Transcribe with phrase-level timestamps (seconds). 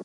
[0.00, 0.04] So,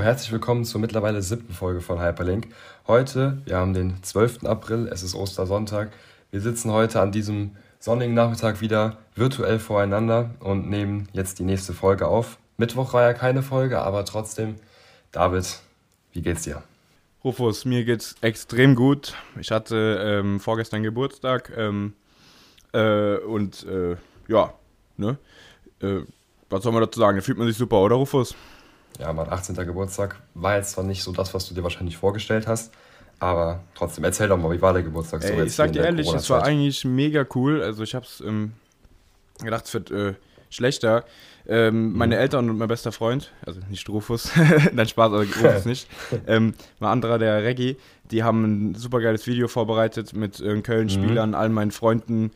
[0.00, 2.46] herzlich willkommen zur mittlerweile siebten Folge von Hyperlink.
[2.86, 4.44] Heute, wir haben den 12.
[4.44, 5.90] April, es ist Ostersonntag.
[6.30, 11.72] Wir sitzen heute an diesem sonnigen Nachmittag wieder virtuell voreinander und nehmen jetzt die nächste
[11.72, 12.38] Folge auf.
[12.58, 14.56] Mittwoch war ja keine Folge, aber trotzdem,
[15.12, 15.60] David,
[16.12, 16.62] wie geht's dir?
[17.24, 19.14] Rufus, mir geht's extrem gut.
[19.38, 21.94] Ich hatte ähm, vorgestern Geburtstag ähm,
[22.72, 23.96] äh, und äh,
[24.28, 24.52] ja,
[24.96, 25.18] ne?
[25.82, 26.00] Äh,
[26.50, 27.16] was soll man dazu sagen?
[27.16, 28.34] Da fühlt man sich super, oder Rufus?
[28.98, 29.54] Ja, mein 18.
[29.54, 32.72] Geburtstag war jetzt zwar nicht so das, was du dir wahrscheinlich vorgestellt hast,
[33.20, 35.32] aber trotzdem, erzähl doch mal, wie war der Geburtstag so?
[35.32, 37.62] Ey, ich sag dir ehrlich, es war eigentlich mega cool.
[37.62, 38.52] Also ich hab's ähm,
[39.42, 40.14] gedacht, es wird äh,
[40.48, 41.04] schlechter.
[41.46, 41.98] Ähm, mhm.
[41.98, 44.30] Meine Eltern und mein bester Freund, also nicht Rufus,
[44.72, 45.88] nein Spaß, also Rufus nicht,
[46.26, 47.76] ähm, ein anderer, der Reggie,
[48.10, 51.34] die haben ein super geiles Video vorbereitet mit äh, Köln-Spielern, mhm.
[51.34, 52.30] allen meinen Freunden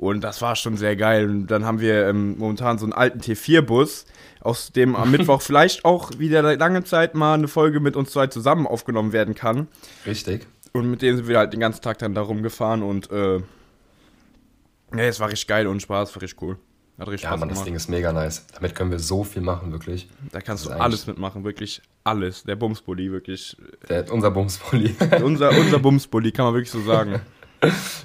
[0.00, 1.28] und das war schon sehr geil.
[1.28, 4.06] Und dann haben wir ähm, momentan so einen alten T4-Bus,
[4.40, 8.26] aus dem am Mittwoch vielleicht auch wieder lange Zeit mal eine Folge mit uns zwei
[8.26, 9.68] zusammen aufgenommen werden kann.
[10.06, 10.46] Richtig.
[10.72, 13.40] Und mit dem sind wir halt den ganzen Tag dann da rumgefahren und äh,
[14.96, 16.56] ja, es war richtig geil und Spaß, war richtig cool.
[16.98, 17.60] Hat richtig ja, Spaß Mann, gemacht.
[17.60, 18.46] das Ding ist mega nice.
[18.54, 20.08] Damit können wir so viel machen, wirklich.
[20.32, 22.44] Da kannst du alles mitmachen, wirklich alles.
[22.44, 23.54] Der Bumsbully, wirklich.
[23.90, 24.96] Der, unser Bumsbully.
[25.22, 27.20] unser, unser Bumsbully, kann man wirklich so sagen.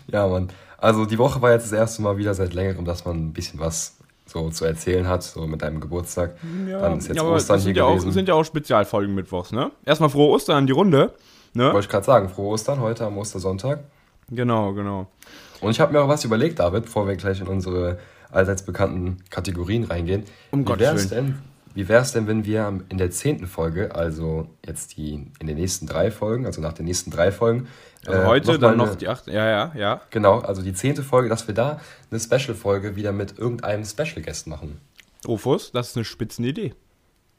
[0.08, 0.52] ja, Mann.
[0.86, 3.60] Also die Woche war jetzt das erste Mal wieder seit längerem, dass man ein bisschen
[3.60, 3.98] was
[4.28, 6.36] so zu erzählen hat, so mit deinem Geburtstag.
[6.70, 8.10] Ja, Dann ist jetzt ja, Ostern hier ja gewesen.
[8.10, 9.72] Auch, sind ja auch Spezialfolgen mittwochs, ne?
[9.84, 11.16] Erstmal frohe Ostern an die Runde.
[11.56, 11.74] Ne?
[11.74, 13.80] Wollte ich gerade sagen, frohe Ostern heute am Ostersonntag.
[14.30, 15.08] Genau, genau.
[15.60, 17.98] Und ich habe mir auch was überlegt, David, bevor wir gleich in unsere
[18.32, 20.24] allseits bekannten Kategorien reingehen.
[20.52, 21.40] Um Wie wäre es denn,
[21.74, 25.58] wie wäre es denn, wenn wir in der zehnten Folge, also jetzt die in den
[25.58, 27.68] nächsten drei Folgen, also nach den nächsten drei Folgen,
[28.08, 30.02] also äh, heute noch dann noch die achte, ja, ja, ja.
[30.10, 31.80] Genau, also die zehnte Folge, dass wir da
[32.12, 34.80] eine Special-Folge wieder mit irgendeinem Special-Guest machen.
[35.28, 36.74] Rufus, das ist eine Spitzenidee.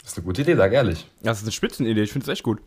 [0.02, 1.08] Das ist eine gute Idee, sag ehrlich.
[1.22, 2.60] Das ist eine Spitzenidee, ich finde es echt gut.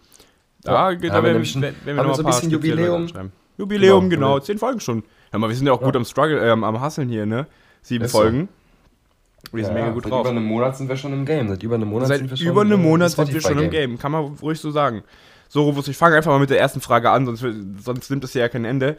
[0.61, 3.07] Da, ja, da ja, wenn, wenn, wenn wir noch so ein bisschen Jubiläum.
[3.57, 5.03] Jubiläum, genau, genau, zehn Folgen schon.
[5.31, 5.85] Hör mal, wir sind ja auch ja.
[5.85, 7.47] gut am Struggle, ähm, am Hasseln hier, ne?
[7.81, 8.47] Sieben ist Folgen.
[8.47, 9.57] So.
[9.57, 10.25] Wir sind ja, mega gut seit drauf.
[10.25, 11.47] Seit über einem Monat sind wir schon im Game.
[11.47, 13.69] Seit über einem Monat seit sind wir schon über einem Monat sind wir schon im
[13.69, 13.97] Game.
[13.97, 15.03] Kann man ruhig so sagen.
[15.49, 17.43] So, Rufus, ich fange einfach mal mit der ersten Frage an, sonst,
[17.83, 18.97] sonst nimmt es ja kein Ende.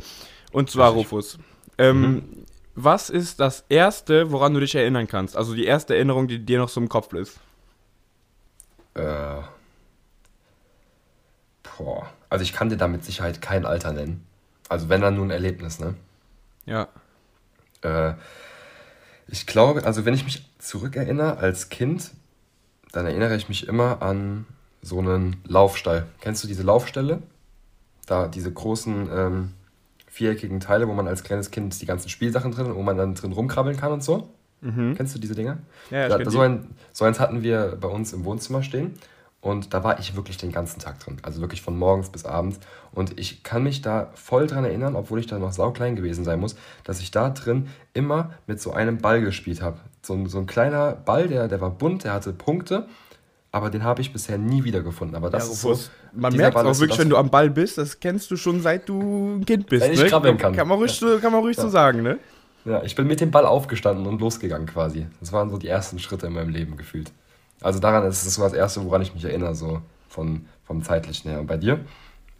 [0.51, 1.39] Und zwar, Rufus,
[1.79, 2.47] ähm, mhm.
[2.75, 5.37] was ist das Erste, woran du dich erinnern kannst?
[5.37, 7.39] Also die erste Erinnerung, die dir noch so im Kopf ist?
[8.95, 9.43] Äh.
[11.79, 12.11] Boah.
[12.29, 14.27] Also ich kann dir da mit Sicherheit kein Alter nennen.
[14.69, 15.95] Also wenn dann nur ein Erlebnis, ne?
[16.67, 16.89] Ja.
[17.83, 18.15] Äh,
[19.29, 22.11] ich glaube, also wenn ich mich zurückerinnere als Kind,
[22.93, 24.47] dann erinnere ich mich immer an
[24.83, 26.07] so einen Laufstall.
[26.21, 27.23] Kennst du diese Laufställe?
[28.07, 29.51] Da diese großen ähm,
[30.07, 33.33] viereckigen Teile, wo man als kleines Kind die ganzen Spielsachen drin, wo man dann drin
[33.33, 34.29] rumkrabbeln kann und so.
[34.61, 34.95] Mhm.
[34.97, 35.59] Kennst du diese Dinger?
[35.91, 38.95] Ja, ja da, so, ein, so eins hatten wir bei uns im Wohnzimmer stehen.
[39.43, 41.17] Und da war ich wirklich den ganzen Tag drin.
[41.23, 42.61] Also wirklich von morgens bis abends.
[42.93, 46.41] Und ich kann mich da voll dran erinnern, obwohl ich da noch sauklein gewesen sein
[46.41, 49.79] muss, dass ich da drin immer mit so einem Ball gespielt habe.
[50.03, 52.87] So, so ein kleiner Ball, der, der war bunt, der hatte Punkte
[53.53, 55.17] aber den habe ich bisher nie wiedergefunden.
[55.17, 55.91] Aber das ja, ist so.
[56.13, 58.89] Man merkt Ball auch wirklich, wenn du am Ball bist, das kennst du schon seit
[58.89, 59.85] du ein Kind bist.
[59.85, 60.07] Wenn ich ne?
[60.07, 60.55] krabbeln kann.
[60.55, 61.09] Kann man ruhig, ja.
[61.09, 61.65] so, kann man ruhig ja.
[61.65, 62.19] so sagen, ne?
[62.65, 65.07] Ja, ich bin mit dem Ball aufgestanden und losgegangen quasi.
[65.19, 67.11] Das waren so die ersten Schritte in meinem Leben gefühlt.
[67.61, 71.31] Also daran ist es so das Erste, woran ich mich erinnere, so von, vom zeitlichen
[71.31, 71.41] her.
[71.41, 71.81] Und bei dir?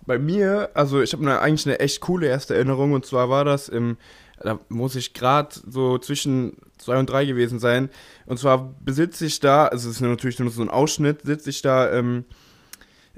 [0.07, 3.69] Bei mir, also ich habe eigentlich eine echt coole erste Erinnerung und zwar war das
[3.69, 3.97] im
[4.43, 7.91] da muss ich gerade so zwischen zwei und drei gewesen sein.
[8.31, 11.63] Und zwar besitze ich da, also es ist natürlich nur so ein Ausschnitt, sitze ich
[11.63, 12.25] da ähm,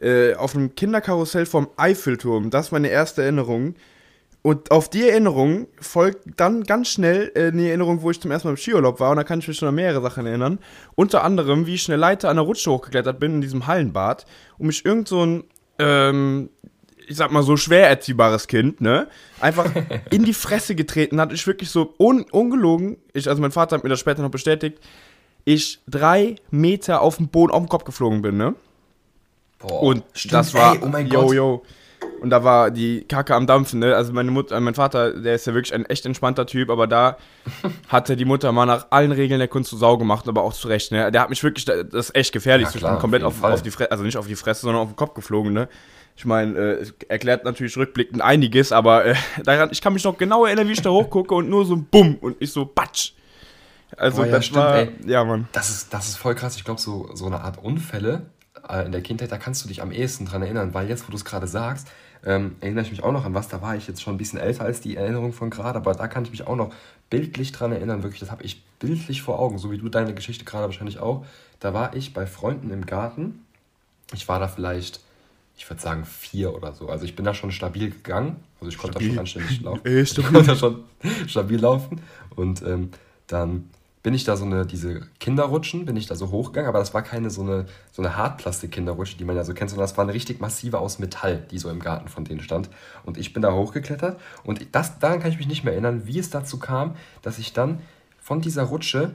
[0.00, 2.48] äh, auf einem Kinderkarussell vom Eiffelturm.
[2.48, 3.74] Das ist meine erste Erinnerung.
[4.40, 8.48] Und auf die Erinnerung folgt dann ganz schnell äh, eine Erinnerung, wo ich zum ersten
[8.48, 9.10] Mal im Skiurlaub war.
[9.10, 10.58] Und da kann ich mich schon an mehrere Sachen erinnern.
[10.94, 14.24] Unter anderem, wie ich eine Leiter an der Rutsche hochgeklettert bin in diesem Hallenbad
[14.56, 15.44] und mich irgend so ein
[15.78, 16.48] ähm,
[17.12, 19.06] ich sag mal so schwer erziehbares Kind, ne,
[19.38, 19.70] einfach
[20.10, 21.32] in die Fresse getreten hat.
[21.32, 24.78] Ich wirklich so un ungelogen, ich, also mein Vater hat mir das später noch bestätigt,
[25.44, 28.54] ich drei Meter auf dem Boden auf den Kopf geflogen bin, ne?
[29.58, 31.34] Boah, und stimmt, das war, ey, oh mein yo, Gott.
[31.34, 31.62] yo.
[32.20, 33.94] Und da war die Kacke am Dampfen, ne?
[33.94, 37.18] Also meine Mutter, mein Vater, der ist ja wirklich ein echt entspannter Typ, aber da
[37.88, 40.68] hatte die Mutter mal nach allen Regeln der Kunst zu Sau gemacht, aber auch zu
[40.68, 41.12] Recht, ne?
[41.12, 43.70] Der hat mich wirklich, das ist echt gefährlich, ja, klar, komplett auf, auf, auf die
[43.70, 45.68] Fresse, also nicht auf die Fresse, sondern auf den Kopf geflogen, ne?
[46.16, 49.14] Ich meine, äh, erklärt natürlich rückblickend einiges, aber äh,
[49.44, 51.84] daran, ich kann mich noch genau erinnern, wie ich da hochgucke und nur so ein
[51.84, 53.12] Bumm und ich so Batsch.
[53.96, 54.90] Also Boah, ja, das stimmt, war, ey.
[55.06, 55.48] ja Mann.
[55.52, 56.56] Das ist, das ist voll krass.
[56.56, 58.26] Ich glaube, so, so eine Art Unfälle
[58.68, 61.10] äh, in der Kindheit, da kannst du dich am ehesten dran erinnern, weil jetzt, wo
[61.10, 61.88] du es gerade sagst,
[62.24, 63.48] ähm, erinnere ich mich auch noch an was.
[63.48, 66.06] Da war ich jetzt schon ein bisschen älter als die Erinnerung von gerade, aber da
[66.08, 66.72] kann ich mich auch noch
[67.10, 68.02] bildlich dran erinnern.
[68.02, 71.24] Wirklich, das habe ich bildlich vor Augen, so wie du deine Geschichte gerade wahrscheinlich auch.
[71.60, 73.44] Da war ich bei Freunden im Garten.
[74.14, 75.00] Ich war da vielleicht,
[75.56, 76.88] ich würde sagen, vier oder so.
[76.88, 78.36] Also ich bin da schon stabil gegangen.
[78.60, 79.10] Also ich konnte da Stabil.
[79.10, 79.80] schon anständig laufen.
[79.84, 80.32] Ey, Ich stabil.
[80.32, 80.84] konnte da schon
[81.28, 82.00] stabil laufen.
[82.34, 82.90] Und ähm,
[83.26, 83.70] dann
[84.02, 87.02] bin ich da so eine, diese Kinderrutschen, bin ich da so hochgegangen, aber das war
[87.02, 90.12] keine so eine, so eine Hartplastik-Kinderrutsche, die man ja so kennt, sondern das war eine
[90.12, 92.68] richtig massive aus Metall, die so im Garten von denen stand.
[93.04, 96.18] Und ich bin da hochgeklettert und das, daran kann ich mich nicht mehr erinnern, wie
[96.18, 97.80] es dazu kam, dass ich dann
[98.20, 99.14] von dieser Rutsche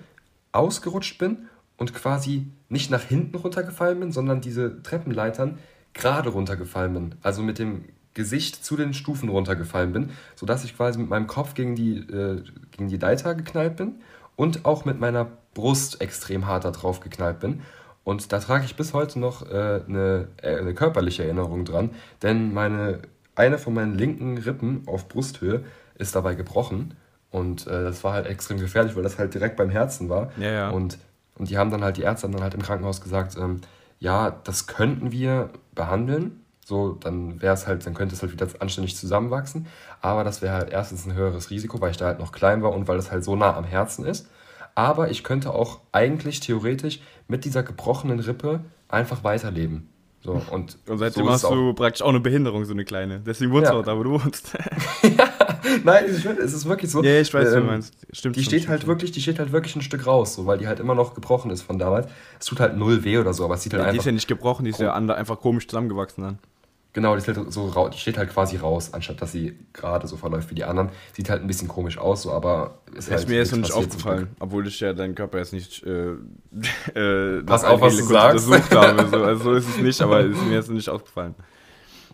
[0.54, 5.60] ausgerutscht bin und quasi nicht nach hinten runtergefallen bin, sondern diese Treppenleitern
[5.98, 7.16] gerade runtergefallen bin.
[7.22, 11.54] Also mit dem Gesicht zu den Stufen runtergefallen bin, sodass ich quasi mit meinem Kopf
[11.54, 13.96] gegen die, äh, gegen die Leiter geknallt bin
[14.36, 17.62] und auch mit meiner Brust extrem hart da drauf geknallt bin.
[18.04, 21.92] Und da trage ich bis heute noch äh, eine, äh, eine körperliche Erinnerung dran,
[22.24, 23.00] denn meine,
[23.36, 25.64] eine von meinen linken Rippen auf Brusthöhe
[25.96, 26.96] ist dabei gebrochen.
[27.30, 30.32] Und äh, das war halt extrem gefährlich, weil das halt direkt beim Herzen war.
[30.38, 30.70] Ja, ja.
[30.70, 30.98] Und,
[31.36, 33.62] und die haben dann halt, die Ärzte haben dann halt im Krankenhaus gesagt, ähm,
[34.00, 36.42] ja, das könnten wir behandeln.
[36.66, 39.68] So, dann wäre es halt, dann könnte es halt wieder anständig zusammenwachsen.
[40.02, 42.74] Aber das wäre halt erstens ein höheres Risiko, weil ich da halt noch klein war
[42.74, 44.28] und weil das halt so nah am Herzen ist.
[44.76, 48.60] Aber ich könnte auch eigentlich theoretisch mit dieser gebrochenen Rippe
[48.90, 49.90] einfach weiterleben.
[50.22, 53.22] So, und Und seitdem so hast du praktisch auch eine Behinderung, so eine kleine.
[53.22, 53.80] Deswegen wohnst du Ja.
[53.80, 54.58] auch da, wo du wohnst.
[55.84, 57.04] Nein, es ist wirklich so.
[57.04, 57.94] ja, ich weiß, was du ähm, meinst.
[58.12, 58.36] Stimmt.
[58.36, 58.90] Die steht stimmt, halt stimmt.
[58.90, 61.52] wirklich, die steht halt wirklich ein Stück raus, so, weil die halt immer noch gebrochen
[61.52, 62.08] ist von damals.
[62.40, 64.06] Es tut halt null weh oder so, aber es sieht halt Die ist einfach.
[64.06, 66.40] ja nicht gebrochen, die ist ja einfach komisch zusammengewachsen dann.
[66.98, 70.18] Genau, die, ist halt so die steht halt quasi raus, anstatt dass sie gerade so
[70.18, 70.90] verläuft wie die anderen.
[71.14, 73.72] Sieht halt ein bisschen komisch aus, so, aber ist halt ist mir jetzt noch nicht
[73.72, 76.14] aufgefallen, obwohl ich ja deinen Körper jetzt nicht äh,
[77.00, 78.48] äh, Pass auf, was du sagst.
[78.48, 79.08] untersucht habe.
[79.10, 79.24] So.
[79.24, 81.36] Also so ist es nicht, aber ist mir jetzt noch nicht aufgefallen.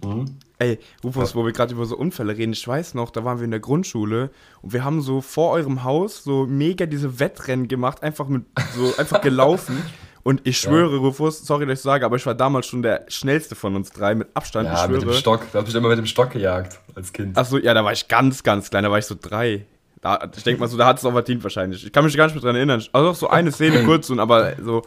[0.03, 0.25] Mhm.
[0.63, 3.43] Ey, Rufus, wo wir gerade über so Unfälle reden, ich weiß noch, da waren wir
[3.43, 4.29] in der Grundschule
[4.61, 8.43] und wir haben so vor eurem Haus so mega diese Wettrennen gemacht, einfach mit
[8.73, 9.81] so einfach gelaufen.
[10.23, 13.55] Und ich schwöre, Rufus, sorry, dass ich sage, aber ich war damals schon der schnellste
[13.55, 14.69] von uns drei mit Abstand.
[14.69, 15.17] Ja, ich mit dem schwöre.
[15.17, 15.51] Stock.
[15.51, 17.37] Du hast mich immer mit dem Stock gejagt als Kind.
[17.37, 19.65] Achso, ja, da war ich ganz, ganz klein, da war ich so drei.
[19.99, 21.85] Da, ich denke mal so, da hat es auch verdient wahrscheinlich.
[21.85, 22.81] Ich kann mich gar nicht mehr dran erinnern.
[22.93, 24.83] Also auch so eine Szene kurz, und aber so.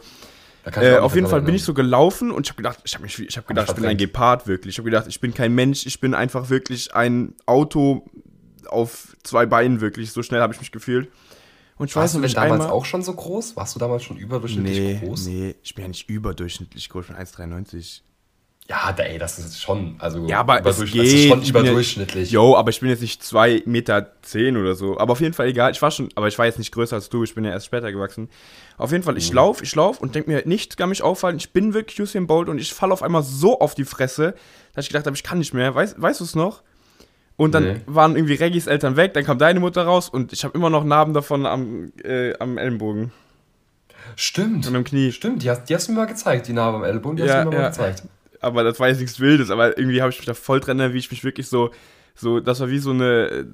[0.75, 3.47] Äh, auf jeden Fall bin ich so gelaufen und ich habe gedacht, ich habe habe
[3.47, 3.97] gedacht, ich bin ein.
[3.97, 4.75] Gepard wirklich.
[4.75, 8.05] Ich habe gedacht, ich bin kein Mensch, ich bin einfach wirklich ein Auto
[8.67, 10.11] auf zwei Beinen wirklich.
[10.11, 11.09] So schnell habe ich mich gefühlt.
[11.77, 13.55] Und ich Warst du noch, denn damals einmal- auch schon so groß?
[13.55, 15.27] Warst du damals schon überdurchschnittlich Nee, groß?
[15.27, 18.01] nee, ich bin ja nicht überdurchschnittlich groß, ich bin 1,93.
[18.69, 21.01] Ja, da, ey, das ist schon, also Ja, aber es überdurch- geht.
[21.01, 22.31] das ist schon überdurchschnittlich.
[22.31, 24.97] Jo, aber ich bin jetzt nicht 2,10 Meter zehn oder so.
[24.99, 25.71] Aber auf jeden Fall egal.
[25.71, 27.23] Ich war schon, aber ich war jetzt nicht größer als du.
[27.23, 28.27] Ich bin ja erst später gewachsen.
[28.77, 29.19] Auf jeden Fall, Mhm.
[29.19, 31.37] ich lauf, ich lauf und denk mir, nichts kann mich auffallen.
[31.37, 34.33] Ich bin wirklich Usain Bolt und ich falle auf einmal so auf die Fresse,
[34.75, 35.73] dass ich gedacht habe, ich kann nicht mehr.
[35.73, 36.61] Weißt, weißt du es noch?
[37.37, 37.81] Und dann Nee.
[37.85, 40.83] waren irgendwie Reggis Eltern weg, dann kam deine Mutter raus und ich habe immer noch
[40.83, 43.11] Narben davon am, äh, am Ellenbogen
[44.15, 44.67] Stimmt.
[44.67, 45.11] und am Knie.
[45.11, 47.29] Stimmt, die hast, die hast du mir mal gezeigt, die Narbe am Ellbogen, die Ja,
[47.35, 47.69] hast du mir mal ja.
[47.69, 48.03] gezeigt.
[48.41, 50.93] Aber das war jetzt nichts Wildes, aber irgendwie habe ich mich da voll dran erinnert,
[50.93, 51.71] wie ich mich wirklich so,
[52.15, 53.47] so, das war wie so eine,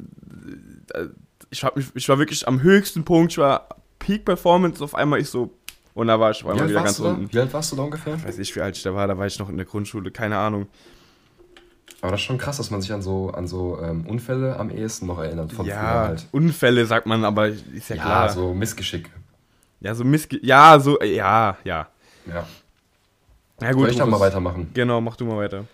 [0.94, 1.08] äh,
[1.50, 3.68] ich, hab mich, ich war wirklich am höchsten Punkt, ich war
[4.00, 5.54] Peak Performance, auf einmal ich so,
[5.94, 7.32] und da war ich auf einmal wieder ganz unten.
[7.32, 8.16] Wie alt warst du da ungefähr?
[8.16, 10.12] Ich weiß nicht, wie alt ich da war, da war ich noch in der Grundschule,
[10.12, 10.68] keine Ahnung.
[12.02, 14.70] Aber das ist schon krass, dass man sich an so, an so ähm, Unfälle am
[14.70, 16.28] ehesten noch erinnert von früher ja, halt.
[16.32, 18.30] Unfälle sagt man, aber ist ja, Ja, klar.
[18.30, 19.10] so Missgeschick.
[19.80, 21.88] Ja, so Missge ja, so, ja, ja.
[22.26, 22.48] Ja.
[23.64, 24.70] Ja Soll ich dann mal weitermachen?
[24.74, 25.66] Genau, mach du mal weiter.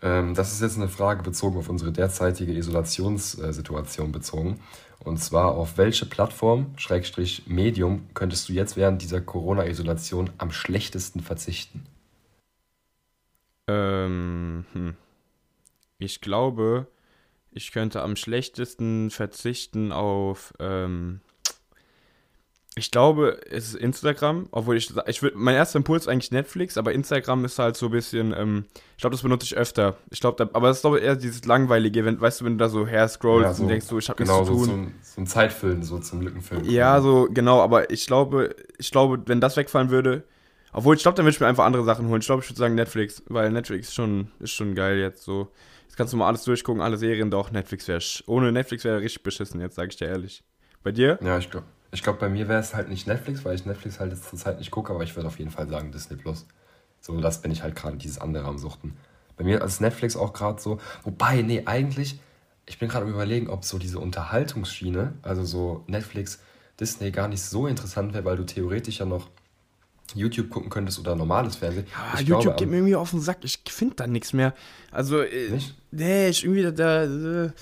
[0.00, 4.60] Ähm, das ist jetzt eine Frage bezogen auf unsere derzeitige Isolationssituation bezogen.
[5.00, 11.20] Und zwar, auf welche Plattform, Schrägstrich Medium, könntest du jetzt während dieser Corona-Isolation am schlechtesten
[11.20, 11.84] verzichten?
[13.66, 14.94] Ähm, hm.
[15.98, 16.86] Ich glaube,
[17.50, 21.20] ich könnte am schlechtesten verzichten auf, ähm,
[22.74, 26.78] ich glaube, es ist Instagram, obwohl ich, ich würde, mein erster Impuls ist eigentlich Netflix,
[26.78, 28.64] aber Instagram ist halt so ein bisschen, ähm,
[28.96, 29.96] ich glaube, das benutze ich öfter.
[30.10, 32.56] Ich glaube, da- aber das ist glaube ich eher dieses langweilige, wenn, weißt du, wenn
[32.56, 34.66] du da so her scrollst so- und denkst so, ich habe genau, nichts zu so,
[34.66, 34.84] tun.
[35.02, 36.64] zum, zum Zeitfüllen, so zum Lückenfüllen.
[36.64, 40.24] Ja, so, genau, aber ich glaube, ich glaube, wenn das wegfallen würde,
[40.72, 42.20] obwohl ich glaube, dann würde ich mir einfach andere Sachen holen.
[42.20, 45.48] Ich glaube, ich würde sagen Netflix, weil Netflix ist schon, ist schon geil jetzt so.
[45.82, 49.22] Jetzt kannst du mal alles durchgucken, alle Serien, doch Netflix wäre, ohne Netflix wäre richtig
[49.22, 50.42] beschissen, jetzt sage ich dir ehrlich.
[50.82, 51.18] Bei dir?
[51.22, 54.00] Ja, ich glaube, ich glaub, bei mir wäre es halt nicht Netflix, weil ich Netflix
[54.00, 56.46] halt jetzt zurzeit nicht gucke, aber ich würde auf jeden Fall sagen Disney Plus.
[57.00, 58.96] So, das bin ich halt gerade dieses andere am Suchten.
[59.36, 60.78] Bei mir ist Netflix auch gerade so.
[61.04, 62.18] Wobei, nee, eigentlich,
[62.64, 66.40] ich bin gerade am überlegen, ob so diese Unterhaltungsschiene, also so Netflix,
[66.80, 69.28] Disney gar nicht so interessant wäre, weil du theoretisch ja noch
[70.14, 71.86] YouTube gucken könntest oder normales Fernsehen.
[71.94, 73.38] Ah, YouTube glaube, geht mir irgendwie auf den Sack.
[73.42, 74.54] Ich finde da nichts mehr.
[74.90, 75.74] Also, äh, nicht?
[75.90, 77.52] nee, ich irgendwie da, da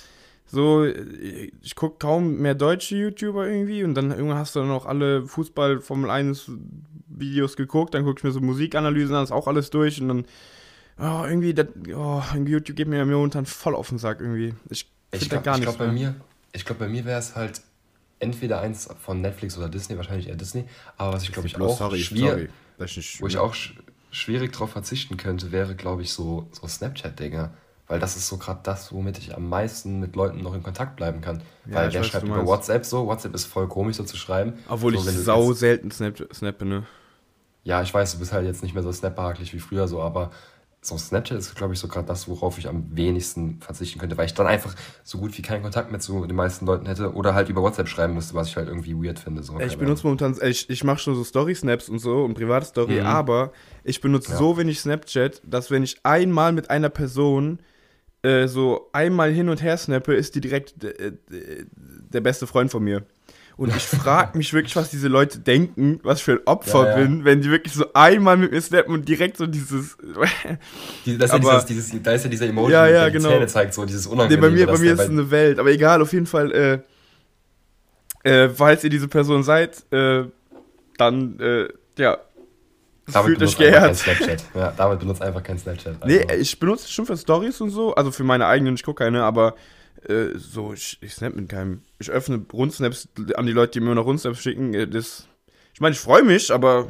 [0.50, 4.86] so, ich gucke kaum mehr deutsche YouTuber irgendwie und dann irgendwann hast du dann auch
[4.86, 6.50] alle Fußball Formel 1
[7.06, 10.24] Videos geguckt, dann gucke ich mir so Musikanalysen an, ist auch alles durch und dann
[10.98, 14.54] oh, irgendwie, das, oh, YouTube geht mir momentan voll auf den Sack irgendwie.
[14.68, 16.14] Ich ich glaube glaub, bei mir,
[16.52, 17.62] ich glaube bei mir wäre es halt
[18.18, 20.64] entweder eins von Netflix oder Disney, wahrscheinlich eher Disney,
[20.96, 22.50] aber was ich glaube ich auch sorry, schwierig,
[23.18, 23.74] wo ich auch sch
[24.12, 27.54] schwierig drauf verzichten könnte, wäre glaube ich so, so Snapchat-Dinger.
[27.90, 30.94] Weil das ist so gerade das, womit ich am meisten mit Leuten noch in Kontakt
[30.94, 31.42] bleiben kann.
[31.66, 33.08] Ja, Weil wer weiß, schreibt über WhatsApp so?
[33.08, 34.52] WhatsApp ist voll komisch so zu schreiben.
[34.68, 36.86] Obwohl so, ich sau selten snap, snappe, ne?
[37.64, 40.30] Ja, ich weiß, du bist halt jetzt nicht mehr so snapbehaglich wie früher so, aber
[40.82, 44.26] so Snapchat ist, glaube ich, so gerade das, worauf ich am wenigsten verzichten könnte, weil
[44.26, 47.34] ich dann einfach so gut wie keinen Kontakt mehr zu den meisten Leuten hätte oder
[47.34, 49.42] halt über WhatsApp schreiben müsste, was ich halt irgendwie weird finde.
[49.42, 49.58] So.
[49.60, 53.06] Ich benutze momentan, ich, ich mache schon so Story-Snaps und so und private Story, mhm.
[53.06, 53.52] aber
[53.84, 54.38] ich benutze ja.
[54.38, 57.58] so wenig Snapchat, dass wenn ich einmal mit einer Person
[58.22, 62.82] äh, so einmal hin und her snappe, ist die direkt äh, der beste Freund von
[62.82, 63.02] mir.
[63.56, 66.96] Und ich frage mich wirklich, was diese Leute denken, was für ein Opfer ja, ja.
[66.96, 69.98] bin, wenn die wirklich so einmal mit mir snappen und direkt so dieses.
[71.04, 73.28] Die, das aber, ja dieses, dieses, da ist ja dieser Emoji, ja, ja, der genau.
[73.28, 74.48] die Zähne zeigt, so dieses Unangenehme.
[74.50, 75.58] Nee, bei mir, bei mir ist es eine Welt.
[75.58, 76.82] Aber egal, auf jeden Fall,
[78.24, 80.24] äh, äh, falls ihr diese Person seid, äh,
[80.96, 82.18] dann, äh, ja,
[83.12, 83.96] David fühlt euch geehrt.
[83.96, 84.44] Snapchat.
[84.54, 86.02] Ja, David benutzt einfach kein Snapchat.
[86.02, 86.06] Also.
[86.06, 89.04] Nee, ich benutze es schon für Stories und so, also für meine eigenen, ich gucke
[89.04, 89.54] keine, aber
[90.08, 91.82] äh, so, ich, ich snap mit keinem.
[91.98, 94.72] Ich öffne Rundsnaps an die Leute, die mir noch Rundsnaps schicken.
[94.74, 95.26] Äh, das,
[95.74, 96.88] ich meine, ich freue mich, aber.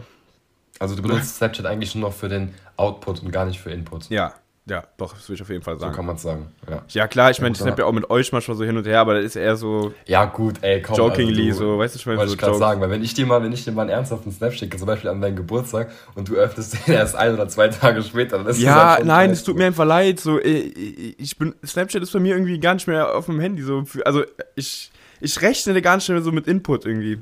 [0.79, 4.09] Also du benutzt Snapchat eigentlich nur noch für den Output und gar nicht für Input.
[4.09, 4.35] Ja,
[4.71, 5.93] ja, doch, das würde ich auf jeden Fall sagen.
[5.93, 6.83] So kann man es sagen, ja.
[6.89, 9.01] Ja, klar, ich meine, ich snap ja auch mit euch manchmal so hin und her,
[9.01, 9.93] aber das ist eher so.
[10.07, 10.97] Ja, gut, ey, komm.
[10.97, 13.03] Jokingly, also du, so, weißt du, ich meine, Wollte so ich gerade sagen, weil wenn
[13.03, 15.35] ich dir mal, wenn ich dir mal einen ernsthaften Snap schicke, zum Beispiel an deinen
[15.35, 19.05] Geburtstag, und du öffnest den erst ein oder zwei Tage später, dann ist Ja, halt
[19.05, 22.75] nein, es tut mir einfach leid, so, ich bin, Snapchat ist bei mir irgendwie gar
[22.75, 24.23] nicht mehr auf dem Handy, so, also,
[24.55, 27.21] ich, ich rechne gar nicht mehr so mit Input irgendwie.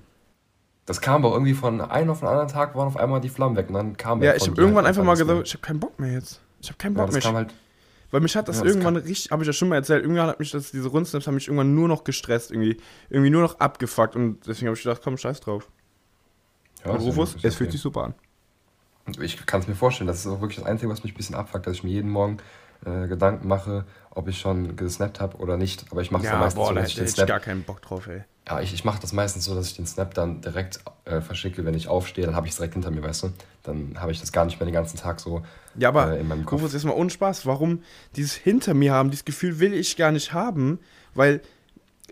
[0.84, 3.56] Das kam aber irgendwie von einem auf den anderen Tag, waren auf einmal die Flammen
[3.56, 5.80] weg, und dann kam Ja, ich habe irgendwann halt einfach mal gesagt, ich habe keinen
[5.80, 6.42] Bock mehr jetzt.
[6.60, 7.32] Ich habe keinen Bock ja, mehr.
[7.32, 7.54] Halt
[8.10, 10.28] weil mich hat das, ja, das irgendwann richtig, habe ich ja schon mal erzählt, irgendwann
[10.28, 12.78] hat mich das, diese Rundsnaps haben mich irgendwann nur noch gestresst, irgendwie,
[13.10, 15.68] irgendwie nur noch abgefuckt und deswegen habe ich gedacht, komm, scheiß drauf.
[16.84, 18.14] Ja, Rufus, es fühlt sich super an.
[19.20, 21.34] Ich kann es mir vorstellen, das ist auch wirklich das Einzige, was mich ein bisschen
[21.34, 22.38] abfuckt, dass ich mir jeden Morgen
[22.84, 25.86] äh, Gedanken mache, ob ich schon gesnappt habe oder nicht.
[25.90, 27.26] Aber ich mache es ja, meistens boah, so, dass ich den Snap...
[27.26, 28.22] gar keinen Bock drauf, ey.
[28.46, 31.64] Ja, ich, ich mache das meistens so, dass ich den Snap dann direkt äh, verschicke,
[31.64, 33.32] wenn ich aufstehe, dann habe ich es direkt hinter mir, weißt du?
[33.64, 35.42] Dann habe ich das gar nicht mehr den ganzen Tag so
[35.78, 36.60] ja, aber äh, in meinem Kopf.
[36.60, 37.82] Rufus, jetzt mal ohne Spaß, warum
[38.16, 40.78] dieses hinter mir haben, dieses Gefühl will ich gar nicht haben,
[41.14, 41.40] weil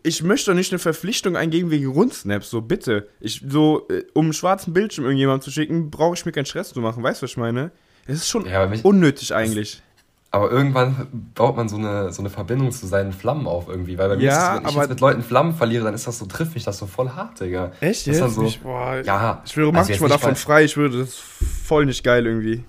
[0.02, 3.08] ich möchte doch nicht eine Verpflichtung eingehen wegen Rundsnaps, so bitte.
[3.20, 6.72] Ich, so, äh, um einen schwarzen Bildschirm irgendjemandem zu schicken, brauche ich mir keinen Stress
[6.72, 7.72] zu machen, weißt du, was ich meine?
[8.06, 9.82] Es ist schon ja, mich, unnötig eigentlich.
[10.30, 13.96] Aber irgendwann baut man so eine, so eine Verbindung zu seinen Flammen auf irgendwie.
[13.96, 16.06] Weil bei mir ja, ist das, wenn ich jetzt mit Leuten Flammen verliere, dann ist
[16.06, 17.72] das so, trifft mich das so voll hart, Digga.
[17.80, 18.06] Echt?
[18.06, 18.34] Das jetzt?
[18.34, 19.42] So, ich, boah, ja.
[19.46, 22.64] Ich würde also manchmal davon frei, ich würde das voll nicht geil irgendwie.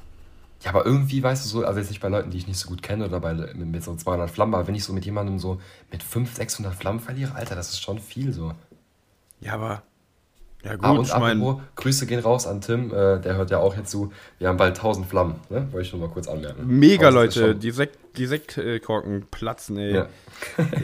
[0.68, 2.68] Ja, aber irgendwie, weißt du so, also jetzt nicht bei Leuten, die ich nicht so
[2.68, 5.40] gut kenne oder bei, mit, mit so 200 Flammen, aber wenn ich so mit jemandem
[5.40, 8.54] so mit 500, 600 Flammen verliere, Alter, das ist schon viel so.
[9.40, 9.84] Ja, aber
[10.64, 13.60] ja, gut, ah, und ich mein, Grüße gehen raus an Tim, äh, der hört ja
[13.60, 14.12] auch jetzt zu.
[14.40, 15.68] Wir haben bald 1000 Flammen, ne?
[15.72, 16.66] Wollte ich nur mal kurz anmerken.
[16.66, 19.94] Mega, Leute, die, Sekt, die Sektkorken platzen, ey.
[19.94, 20.08] Ja,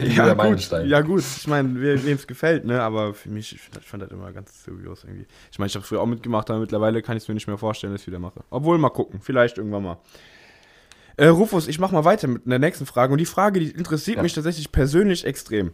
[0.00, 2.82] ja, gut, ja gut, ich meine, wem es gefällt, ne?
[2.82, 5.26] Aber für mich, ich, ich fand das immer ganz dubios irgendwie.
[5.50, 7.58] Ich meine, ich habe früher auch mitgemacht, aber mittlerweile kann ich es mir nicht mehr
[7.58, 8.44] vorstellen, dass ich wieder mache.
[8.50, 9.98] Obwohl, mal gucken, vielleicht irgendwann mal.
[11.16, 13.12] Äh, Rufus, ich mach mal weiter mit der nächsten Frage.
[13.12, 14.22] Und die Frage, die interessiert ja.
[14.22, 15.72] mich tatsächlich persönlich extrem.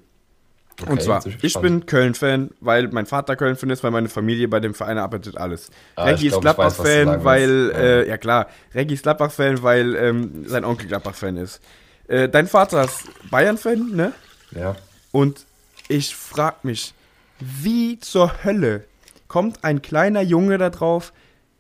[0.83, 4.61] Okay, und zwar, ich bin Köln-Fan, weil mein Vater Köln-Fan ist, weil meine Familie bei
[4.61, 5.71] dem Verein arbeitet alles.
[5.97, 7.79] Ah, Reggie ist Gladbach-Fan, weil, ja.
[7.79, 8.19] Äh, ja.
[8.19, 11.61] klar, Reggie ist Gladbach-Fan, weil ähm, sein Onkel Gladbach-Fan ist.
[12.09, 14.13] Äh, dein Vater ist Bayern-Fan, ne?
[14.53, 14.77] Ja.
[15.13, 15.45] Und
[15.89, 16.95] ich frag mich,
[17.39, 18.85] wie zur Hölle
[19.29, 21.13] kommt ein kleiner Junge da drauf,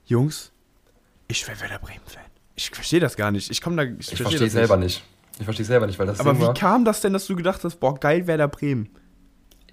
[0.07, 0.51] Jungs,
[1.29, 2.25] ich wäre Werder Bremen-Fan.
[2.57, 3.51] Ich verstehe das gar nicht.
[3.51, 3.85] Ich komme da.
[3.85, 5.03] Ich, ich verstehe selber nicht.
[5.39, 6.21] Ich verstehe selber nicht, weil das.
[6.21, 8.91] Aber wie war, kam das denn, dass du gedacht hast, boah, geil Werder Bremen?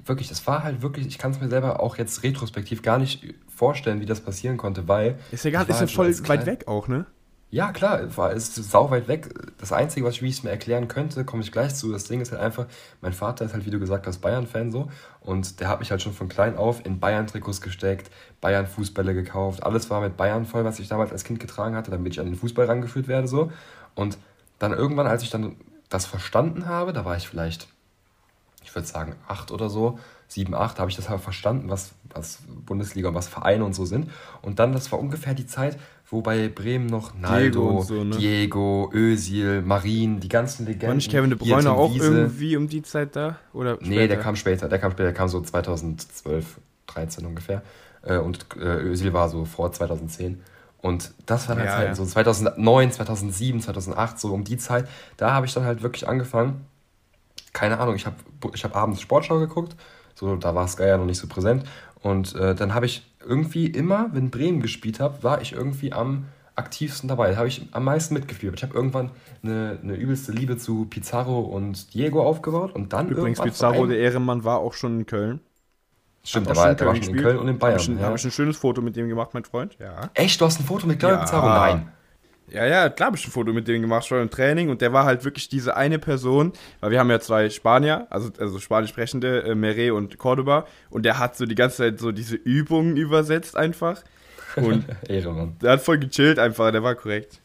[0.07, 3.33] Wirklich, das war halt wirklich, ich kann es mir selber auch jetzt retrospektiv gar nicht
[3.47, 5.19] vorstellen, wie das passieren konnte, weil.
[5.31, 7.05] Ist ja, gar, ist ja halt voll weit weg auch, ne?
[7.49, 9.29] Ja, klar, war, ist sau weit weg.
[9.57, 11.93] Das Einzige, was ich, wie ich es mir erklären könnte, komme ich gleich zu.
[11.93, 12.65] Das Ding ist halt einfach,
[12.99, 14.89] mein Vater ist halt, wie du gesagt hast, Bayern-Fan so.
[15.21, 18.11] Und der hat mich halt schon von klein auf in Bayern-Trikots gesteckt,
[18.41, 19.63] Bayern-Fußbälle gekauft.
[19.63, 22.25] Alles war mit Bayern voll, was ich damals als Kind getragen hatte, damit ich an
[22.25, 23.49] den Fußball rangeführt werde so.
[23.95, 24.17] Und
[24.59, 25.55] dann irgendwann, als ich dann
[25.87, 27.69] das verstanden habe, da war ich vielleicht
[28.67, 29.97] ich würde sagen acht oder so,
[30.27, 33.85] 7, 8, habe ich das halt verstanden, was, was Bundesliga und was Vereine und so
[33.85, 34.11] sind.
[34.41, 35.77] Und dann, das war ungefähr die Zeit,
[36.09, 38.17] wo bei Bremen noch Naldo, Diego, so, ne?
[38.17, 40.89] Diego Özil, Marin, die ganzen Legenden.
[40.89, 42.17] War nicht Kevin de Bruyne auch Wiese.
[42.17, 43.37] irgendwie um die Zeit da?
[43.53, 43.89] Oder später?
[43.89, 44.67] Nee, der kam später.
[44.67, 47.61] Der kam später, der kam so 2012, 13 ungefähr.
[48.03, 50.41] Äh, und äh, Özil war so vor 2010.
[50.81, 51.95] Und das war dann ja, halt ja.
[51.95, 54.87] so 2009, 2007, 2008, so um die Zeit.
[55.15, 56.65] Da habe ich dann halt wirklich angefangen.
[57.57, 58.17] Keine Ahnung, ich habe
[58.53, 59.75] ich hab abends Sportschau geguckt.
[60.13, 61.63] So, da war Sky ja noch nicht so präsent.
[62.03, 66.25] Und äh, dann habe ich irgendwie immer, wenn Bremen gespielt habe, war ich irgendwie am
[66.55, 67.31] aktivsten dabei.
[67.31, 68.53] Da habe ich am meisten mitgeführt.
[68.57, 69.09] Ich habe irgendwann
[69.41, 74.43] eine, eine übelste Liebe zu Pizarro und Diego aufgebaut und dann Übrigens, Pizarro, der Ehrenmann,
[74.43, 75.39] war auch schon in Köln.
[76.23, 77.79] Stimmt, der war, der war schon in Köln und in Bayern.
[77.79, 78.05] Habe ich, ja.
[78.05, 79.75] hab ich ein schönes Foto mit dem gemacht, mein Freund.
[79.79, 80.11] Ja.
[80.13, 80.39] Echt?
[80.39, 81.23] Du hast ein Foto mit Claudio ja.
[81.23, 81.47] Pizarro?
[81.47, 81.91] Nein.
[82.49, 84.69] Ja, ja, klar habe ich ein Foto mit dem gemacht, schon im Training.
[84.69, 88.29] Und der war halt wirklich diese eine Person, weil wir haben ja zwei Spanier, also,
[88.39, 90.65] also spanisch sprechende, äh, Mere und Cordoba.
[90.89, 94.01] Und der hat so die ganze Zeit so diese Übungen übersetzt einfach.
[94.55, 95.53] Und Ehre.
[95.61, 97.41] Der hat voll gechillt einfach, der war korrekt.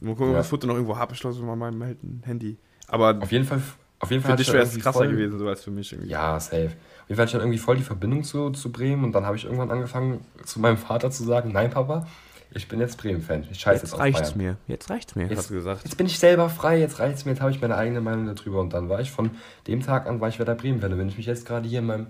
[0.00, 0.32] Mal gucken, ja.
[0.32, 1.12] ob das Foto noch irgendwo habe.
[1.14, 2.56] Ich glaube, so mal mein Handy.
[2.88, 3.60] Aber auf jeden Fall,
[3.98, 5.08] auf jeden Fall für dich wäre es krasser voll...
[5.08, 6.10] gewesen, so als für mich irgendwie.
[6.10, 6.66] Ja, safe.
[6.66, 9.26] Auf jeden Fall hatte ich dann irgendwie voll die Verbindung zu, zu Bremen und dann
[9.26, 12.06] habe ich irgendwann angefangen, zu meinem Vater zu sagen, nein, Papa,
[12.56, 13.46] ich bin jetzt Bremen-Fan.
[13.50, 14.38] Ich scheiße jetzt, jetzt reicht's Bayern.
[14.38, 14.56] mir.
[14.66, 15.84] Jetzt reicht's mir, jetzt, hast du gesagt.
[15.84, 18.60] Jetzt bin ich selber frei, jetzt reicht's mir, jetzt habe ich meine eigene Meinung darüber.
[18.60, 19.30] Und dann war ich von
[19.66, 20.98] dem Tag an, war ich wieder Bremen-Fan.
[20.98, 22.06] Wenn ich mich jetzt gerade hier in meinem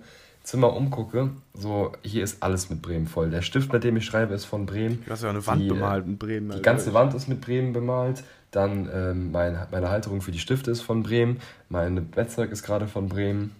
[0.46, 3.30] Zimmer umgucke, so, hier ist alles mit Bremen voll.
[3.30, 5.02] Der Stift, mit dem ich schreibe, ist von Bremen.
[5.04, 6.50] Du hast ja eine Wand die, bemalt mit Bremen.
[6.52, 8.22] Die ganze Wand ist mit Bremen bemalt.
[8.52, 11.40] Dann ähm, mein, meine Halterung für die Stifte ist von Bremen.
[11.68, 13.56] Mein Bettzeug ist gerade von Bremen.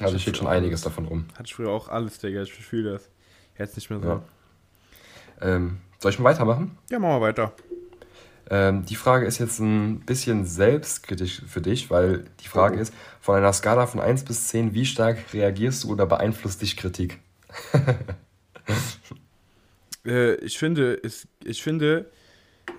[0.00, 1.26] Also steht schon einiges davon rum.
[1.34, 2.42] Hatte ich früher auch alles, Digga.
[2.42, 3.10] Ich fühle das.
[3.58, 4.08] Jetzt nicht mehr so.
[4.08, 4.22] Ja.
[5.42, 6.78] Ähm, soll ich mal weitermachen?
[6.90, 7.52] Ja, machen wir weiter.
[8.48, 12.80] Ähm, die Frage ist jetzt ein bisschen selbstkritisch für dich, weil die Frage oh.
[12.80, 16.76] ist, von einer Skala von 1 bis 10, wie stark reagierst du oder beeinflusst dich
[16.76, 17.18] Kritik?
[20.06, 22.06] äh, ich finde, es, ich finde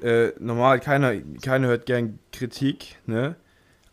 [0.02, 3.36] äh, normal, keiner, keiner hört gern Kritik, ne?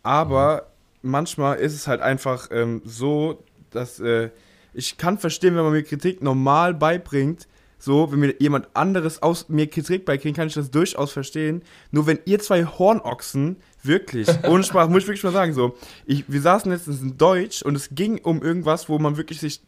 [0.03, 0.69] Aber
[1.03, 1.11] mhm.
[1.11, 4.31] manchmal ist es halt einfach ähm, so, dass äh,
[4.75, 9.49] ich kann verstehen, wenn man mir Kritik normal beibringt, so, wenn mir jemand anderes aus
[9.49, 11.63] mir Kritik beikriegt, kann ich das durchaus verstehen.
[11.91, 16.25] Nur wenn ihr zwei Hornochsen, wirklich, ohne Sprache, muss ich wirklich mal sagen, so, ich,
[16.27, 19.61] wir saßen letztens in Deutsch und es ging um irgendwas, wo man wirklich sich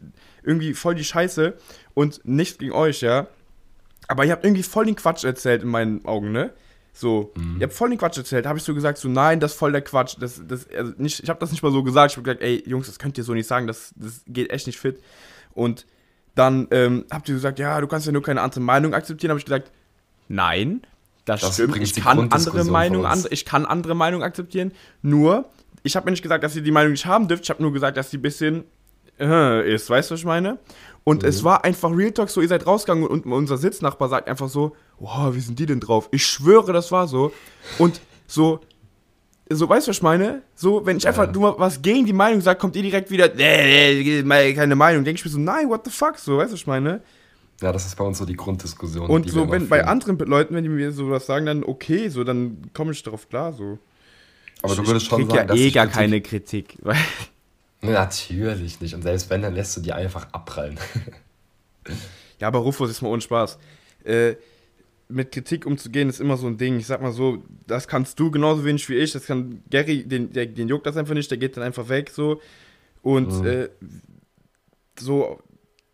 [0.42, 1.54] irgendwie voll die Scheiße
[1.94, 3.28] und nichts gegen euch, ja.
[4.08, 6.52] Aber ihr habt irgendwie voll den Quatsch erzählt in meinen Augen, ne?
[6.92, 7.56] So, mhm.
[7.58, 8.46] ihr habt voll den Quatsch erzählt.
[8.46, 10.16] habe ich so gesagt, so, nein, das ist voll der Quatsch.
[10.18, 12.12] Das, das, also nicht, ich habe das nicht mal so gesagt.
[12.12, 13.66] Ich habe gesagt, ey, Jungs, das könnt ihr so nicht sagen.
[13.66, 15.02] Das, das geht echt nicht fit.
[15.52, 15.84] Und
[16.36, 19.30] dann ähm, habt ihr gesagt, ja, du kannst ja nur keine andere Meinung akzeptieren.
[19.30, 19.72] habe ich gesagt,
[20.28, 20.82] nein,
[21.24, 21.76] das, das stimmt.
[21.78, 24.72] Ich kann andere Meinungen, and, ich kann andere Meinungen akzeptieren.
[25.02, 25.46] Nur,
[25.82, 27.44] ich habe mir nicht gesagt, dass ihr die Meinung nicht haben dürft.
[27.44, 28.64] Ich habe nur gesagt, dass sie ein bisschen
[29.18, 29.88] äh, ist.
[29.88, 30.58] Weißt du, was ich meine?
[31.04, 31.28] Und mhm.
[31.28, 34.76] es war einfach Real Talk so, ihr seid rausgegangen und unser Sitznachbar sagt einfach so,
[34.98, 36.08] wow, wie sind die denn drauf?
[36.12, 37.32] Ich schwöre, das war so.
[37.78, 38.60] Und so,
[39.48, 40.42] so, weißt du, was ich meine?
[40.54, 44.22] So, wenn ich einfach nur was gegen die Meinung sage, kommt ihr direkt wieder, nee,
[44.22, 45.04] nee, keine Meinung.
[45.04, 47.00] Denke ich mir so, nein, what the fuck, so, weißt du, was ich meine?
[47.60, 49.08] Ja, das ist bei uns so die Grunddiskussion.
[49.08, 52.70] Und so, wenn bei anderen Leuten, wenn die mir sowas sagen, dann okay, so, dann
[52.74, 53.78] komme ich darauf klar, so.
[54.62, 56.78] Aber ich, du würdest schon sagen, ja eh gar keine Kritik.
[57.80, 58.94] Natürlich nicht.
[58.94, 60.78] Und selbst wenn, dann lässt du die einfach abprallen.
[62.40, 63.58] ja, aber Rufus ist mal ohne Spaß.
[64.04, 64.34] Äh,
[65.08, 66.78] mit Kritik umzugehen, ist immer so ein Ding.
[66.78, 69.12] Ich sag mal so, das kannst du genauso wenig wie ich.
[69.12, 72.10] Das kann Gary, den, der, den juckt das einfach nicht, der geht dann einfach weg
[72.10, 72.40] so.
[73.02, 73.46] Und mhm.
[73.46, 73.68] äh,
[74.98, 75.38] so,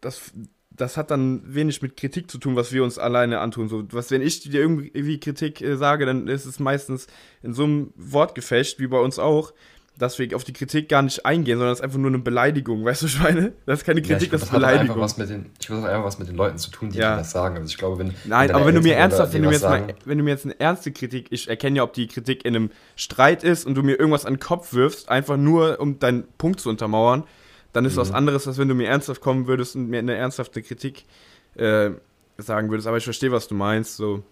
[0.01, 0.33] das,
[0.70, 3.68] das hat dann wenig mit Kritik zu tun, was wir uns alleine antun.
[3.68, 7.07] So, was, wenn ich dir irgendwie Kritik äh, sage, dann ist es meistens
[7.42, 9.53] in so einem Wortgefecht, wie bei uns auch
[9.98, 12.85] dass wir auf die Kritik gar nicht eingehen, sondern das ist einfach nur eine Beleidigung,
[12.85, 13.52] weißt du, ich meine?
[13.66, 14.98] Das ist keine Kritik, ja, das ist Beleidigung.
[14.98, 17.16] was mit den, ich würde einfach was mit den Leuten zu tun, die ja.
[17.16, 17.57] das sagen.
[17.57, 18.14] Also ich glaube, wenn.
[18.24, 20.31] Nein, wenn aber wenn du mir ernsthaft, wenn du mir, jetzt mal, wenn du mir
[20.31, 23.74] jetzt eine ernste Kritik, ich erkenne ja, ob die Kritik in einem Streit ist und
[23.74, 27.24] du mir irgendwas an den Kopf wirfst, einfach nur, um deinen Punkt zu untermauern,
[27.72, 28.00] dann ist mhm.
[28.00, 31.05] was anderes, als wenn du mir ernsthaft kommen würdest und mir eine ernsthafte Kritik
[31.55, 31.90] äh,
[32.38, 32.87] sagen würdest.
[32.87, 34.22] Aber ich verstehe, was du meinst, so.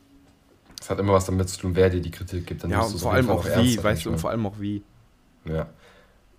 [0.81, 2.65] Es hat immer was damit zu tun, wer dir die Kritik gibt.
[2.65, 4.83] Dann ja, und vor allem auch wie, weißt du, und vor allem auch wie.
[5.45, 5.67] Ja.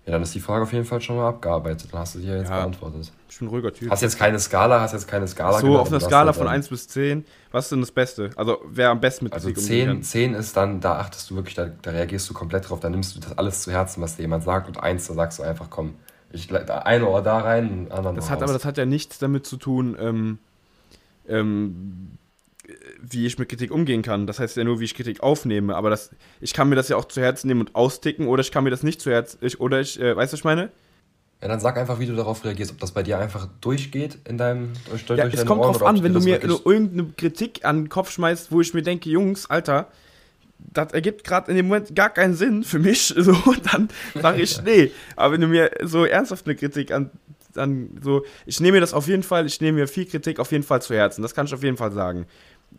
[0.04, 1.88] Ja, dann ist die Frage auf jeden Fall schon mal abgearbeitet.
[1.92, 3.12] Dann hast du die ja jetzt ja, beantwortet.
[3.28, 3.88] Ich bin ein ruhiger Typ.
[3.88, 6.88] Hast jetzt keine Skala, hast jetzt keine Skala So, auf einer Skala von 1 bis
[6.88, 8.30] 10, was ist denn das Beste?
[8.34, 11.70] Also, wer am besten mit Also 10, 10 ist dann, da achtest du wirklich, da,
[11.82, 14.42] da, reagierst du komplett drauf, da nimmst du das alles zu Herzen, was dir jemand
[14.42, 14.66] sagt.
[14.66, 15.94] Und 1, da sagst du einfach, komm,
[16.32, 18.44] ich ein Ohr da rein, ein anderen Das hat raus.
[18.44, 20.38] aber das hat ja nichts damit zu tun, ähm,
[21.28, 22.18] ähm,
[23.02, 24.26] wie ich mit Kritik umgehen kann.
[24.26, 25.74] Das heißt ja nur, wie ich Kritik aufnehme.
[25.74, 26.10] Aber das,
[26.40, 28.70] ich kann mir das ja auch zu Herzen nehmen und austicken oder ich kann mir
[28.70, 29.38] das nicht zu Herzen.
[29.40, 30.70] Ich, oder ich, äh, weißt du, was ich meine?
[31.42, 34.38] Ja, dann sag einfach, wie du darauf reagierst, ob das bei dir einfach durchgeht in
[34.38, 37.84] deinem durch, durch Ja, es kommt Ohren drauf an, wenn du mir irgendeine Kritik an
[37.84, 39.88] den Kopf schmeißt, wo ich mir denke, Jungs, Alter,
[40.58, 43.36] das ergibt gerade in dem Moment gar keinen Sinn für mich, so,
[43.72, 44.92] dann sage ich nee.
[45.16, 47.10] Aber wenn du mir so ernsthaft eine Kritik an,
[47.56, 50.52] an so, ich nehme mir das auf jeden Fall, ich nehme mir viel Kritik auf
[50.52, 52.26] jeden Fall zu Herzen, das kann ich auf jeden Fall sagen.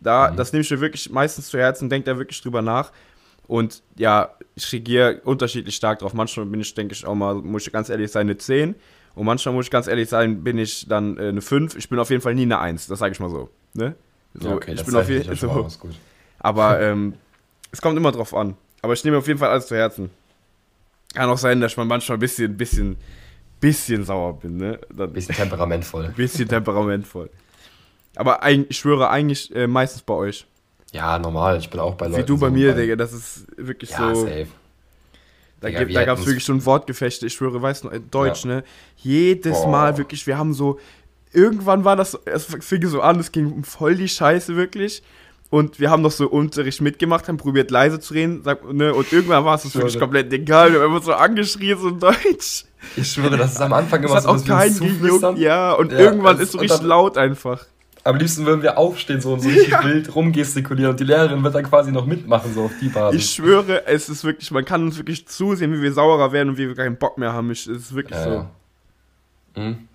[0.00, 0.36] Da, Mhm.
[0.36, 2.92] das nehme ich mir wirklich meistens zu Herzen, denke da wirklich drüber nach.
[3.46, 6.14] Und ja, ich reagiere unterschiedlich stark drauf.
[6.14, 8.74] Manchmal bin ich, denke ich, auch mal, muss ich ganz ehrlich sein, eine 10.
[9.14, 11.76] Und manchmal muss ich ganz ehrlich sein, bin ich dann äh, eine 5.
[11.76, 13.50] Ich bin auf jeden Fall nie eine 1, das sage ich mal so.
[13.74, 13.94] Ne?
[14.34, 15.78] so ja, okay, ich das bin auf jeden mal so.
[15.78, 15.94] gut.
[16.38, 17.14] Aber ähm,
[17.70, 18.56] es kommt immer drauf an.
[18.82, 20.10] Aber ich nehme auf jeden Fall alles zu Herzen.
[21.14, 22.96] Kann auch sein, dass ich mal manchmal ein bisschen, bisschen,
[23.60, 24.78] bisschen sauer bin, ne?
[24.92, 26.08] Dann, Bisschen temperamentvoll.
[26.16, 27.30] bisschen temperamentvoll.
[28.16, 30.46] Aber eigentlich, ich schwöre eigentlich äh, meistens bei euch.
[30.92, 32.22] Ja, normal, ich bin auch bei Leuten.
[32.22, 34.22] Wie du bei so mir, Digga, das ist wirklich Ja, so.
[34.26, 34.46] safe.
[35.60, 38.62] Da, Digga, da gab es wirklich schon Wortgefechte, ich schwöre, weißt du, Deutsch, ne?
[38.96, 39.68] Jedes Boah.
[39.70, 40.78] Mal wirklich, wir haben so,
[41.32, 45.02] irgendwann war das, es fing so an, es ging um voll die Scheiße wirklich.
[45.50, 48.92] Und wir haben noch so Unterricht mitgemacht, haben probiert leise zu reden, sag, ne?
[48.94, 51.98] Und irgendwann war es uns wirklich komplett egal, wir haben einfach so angeschrien, so in
[52.00, 52.64] Deutsch.
[52.96, 55.38] Ich schwöre, das ist am Anfang Das immer hat so, auch wir uns keinen gejuckt,
[55.38, 55.72] ja.
[55.72, 57.64] Und Ja, irgendwann das- ist so richtig laut einfach.
[58.06, 61.54] Am liebsten würden wir aufstehen so und so richtig wild rumgestikulieren und die Lehrerin wird
[61.54, 63.20] dann quasi noch mitmachen, so auf die Basis.
[63.22, 66.58] Ich schwöre, es ist wirklich, man kann uns wirklich zusehen, wie wir saurer werden und
[66.58, 67.50] wie wir keinen Bock mehr haben.
[67.50, 68.30] Ich, es ist wirklich ja, so.
[68.30, 68.50] ja.
[69.56, 69.88] Mhm.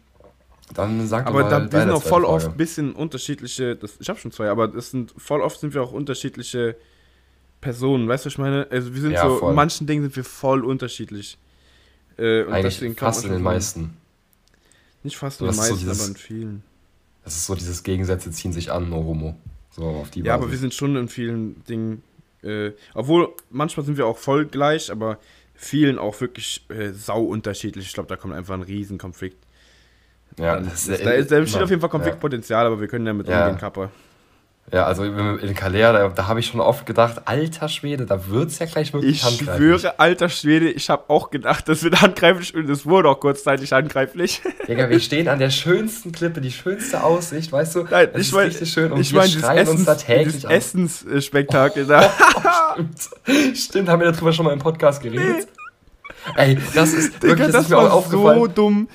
[0.73, 2.55] Dann sag Aber mal da, wir sind auch voll zweite oft Frage.
[2.55, 5.83] ein bisschen unterschiedliche, das, ich habe schon zwei, aber das sind voll oft sind wir
[5.83, 6.75] auch unterschiedliche
[7.61, 8.67] Personen, weißt du, was ich meine?
[8.71, 9.49] Also wir sind Ja, so, voll.
[9.49, 11.37] in manchen Dingen sind wir voll unterschiedlich.
[12.17, 13.97] Äh, und Eigentlich deswegen fast in den meisten.
[15.03, 16.63] Nicht fast in den so meisten, dieses- aber in vielen.
[17.29, 19.35] Das ist so dieses Gegensätze ziehen sich an, no homo.
[19.69, 20.53] So auf die Ja, aber Basis.
[20.53, 22.01] wir sind schon in vielen Dingen,
[22.41, 25.19] äh, obwohl manchmal sind wir auch voll gleich, aber
[25.53, 27.85] vielen auch wirklich äh, sau unterschiedlich.
[27.85, 29.37] Ich glaube, da kommt einfach ein Riesenkonflikt.
[30.39, 33.27] ja, Dann- das da, ist da, besteht auf jeden Fall Konfliktpotenzial, aber wir können damit
[33.27, 33.43] Ja.
[33.45, 33.91] umgehen, Kappa.
[34.71, 38.59] Ja, also in Kalea, da, da habe ich schon oft gedacht, alter Schwede, da wird's
[38.59, 39.57] ja gleich wirklich Ich handgreiflich.
[39.81, 43.71] schwöre, alter Schwede, ich habe auch gedacht, das wird handgreiflich und es wurde auch kurzzeitig
[43.71, 44.41] handgreiflich.
[44.67, 47.83] Digga, wir stehen an der schönsten Klippe, die schönste Aussicht, weißt du?
[47.89, 49.93] Nein, Es ich ist meine, richtig schön und ich wir meine, dieses schreien uns da
[49.93, 50.51] Essens, täglich an.
[50.51, 52.01] Essensspektakel da.
[52.73, 53.57] Stimmt.
[53.57, 55.47] Stimmt, haben wir darüber schon mal im Podcast geredet?
[56.35, 58.39] Ey, das ist Digga, wirklich, das, das ist mir auch aufgefallen.
[58.39, 58.89] so dumm.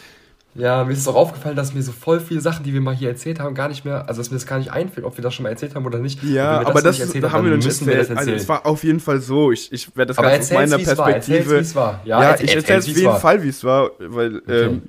[0.56, 3.08] Ja, mir ist auch aufgefallen, dass mir so voll viele Sachen, die wir mal hier
[3.08, 5.34] erzählt haben, gar nicht mehr, also dass mir das gar nicht einfällt, ob wir das
[5.34, 6.22] schon mal erzählt haben oder nicht.
[6.22, 8.10] Ja, wir aber das, das erzählt haben wir noch nicht wir erzählt.
[8.12, 9.50] das Also, es war auf jeden Fall so.
[9.50, 11.56] Ich, ich werde das aber Ganze aus erzähl's, meiner es war, erzähl's, Perspektive.
[11.56, 12.00] wie es war.
[12.04, 14.82] Ja, erzähl- ich erzähle es auf jeden Fall, wie es war, weil, ähm,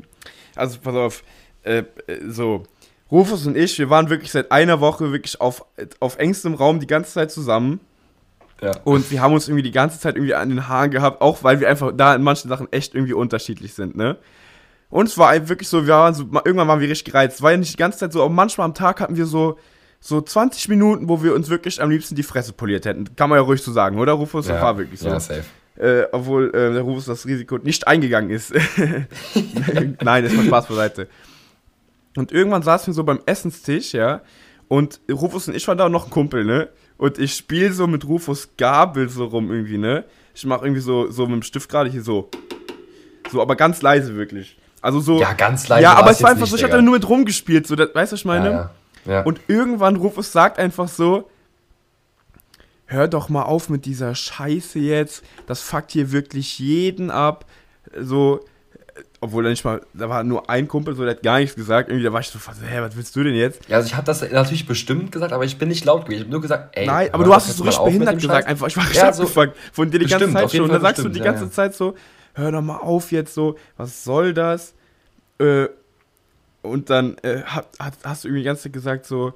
[0.55, 1.23] also pass auf,
[1.63, 1.83] äh, äh,
[2.29, 2.61] so,
[3.11, 5.65] Rufus und ich, wir waren wirklich seit einer Woche wirklich auf,
[5.99, 7.79] auf engstem Raum die ganze Zeit zusammen
[8.61, 8.71] Ja.
[8.83, 11.59] und wir haben uns irgendwie die ganze Zeit irgendwie an den Haaren gehabt, auch weil
[11.59, 14.17] wir einfach da in manchen Sachen echt irgendwie unterschiedlich sind, ne?
[14.89, 17.35] Und es war wirklich so, wir waren so, irgendwann waren wir richtig gereizt.
[17.35, 19.57] Es war ja nicht die ganze Zeit so, aber manchmal am Tag hatten wir so,
[19.99, 23.15] so 20 Minuten, wo wir uns wirklich am liebsten die Fresse poliert hätten.
[23.15, 24.45] Kann man ja ruhig so sagen, oder Rufus?
[24.45, 25.09] Das ja, war wirklich so.
[25.09, 25.43] Ja, safe.
[25.77, 28.53] Äh, obwohl äh, der Rufus das Risiko nicht eingegangen ist.
[30.01, 31.07] Nein, das war Spaß beiseite.
[32.15, 34.21] Und irgendwann saßen wir so beim Essenstisch, ja,
[34.67, 36.69] und Rufus und ich waren da und noch ein Kumpel, ne?
[36.97, 40.05] Und ich spiele so mit Rufus Gabel so rum irgendwie, ne?
[40.33, 42.29] Ich mache irgendwie so, so mit dem Stift gerade hier so.
[43.31, 44.57] So, aber ganz leise wirklich.
[44.85, 45.19] Also so.
[45.19, 46.79] Ja, ganz leise Ja, aber es war einfach so, ich Digga.
[46.79, 48.49] nur mit rumgespielt, so, das, weißt du, was ich meine?
[48.51, 48.71] Ja,
[49.05, 49.11] ja.
[49.13, 49.21] ja.
[49.23, 51.27] Und irgendwann Rufus sagt einfach so:
[52.85, 55.23] Hör doch mal auf mit dieser Scheiße jetzt.
[55.47, 57.45] Das fuckt hier wirklich jeden ab.
[57.99, 58.41] So,
[59.21, 61.89] obwohl er nicht mal, da war nur ein Kumpel, so, der hat gar nichts gesagt.
[61.89, 63.67] Irgendwie, da war ich so, fast, hä, was willst du denn jetzt?
[63.67, 66.17] Ja, also ich habe das natürlich bestimmt gesagt, aber ich bin nicht laut gewesen.
[66.19, 66.85] Ich habe nur gesagt, ey.
[66.85, 68.43] Nein, aber du hast es so richtig behindert gesagt.
[68.43, 68.45] Scheiß.
[68.45, 70.65] Einfach, ich war richtig Ja, so- abgefuckt von dir die ganze Bestimmt, Zeit auf jeden
[70.65, 70.69] schon.
[70.69, 71.51] Und dann sagst du die bestimmt, ganze ja.
[71.51, 71.95] Zeit so:
[72.35, 74.73] Hör doch mal auf jetzt so, was soll das?
[75.39, 75.67] Äh,
[76.61, 77.67] und dann äh, hat,
[78.03, 79.33] hast du irgendwie die ganze Zeit gesagt so,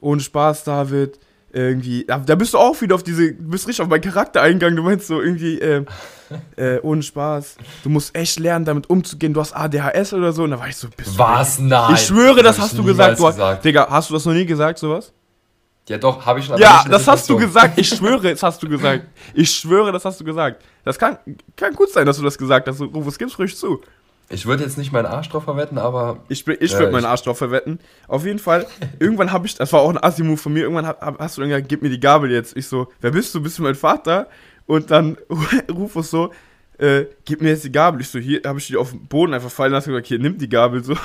[0.00, 1.18] ohne Spaß, David,
[1.54, 4.42] irgendwie, da, da bist du auch wieder auf diese, du bist richtig auf meinen Charakter
[4.42, 5.84] eingegangen, du meinst so irgendwie, äh,
[6.56, 10.50] äh, ohne Spaß, du musst echt lernen, damit umzugehen, du hast ADHS oder so, und
[10.50, 11.58] da war ich so, bist du Was?
[11.58, 11.94] Nein.
[11.94, 13.18] Ich schwöre, das hast du gesagt.
[13.18, 13.64] Du, gesagt.
[13.64, 15.13] Digga, hast du das noch nie gesagt, sowas?
[15.88, 16.58] Ja, doch, habe ich schon.
[16.58, 17.78] Ja, das hast du gesagt.
[17.78, 19.06] Ich schwöre, das hast du gesagt.
[19.34, 20.62] Ich schwöre, das hast du gesagt.
[20.84, 21.18] Das kann,
[21.56, 22.80] kann gut sein, dass du das gesagt hast.
[22.80, 23.80] Rufus, gib's ruhig zu.
[24.30, 27.22] Ich würde jetzt nicht meinen Arsch drauf verwetten, aber Ich, ich würde meinen ich- Arsch
[27.22, 27.78] drauf verwetten.
[28.08, 28.66] Auf jeden Fall,
[28.98, 31.42] irgendwann habe ich, das war auch ein Assi-Move von mir, irgendwann hab, hab, hast du
[31.42, 32.56] dann gesagt, gib mir die Gabel jetzt.
[32.56, 33.42] Ich so, wer bist du?
[33.42, 34.28] Bist du mein Vater?
[34.64, 35.18] Und dann
[35.70, 36.32] Rufus so,
[36.78, 38.00] äh, gib mir jetzt die Gabel.
[38.00, 40.18] Ich so, hier habe ich die auf den Boden einfach fallen lassen und gesagt, hier,
[40.18, 40.96] nimm die Gabel so.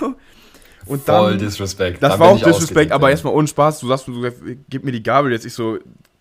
[0.85, 2.01] Und voll dann, Disrespect.
[2.01, 3.79] das Dann war auch ich Disrespect, aber erstmal ohne Spaß.
[3.79, 4.35] Du sagst mir so,
[4.69, 5.45] gib mir die Gabel jetzt.
[5.45, 5.77] Ich so,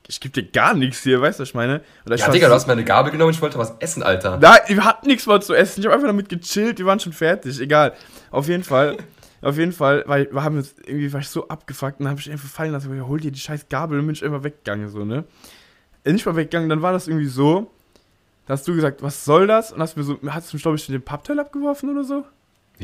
[0.08, 1.82] ich gebe dir gar nichts hier, weißt du, was ich meine?
[2.06, 4.38] Oder ich ja, Digga, du hast meine Gabel genommen, ich wollte was essen, Alter.
[4.38, 5.80] Nein, wir hatten nichts mal zu essen.
[5.80, 7.92] Ich habe einfach damit gechillt, wir waren schon fertig, egal.
[8.30, 8.96] Auf jeden Fall,
[9.42, 12.20] auf jeden Fall, weil wir haben uns, irgendwie war ich so abgefuckt und dann habe
[12.20, 15.04] ich einfach fallen lassen, hol dir die scheiß Gabel und bin ich einfach weggegangen, so,
[15.04, 15.24] ne?
[16.04, 17.70] Äh, nicht mal weggegangen, dann war das irgendwie so,
[18.46, 19.72] da hast du gesagt, was soll das?
[19.72, 22.24] Und hast mir so, hast du glaube ich, den Pappteil abgeworfen oder so?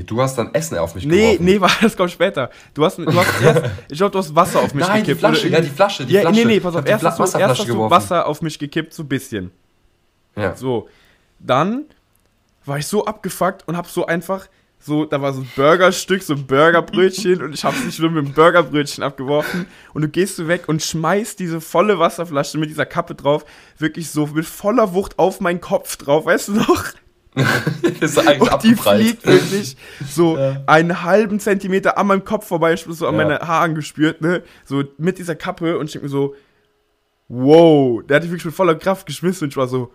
[0.03, 1.45] Du hast dann Essen auf mich nee, geworfen.
[1.45, 2.51] Nee, nee, war das kommt später.
[2.75, 5.23] Du hast, du hast erst, ich glaube, du hast Wasser auf mich Nein, gekippt.
[5.23, 6.37] Nein, die Flasche, ja, die Flasche, die ja, Flasche.
[6.37, 9.05] Nee, nee, pass auf, erst hast, du, erst hast du Wasser auf mich gekippt, so
[9.05, 9.53] ein bisschen.
[10.37, 10.57] Ja.
[10.57, 10.89] So,
[11.39, 11.85] dann
[12.65, 14.49] war ich so abgefuckt und hab so einfach,
[14.81, 18.27] so, da war so ein Burgerstück, so ein Burgerbrötchen und ich hab's nicht nur mit
[18.27, 22.85] dem Burgerbrötchen abgeworfen und du gehst so weg und schmeißt diese volle Wasserflasche mit dieser
[22.85, 23.45] Kappe drauf,
[23.79, 26.85] wirklich so mit voller Wucht auf meinen Kopf drauf, weißt du noch?
[28.01, 29.77] ist eigentlich und die fliegt wirklich
[30.09, 30.62] so ja.
[30.66, 33.25] einen halben Zentimeter an meinem Kopf vorbei, ich so an ja.
[33.25, 34.42] meine Haaren gespürt, ne?
[34.64, 36.35] So mit dieser Kappe und ich denke mir so,
[37.29, 39.92] wow, der hat die wirklich mit voller Kraft geschmissen und ich war so,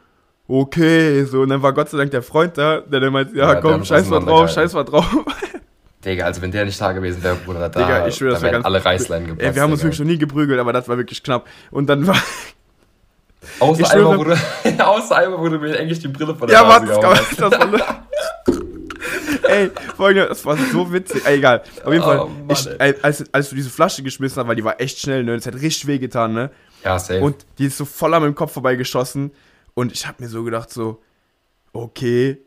[0.47, 3.53] okay, so, und dann war Gott sei Dank der Freund da, der dann meinte, ja,
[3.53, 5.05] ja komm, scheiß mal drauf, scheiß mal drauf.
[6.03, 8.51] Digga, also wenn der nicht da gewesen wäre, Bruder, da, Digga, ich schwör, das da
[8.51, 9.45] wären alle Reißlein gepasst.
[9.45, 11.45] Ey, wir haben uns wirklich noch nie geprügelt, aber das war wirklich knapp.
[11.71, 12.15] Und dann war,
[13.59, 14.37] Außer einmal, wurde,
[14.85, 18.07] außer einmal wurde mir eigentlich die Brille von der ja, Nase Ja, das war...
[19.49, 21.25] Ey, folgende, das war so witzig.
[21.25, 21.63] Ey, egal.
[21.83, 24.79] Auf jeden Fall, oh, ich, als, als du diese Flasche geschmissen hast, weil die war
[24.79, 25.35] echt schnell, ne?
[25.35, 26.51] Das hat richtig weh getan, ne?
[26.83, 27.21] Ja, safe.
[27.21, 29.31] Und die ist so voll an meinem Kopf vorbeigeschossen.
[29.73, 31.01] Und ich hab mir so gedacht, so,
[31.73, 32.37] okay,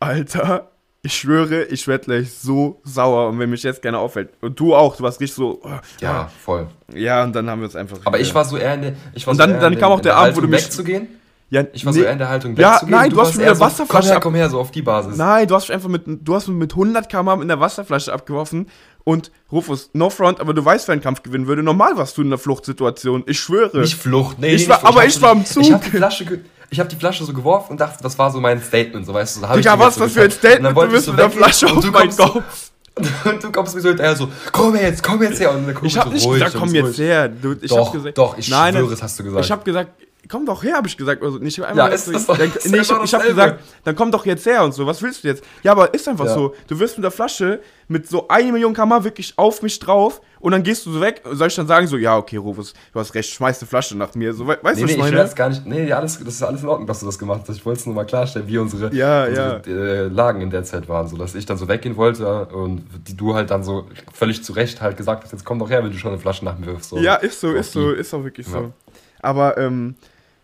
[0.00, 0.70] Alter,
[1.04, 4.30] ich schwöre, ich werde gleich so sauer und wenn mich jetzt keiner auffällt.
[4.40, 5.60] Und du auch, du warst richtig so.
[5.62, 5.68] Oh,
[6.00, 6.66] ja, voll.
[6.94, 7.98] Ja, und dann haben wir es einfach.
[8.04, 8.92] Aber ich war so eher in der.
[9.12, 10.64] Ich war und dann, so dann kam auch der Abend, wo du mich.
[10.64, 11.08] wegzugehen.
[11.50, 11.98] Ja, ich war nee.
[11.98, 14.08] so eher in der Haltung Ja, nein, du, du hast mir eine Wasserflasche.
[14.08, 15.18] So, komm her, komm her, so auf die Basis.
[15.18, 18.10] Nein, du hast mich einfach mit, du hast mich mit 100 km in der Wasserflasche
[18.10, 18.66] abgeworfen.
[19.04, 21.62] Und Rufus, no front, aber du weißt, wer einen Kampf gewinnen würde.
[21.62, 23.24] Normal warst du in einer Fluchtsituation.
[23.26, 23.78] Ich schwöre.
[23.78, 24.54] Nicht Flucht, nee.
[24.54, 24.92] Ich war, Flucht.
[24.92, 25.62] aber ich, ich war im Zug.
[25.62, 26.24] Ich hab die Flasche
[26.70, 29.36] ich habe die Flasche so geworfen und dachte, das war so mein Statement, so weißt
[29.36, 29.40] du.
[29.42, 30.76] So Digga, was ist das für ein Statement?
[30.76, 32.70] Du bist mit der Flasche auf meinen Kopf.
[33.24, 35.52] Und du kommst mir so hinterher so, komm jetzt, komm jetzt her.
[35.52, 37.28] Und dann ich hab so nicht gesagt, komm jetzt her.
[37.28, 39.44] Du, ich doch, hab gesagt, doch, ich nein, schwöre, das hast du gesagt.
[39.44, 39.90] Ich hab gesagt,
[40.28, 41.22] komm doch her, habe ich gesagt.
[41.22, 44.10] Also nicht einmal ja, ist das doch, dann, nee, ich, ich habe gesagt, dann komm
[44.10, 44.86] doch jetzt her und so.
[44.86, 45.44] Was willst du jetzt?
[45.62, 46.34] Ja, aber ist einfach ja.
[46.34, 46.54] so.
[46.66, 50.52] Du wirst mit der Flasche mit so eine Million km wirklich auf mich drauf und
[50.52, 51.22] dann gehst du so weg.
[51.30, 54.14] Soll ich dann sagen so, ja, okay, Rufus, du hast recht, schmeiß eine Flasche nach
[54.14, 54.32] mir.
[54.32, 55.16] So, weißt nee, du, was nee, ich meine?
[55.16, 55.66] Ich das gar nicht.
[55.66, 57.56] Nee, alles, das ist alles in Ordnung, dass du das gemacht hast.
[57.56, 59.72] Ich wollte es nur mal klarstellen, wie unsere, ja, unsere ja.
[59.72, 61.08] Äh, Lagen in der Zeit waren.
[61.08, 64.52] So, dass ich dann so weggehen wollte und die, du halt dann so völlig zu
[64.52, 66.66] Recht halt gesagt hast, jetzt komm doch her, wenn du schon eine Flasche nach mir
[66.66, 66.90] wirfst.
[66.90, 66.98] So.
[66.98, 68.72] Ja, ist so, ist so, ist auch wirklich so.
[69.20, 69.96] Aber, ähm,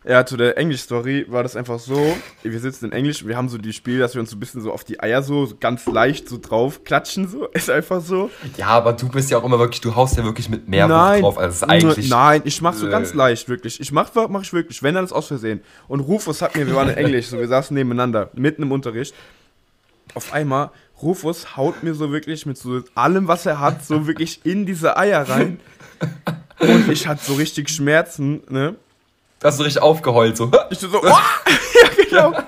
[0.05, 3.59] ja, zu der Englisch-Story war das einfach so, wir sitzen in Englisch, wir haben so
[3.59, 5.85] die Spiel, dass wir uns so ein bisschen so auf die Eier so, so ganz
[5.87, 8.31] leicht so drauf klatschen, so, ist einfach so.
[8.57, 11.21] Ja, aber du bist ja auch immer wirklich, du haust ja wirklich mit mehr nein,
[11.21, 12.09] drauf, als es eigentlich...
[12.09, 13.79] Nein, ich mach so äh, ganz leicht, wirklich.
[13.79, 15.61] Ich mach, mach ich wirklich, wenn dann ist aus Versehen.
[15.87, 19.15] Und Rufus hat mir, wir waren in Englisch, so, wir saßen nebeneinander, mitten im Unterricht.
[20.15, 20.71] Auf einmal,
[21.03, 24.97] Rufus haut mir so wirklich mit so allem, was er hat, so wirklich in diese
[24.97, 25.61] Eier rein.
[26.59, 28.77] Und ich hatte so richtig Schmerzen, ne?
[29.43, 30.51] Hast du richtig aufgeheult, so.
[30.71, 31.07] Ich so, oh!
[31.07, 32.39] ja, genau.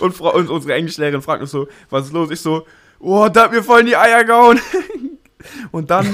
[0.00, 2.30] Und, Frau, und unsere Englischlehrerin fragt uns so, was ist los?
[2.30, 2.66] Ich so,
[2.98, 4.60] oh, da hat mir voll in die Eier gehauen.
[5.72, 6.06] Und dann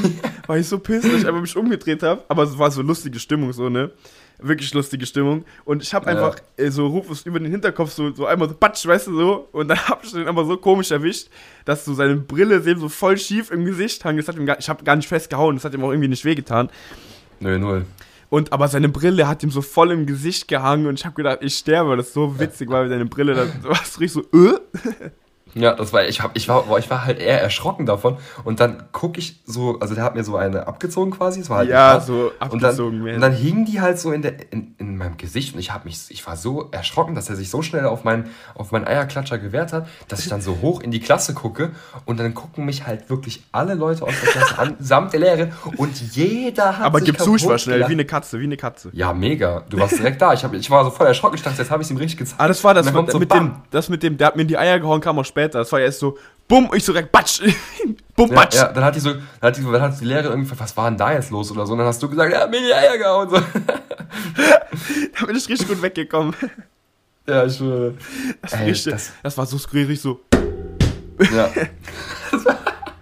[0.46, 2.24] war ich so pissed, dass ich einfach mich umgedreht habe.
[2.28, 3.90] Aber es war so lustige Stimmung, so, ne?
[4.38, 5.44] Wirklich lustige Stimmung.
[5.64, 6.12] Und ich habe ja.
[6.12, 9.48] einfach äh, so Rufus über den Hinterkopf so, so einmal so patsch, weißt du so.
[9.52, 11.28] Und dann habe ich den aber so komisch erwischt,
[11.64, 14.16] dass so seine Brille sehen so voll schief im Gesicht hang.
[14.16, 15.56] Das hat ihm gar, ich habe gar nicht festgehauen.
[15.56, 16.70] Das hat ihm auch irgendwie nicht wehgetan.
[17.40, 17.84] Nö, null.
[18.30, 21.38] Und aber seine Brille hat ihm so voll im Gesicht gehangen und ich habe gedacht,
[21.40, 21.96] ich sterbe.
[21.96, 24.58] Das ist so witzig, weil seine Brille, da warst richtig so, äh?
[25.54, 28.16] Ja, das war, ich, hab, ich, war, ich war halt eher erschrocken davon.
[28.44, 31.40] Und dann gucke ich so, also der hat mir so eine abgezogen quasi.
[31.40, 33.00] Das war halt ja, so abgezogen.
[33.00, 35.61] Und dann, und dann hingen die halt so in, der, in, in meinem Gesicht und
[35.61, 38.72] ich habe mich, ich war so erschrocken, dass er sich so schnell auf meinen, auf
[38.72, 41.70] meinen Eierklatscher gewehrt hat, dass ich dann so hoch in die Klasse gucke
[42.04, 45.52] und dann gucken mich halt wirklich alle Leute aus der Klasse an, samt der Lehrerin
[45.76, 48.90] und jeder hat Aber gib zu, ich war schnell, wie eine Katze, wie eine Katze.
[48.92, 49.64] Ja, mega.
[49.68, 50.32] Du warst direkt da.
[50.32, 51.37] Ich, hab, ich war so voll erschrocken.
[51.37, 52.40] Ich dachte, jetzt habe ich es ihm richtig gezeigt.
[52.40, 54.58] Ah, das war das, so mit dem, das mit dem, der hat mir in die
[54.58, 55.38] Eier gehauen, kam auch später.
[55.46, 57.42] Das war erst so, bumm, ich so direkt, batsch,
[58.16, 58.57] bumm, batsch.
[58.57, 60.77] Ja, ja, dann hat die so, dann hat die, dann hat die Lehrerin irgendwie, was
[60.77, 62.74] war denn da jetzt los oder so, und dann hast du gesagt, ja, mir die
[62.74, 63.37] Eier gehauen, so.
[65.20, 66.35] da bin ich richtig gut weggekommen.
[67.27, 67.94] Ja, ich schwöre.
[68.40, 70.20] Das, Ey, richtig, das, das war so skurril, so.
[71.31, 71.51] Ja.
[72.31, 72.57] das, war,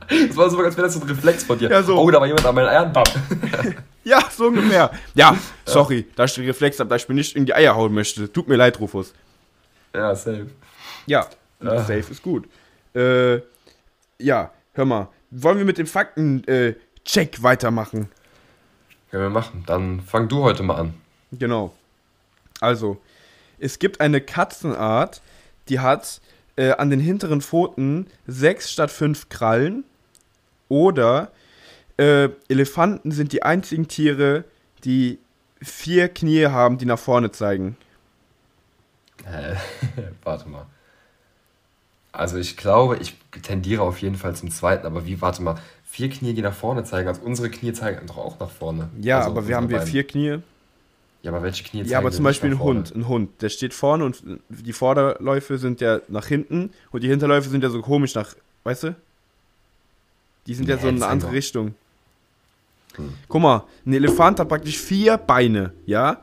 [0.08, 1.70] das war so, als wäre das so ein Reflex von dir.
[1.70, 1.96] Ja, so.
[1.96, 3.04] Oh, da war jemand an meinen Eiern, bam.
[4.02, 4.90] ja, so ungefähr.
[5.14, 6.04] Ja, sorry, ja.
[6.16, 8.32] da ich den Reflex habe, da ich mir nicht in die Eier hauen möchte.
[8.32, 9.14] Tut mir leid, Rufus.
[9.94, 10.48] Ja, safe.
[11.06, 11.26] Ja,
[11.60, 11.78] ja.
[11.78, 12.48] safe ist gut.
[12.94, 13.40] Äh,
[14.18, 15.08] ja, hör mal.
[15.30, 18.08] Wollen wir mit dem Fakten-Check äh, weitermachen?
[19.10, 19.64] Können wir machen.
[19.66, 20.94] Dann fang du heute mal an.
[21.32, 21.74] Genau.
[22.60, 23.00] Also,
[23.58, 25.22] es gibt eine Katzenart,
[25.68, 26.20] die hat
[26.56, 29.84] äh, an den hinteren Pfoten sechs statt fünf Krallen.
[30.68, 31.32] Oder
[31.96, 34.44] äh, Elefanten sind die einzigen Tiere,
[34.84, 35.18] die
[35.62, 37.76] vier Knie haben, die nach vorne zeigen.
[39.24, 39.56] Äh,
[40.24, 40.66] warte mal.
[42.16, 46.08] Also ich glaube, ich tendiere auf jeden Fall zum zweiten, aber wie, warte mal, vier
[46.08, 48.88] Knie, die nach vorne zeigen, also unsere Knie zeigen doch auch nach vorne.
[49.00, 50.38] Ja, also aber wir haben wir vier Knie.
[51.22, 52.58] Ja, aber welche Knie zeigen Ja, aber zum Beispiel ein?
[52.58, 52.94] Hund.
[52.94, 57.48] Ein Hund, der steht vorne und die Vorderläufe sind ja nach hinten und die Hinterläufe
[57.48, 58.96] sind ja so komisch nach, weißt du?
[60.46, 61.74] Die sind ja Nee, so in eine andere doch- Richtung.
[62.94, 63.12] Hm.
[63.28, 66.20] Guck mal, ein Elefant hat praktisch vier Beine, ja?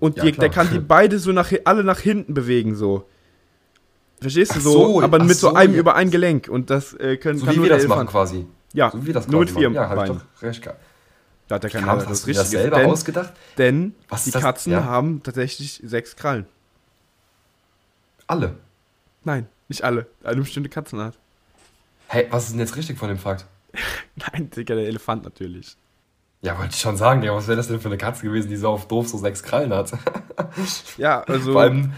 [0.00, 3.06] Und Ja, die, der kann die beide so nach, alle nach hinten bewegen, so.
[4.20, 4.72] Verstehst du so?
[4.72, 5.80] so, aber mit so, so, einem ja.
[5.80, 8.46] über ein Gelenk und das äh, können, So kann wie nur wir das machen quasi.
[8.72, 9.74] Ja, So wie wir das nur mit vier machen.
[9.74, 10.80] Ja, hab ich doch recht gehabt.
[11.48, 13.32] Da hat der Kam keiner das, das selber Denn, ausgedacht?
[13.58, 14.30] denn Was die?
[14.30, 14.84] Katzen Ja.
[14.84, 16.46] haben tatsächlich sechs Krallen.
[18.28, 18.54] Alle.
[19.24, 20.06] Nein, nicht alle.
[20.22, 21.18] Eine bestimmte Katzenart.
[22.06, 23.46] Hey, was ist denn jetzt richtig von dem Fakt?
[24.14, 25.76] Nein, Digga, der Elefant natürlich.
[26.42, 28.56] Ja, wollte ich schon sagen, ja, was wäre das denn für eine Katze gewesen, die
[28.56, 29.92] so auf doof so sechs Krallen hat?
[30.96, 31.52] Ja, also.
[31.52, 31.92] Vor allem,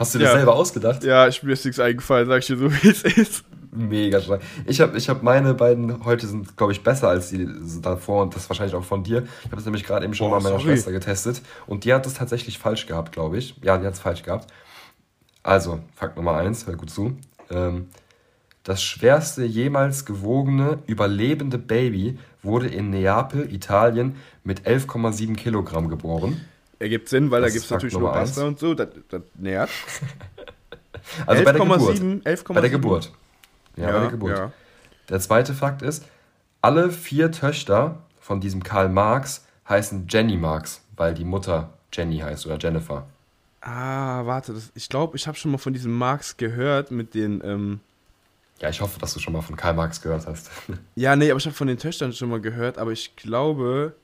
[0.00, 0.38] hast du dir das Ja.
[0.40, 1.04] selber ausgedacht?
[1.04, 3.44] ja, ich mir ist nichts eingefallen, sag ich dir so, wie es ist.
[3.72, 4.40] Mega stark.
[4.66, 7.48] Ich habe ich hab meine beiden heute sind, glaube ich, besser als die
[7.80, 9.22] davor und das wahrscheinlich auch von dir.
[9.40, 10.72] Ich habe das nämlich gerade eben schon Boah, mal meiner sorry.
[10.72, 13.54] Schwester getestet und die hat es tatsächlich falsch gehabt, glaube ich.
[13.62, 14.48] Ja, die hat es falsch gehabt.
[15.44, 17.16] Also, Fakt Nummer eins, hör gut zu.
[17.48, 17.86] Ähm,
[18.64, 26.40] das schwerste jemals gewogene überlebende Baby wurde in Neapel, Italien, mit 11,7 Kilogramm geboren.
[26.80, 29.22] Ergibt Sinn, weil Das da gibt es natürlich nur Nummer Pasta und so, das, das
[29.34, 29.70] nährt.
[31.26, 31.80] Also bei der Geburt.
[31.80, 32.52] 11,7, 11,7.
[32.52, 33.12] Bei der Geburt.
[33.76, 34.38] Ja, bei der Geburt.
[34.38, 34.52] Ja.
[35.08, 36.04] Der zweite Fakt ist,
[36.60, 42.46] alle vier Töchter von diesem Karl Marx heißen Jenny Marx, weil die Mutter Jenny heißt
[42.46, 43.06] oder Jennifer.
[43.62, 47.40] Ah, warte, das, ich glaube, ich habe schon mal von diesem Marx gehört mit den,
[47.44, 47.80] ähm,
[48.60, 50.50] Ja, ich hoffe, dass du schon mal von Karl Marx gehört hast.
[50.96, 53.94] ja, nee, aber ich habe von den Töchtern schon mal gehört, aber ich glaube,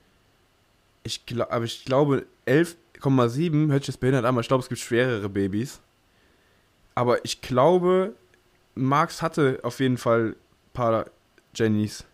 [1.03, 4.69] ich glaube, aber ich glaube, 11,7 hört sich jetzt behindert an, aber ich glaube, es
[4.69, 5.81] gibt schwerere Babys.
[6.95, 8.15] Aber ich glaube,
[8.75, 10.37] Marx hatte auf jeden Fall ein
[10.73, 11.07] paar
[11.55, 12.05] Jennys.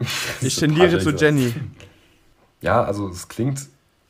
[0.40, 1.54] Ich tendiere zu Jenny.
[2.60, 3.60] Ja, also es klingt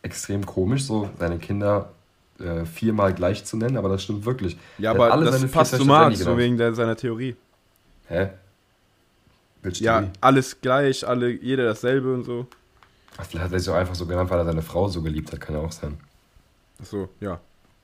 [0.02, 1.92] extrem komisch, so seine Kinder
[2.38, 4.56] äh, viermal gleich zu nennen, aber das stimmt wirklich.
[4.78, 7.36] Ja, Der aber das passt zu Marx, so wegen der, seiner Theorie.
[8.08, 8.30] Hä?
[9.62, 10.12] Welche Ja, Theorie?
[10.20, 12.46] alles gleich, alle, jeder dasselbe und so.
[13.16, 15.32] Ach, Vielleicht hat er sich auch einfach so genannt, weil er seine Frau so geliebt
[15.32, 15.98] hat, kann ja auch sein.
[16.80, 17.40] Achso, ja.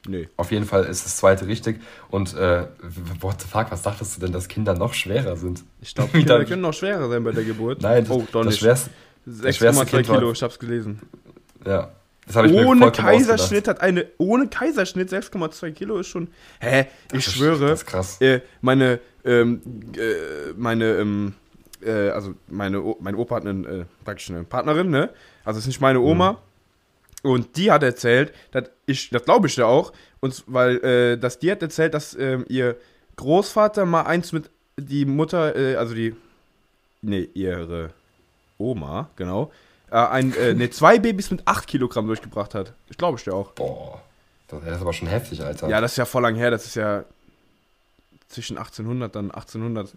[0.08, 0.28] Nee.
[0.38, 1.80] Auf jeden Fall ist das zweite richtig.
[2.08, 2.66] Und äh,
[3.20, 5.62] what the fuck, was dachtest du denn, dass Kinder noch schwerer sind?
[5.82, 7.82] Ich glaube, Kinder können noch schwerer sein bei der Geburt.
[7.82, 8.60] Nein, das, oh, doch das nicht.
[8.60, 8.90] schwerste,
[9.26, 11.00] schwerste 6,2 Kind war- Kilo, ich hab's gelesen.
[11.66, 11.90] ja.
[12.26, 16.28] Das habe ich mir Ohne vollkommen Kaiserschnitt hat eine, ohne Kaiserschnitt 6,2 Kilo ist schon,
[16.60, 16.86] hä, ich.
[17.08, 18.20] Das ist- schwöre, Das ist krass.
[18.20, 19.60] äh, meine, ähm,
[19.96, 21.34] äh, meine, ähm,
[21.84, 25.10] äh, also meine, O- mein Opa hat einen, äh, praktisch eine Partnerin, ne,
[25.44, 26.38] also es ist nicht meine Oma,
[27.22, 31.38] und die hat erzählt, dass ich, das glaube ich ja auch, und weil, äh, dass
[31.38, 32.76] die hat erzählt, dass ähm, ihr
[33.16, 36.14] Großvater mal eins mit die Mutter, äh, also die,
[37.02, 37.90] nee, ihre
[38.58, 39.50] Oma, genau,
[39.90, 42.72] äh, ein, äh, nee, zwei Babys mit 8 Kilogramm durchgebracht hat.
[42.88, 43.52] Ich glaube ich dir auch.
[43.52, 44.00] Boah,
[44.48, 45.68] das das ist aber schon heftig, Alter.
[45.68, 47.04] Ja, das ist ja voll lang her, das ist ja
[48.30, 49.88] zwischen 1800 dann 1800,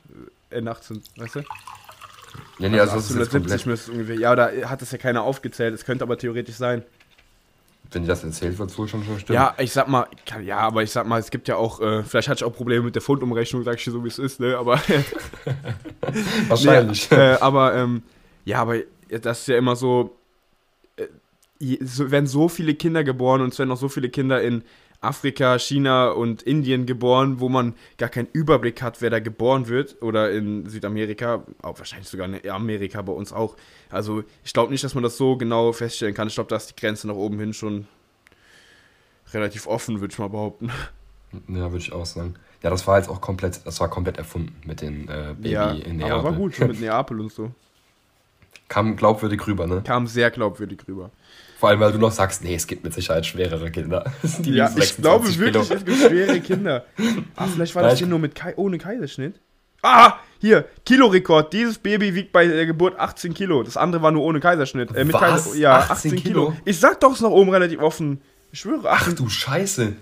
[0.50, 1.40] äh, Ende 18, weißt du?
[2.60, 4.98] ja, nee, also das jetzt 1870 komplett, müsste es ungefähr, ja, da hat es ja
[4.98, 6.84] keiner aufgezählt, es könnte aber theoretisch sein.
[7.92, 9.36] wenn das erzählt wird, wohl schon schon stimmt.
[9.36, 10.08] Ja, ich sag mal,
[10.44, 12.84] ja, aber ich sag mal, es gibt ja auch, äh, vielleicht hatte ich auch Probleme
[12.84, 14.82] mit der Fundumrechnung, sag ich dir so, wie es ist, ne, aber
[16.48, 17.10] wahrscheinlich.
[17.12, 18.02] Nee, äh, aber, ähm,
[18.46, 18.78] ja, aber
[19.10, 20.18] das ist ja immer so,
[20.98, 24.64] äh, so, werden so viele Kinder geboren und es werden auch so viele Kinder in
[25.04, 30.02] Afrika, China und Indien geboren, wo man gar keinen Überblick hat, wer da geboren wird.
[30.02, 33.56] Oder in Südamerika, auch wahrscheinlich sogar in Amerika bei uns auch.
[33.90, 36.28] Also ich glaube nicht, dass man das so genau feststellen kann.
[36.28, 37.88] Ich glaube, da ist die Grenze nach oben hin schon
[39.34, 40.72] relativ offen, würde ich mal behaupten.
[41.48, 42.36] Ja, würde ich auch sagen.
[42.62, 45.72] Ja, das war jetzt auch komplett, das war komplett erfunden mit den äh, Baby ja,
[45.72, 46.38] in aber war Neapel.
[46.38, 47.52] gut, schon mit Neapel und so.
[48.70, 49.82] Kam glaubwürdig rüber, ne?
[49.86, 51.12] Kam sehr glaubwürdig rüber.
[51.64, 54.04] Vor allem, weil du noch sagst, nee, es gibt mit Sicherheit schwerere Kinder.
[54.40, 56.86] Die ja, ich glaube 26 wirklich, es gibt schwere Kinder.
[57.38, 59.40] Ah, vielleicht war das hier nur mit Kai ohne Kaiserschnitt.
[59.82, 61.54] Ah, hier, Kilorekord.
[61.54, 63.64] Dieses Baby wiegt bei der Geburt 18 Kilo.
[63.64, 64.94] Das andere war nur ohne Kaiserschnitt.
[64.94, 65.22] Äh, mit Was?
[65.22, 66.48] Kaiser ja, 18 18 Kilo.
[66.50, 66.58] Kilo?
[66.66, 68.20] Ich sag doch, es nach oben relativ offen.
[68.52, 69.94] Ich schwöre, Ach 18 du Scheiße.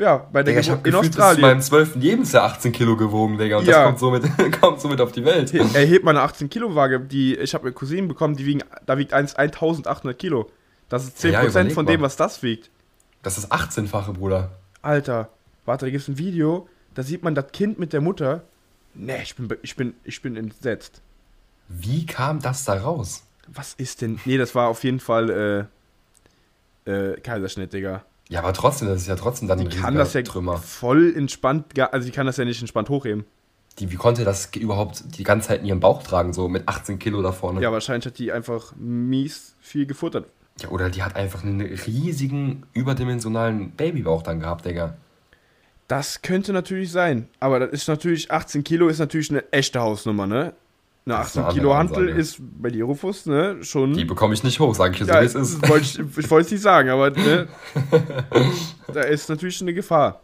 [0.00, 1.40] Ja, bei der Digga, ich Geburt habe in gefühlt bis zu Australien.
[1.42, 1.94] meinem 12.
[1.96, 3.58] Lebensjahr 18 Kilo gewogen, Digga.
[3.58, 3.72] Und Ja.
[3.72, 5.52] das kommt somit, kommt somit auf die Welt.
[5.54, 8.98] Er hebt meine 18 Kilo Waage, die ich habe eine Cousine bekommen, die wiegen, da
[8.98, 10.50] wiegt 1, 1800 Kilo.
[10.88, 12.70] Das ist 10% Ja, ja, von dem, was das wiegt.
[13.22, 14.50] Das ist 18-fache, Bruder.
[14.82, 15.30] Alter,
[15.64, 18.42] warte, da gibt es ein Video, da sieht man das Kind mit der Mutter.
[18.94, 21.00] Ne, ich bin, ich bin, ich bin entsetzt.
[21.68, 23.22] Wie kam das da raus?
[23.48, 24.20] Was ist denn?
[24.26, 25.68] Nee, das war auf jeden Fall
[26.86, 28.04] äh, äh, Kaiserschnitt, Digga.
[28.28, 30.56] Ja, aber trotzdem, das ist ja trotzdem dann Die ein kann das ja Trümmer.
[30.56, 33.24] voll entspannt, also die kann das ja nicht entspannt hochheben.
[33.78, 36.98] Die, wie konnte das überhaupt die ganze Zeit in ihrem Bauch tragen, so mit 18
[36.98, 37.60] Kilo da vorne?
[37.60, 40.26] Ja, wahrscheinlich hat die einfach mies viel gefuttert.
[40.60, 44.96] Ja, oder die hat einfach einen riesigen, überdimensionalen Babybauch dann gehabt, Digga.
[45.88, 47.28] Das könnte natürlich sein.
[47.40, 50.54] Aber das ist natürlich, 18 Kilo ist natürlich eine echte Hausnummer, ne?
[51.06, 53.62] Eine Das ist 18 eine Kilo Hantel ist bei dir, Rufus, ne?
[53.62, 53.92] Schon.
[53.92, 55.62] Die bekomme ich nicht hoch, sage ich dir ja, so, wie es ist.
[55.62, 57.48] das wollte ich, ich wollte es nicht sagen, aber ne?
[58.92, 60.22] da ist natürlich eine Gefahr.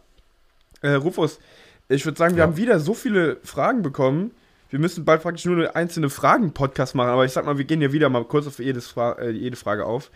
[0.81, 1.39] Äh, Rufus,
[1.87, 2.47] ich würde sagen, wir Ja.
[2.47, 4.31] haben wieder so viele Fragen bekommen.
[4.71, 7.81] Wir müssen bald praktisch nur eine einzelne Fragen-Podcast machen, aber ich sag mal, wir gehen
[7.81, 10.09] ja wieder mal kurz auf jedes Fra äh, jede Frage auf.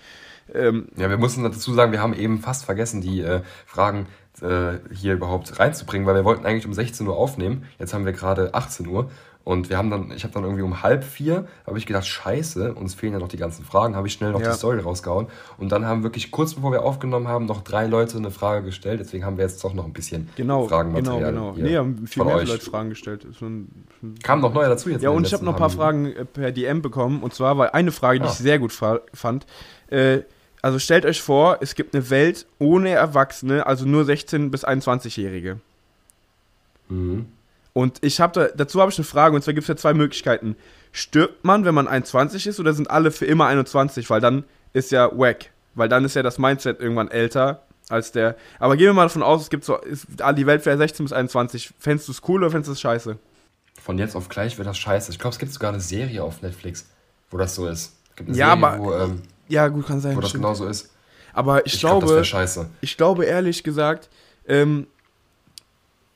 [0.53, 4.07] Ähm, Ja, wir mussten dazu sagen, wir haben eben fast vergessen, die äh, Fragen
[4.41, 7.65] äh, hier überhaupt reinzubringen, weil wir wollten eigentlich um 16 Uhr aufnehmen.
[7.79, 9.11] Jetzt haben wir gerade 18 Uhr
[9.45, 12.73] und wir haben dann, ich habe dann irgendwie um halb vier, habe ich gedacht, scheiße,
[12.73, 14.49] uns fehlen ja noch die ganzen Fragen, habe ich schnell noch Ja.
[14.51, 15.27] die Story rausgehauen
[15.57, 18.99] und dann haben wirklich kurz bevor wir aufgenommen haben, noch drei Leute eine Frage gestellt,
[18.99, 21.53] deswegen haben wir jetzt doch noch ein bisschen genau, genau, Fragenmaterial genau.
[21.55, 22.49] hier Nee, haben viel mehr euch.
[22.49, 23.25] Leute Fragen gestellt.
[23.39, 23.69] Schon,
[23.99, 25.03] schon Kamen noch neue dazu jetzt.
[25.03, 25.69] Ja, und ich habe noch ein paar.
[25.69, 27.21] Fragen äh, per DM bekommen.
[27.23, 28.29] Und zwar war eine Frage, die Ah.
[28.31, 29.45] ich sehr gut fa- fand.
[29.89, 30.19] Äh,
[30.63, 35.59] also stellt euch vor, es gibt eine Welt ohne Erwachsene, also nur 16- bis 21-Jährige.
[36.89, 37.27] Mhm.
[37.77, 39.93] Und ich habe da, dazu habe ich eine Frage, und zwar gibt es ja zwei
[39.93, 40.55] Möglichkeiten.
[40.93, 44.09] Stirbt man, wenn man 21 ist, oder sind alle für immer 21?
[44.09, 45.51] Weil dann ist ja wack.
[45.73, 48.37] Weil dann ist ja das Mindset irgendwann älter als der.
[48.59, 51.11] Aber gehen wir mal davon aus, es gibt so, ist, die Welt wäre 16 bis
[51.11, 51.73] 21.
[51.77, 53.17] Fändest du es cool oder fändest du es scheiße?
[53.83, 55.11] Von jetzt auf gleich wird das scheiße.
[55.11, 56.87] Ich glaube, es gibt sogar eine Serie auf Netflix,
[57.29, 57.91] wo das so ist.
[58.11, 60.15] Es gibt eine Ja, Serie, aber- wo, ähm, Ja, gut, kann sein.
[60.15, 60.45] wo das stimmt.
[60.45, 60.91] genau so ist.
[61.33, 62.69] Aber ich, Ich glaube, wäre scheiße.
[62.79, 64.09] Ich glaube ehrlich gesagt,
[64.47, 64.87] ähm,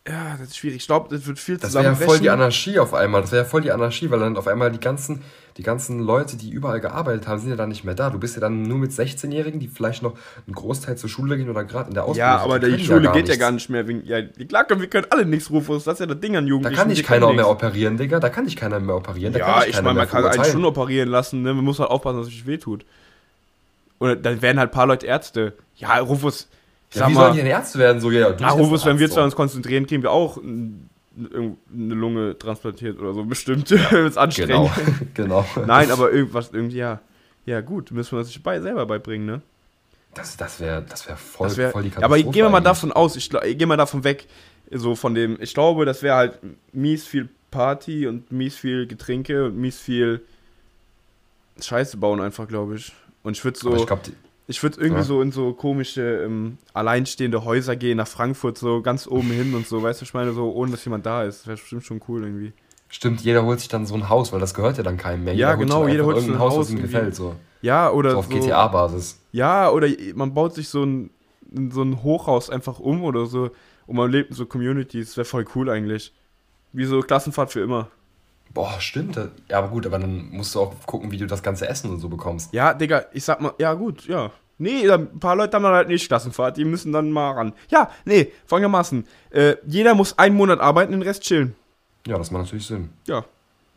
[0.09, 0.77] ja, das ist schwierig.
[0.77, 2.29] Ich glaube, das wird viel Das wäre ja voll die.
[2.29, 3.21] Anarchie auf einmal.
[3.21, 5.21] Das wäre ja voll die Anarchie, weil dann auf einmal die ganzen,
[5.57, 8.09] die ganzen Leute, die überall gearbeitet haben, sind ja dann nicht mehr da.
[8.09, 10.13] Du bist ja dann nur mit 16-Jährigen, die vielleicht noch
[10.47, 13.01] einen Großteil zur Schule gehen oder gerade in der Ausbildung ja, aber Die die Schule
[13.03, 13.39] gar geht ja nichts.
[13.39, 13.87] gar nicht mehr.
[13.87, 15.83] Wegen, ja, klar, können- wir können alle nichts, Rufus.
[15.83, 16.75] Das ist ja das Ding an Da Jugendlichen.
[16.79, 18.19] kann die dich können keiner mehr operieren, Digga.
[18.19, 19.33] Da kann dich keiner mehr operieren.
[19.33, 21.41] Da kann Ja, ich keiner meine, man kann einen schon operieren lassen.
[21.43, 21.53] Ne?
[21.53, 22.85] Man muss halt aufpassen, dass es nicht wehtut.
[23.99, 25.53] Oder dann werden halt ein paar Leute Ärzte.
[25.75, 26.47] Ja, Rufus, ich
[26.93, 28.01] Ja, wie sollen mal, die denn Ärzte werden?
[28.01, 30.79] So, ja, du jetzt Rufus, wenn wir zwei uns konzentrieren, kriegen wir auch eine
[31.73, 33.23] Lunge transplantiert oder so.
[33.23, 34.71] Bestimmt, wenn es anstrengend
[35.13, 35.45] Genau, genau.
[35.65, 37.01] Nein, aber irgendwas, irgendwie, ja.
[37.45, 39.41] Ja, gut, müssen wir uns bei, selber beibringen, ne?
[40.13, 42.33] Das, das wäre das wär voll, Das wär, voll die ja, aber Katastrophe.
[42.33, 44.27] gehen wir mal davon aus, ich, gl- gehen wir davon weg,
[44.71, 46.39] so von dem, ich glaube, das wäre halt
[46.73, 50.21] mies viel Party und mies viel Getränke und mies viel
[51.61, 52.93] Scheiße bauen einfach, glaube ich.
[53.23, 54.13] Und ich würde so, Aber ich,
[54.49, 55.05] ich würde irgendwie ja.
[55.05, 59.67] so in so komische, ähm, alleinstehende Häuser gehen, nach Frankfurt, so ganz oben hin und
[59.67, 61.41] so, weißt du, ich meine, so, ohne dass jemand da ist.
[61.41, 62.53] Das wäre bestimmt schon cool irgendwie.
[62.89, 65.35] stimmt, jeder holt sich dann so ein Haus, weil das gehört ja dann keinem mehr.
[65.35, 67.13] Ja, holt genau, sich jeder holt sich irgendein ein Haus, was ihm gefällt.
[67.13, 69.19] So, Ja, oder so auf so, GTA-Basis.
[69.33, 71.11] Ja, oder man baut sich so ein,
[71.69, 73.51] so ein Hochhaus einfach um oder so
[73.85, 75.09] und man lebt in so Communities.
[75.09, 76.11] Das wäre voll cool eigentlich.
[76.73, 77.91] Wie so Klassenfahrt für immer.
[78.53, 79.15] Boah, stimmt.
[79.47, 81.99] Ja, aber gut, aber dann musst du auch gucken, wie du das ganze Essen und
[81.99, 82.51] so bekommst.
[82.53, 84.31] Ja, Digga, ich sag mal, ja gut, ja.
[84.57, 87.53] Nee, ein paar Leute haben dann halt nicht Klassenfahrt, die müssen dann mal ran.
[87.69, 89.07] Ja, nee, folgendermaßen.
[89.29, 91.55] Äh, jeder muss einen Monat arbeiten, den Rest chillen.
[92.05, 92.89] Ja, das macht natürlich Sinn.
[93.07, 93.23] Ja,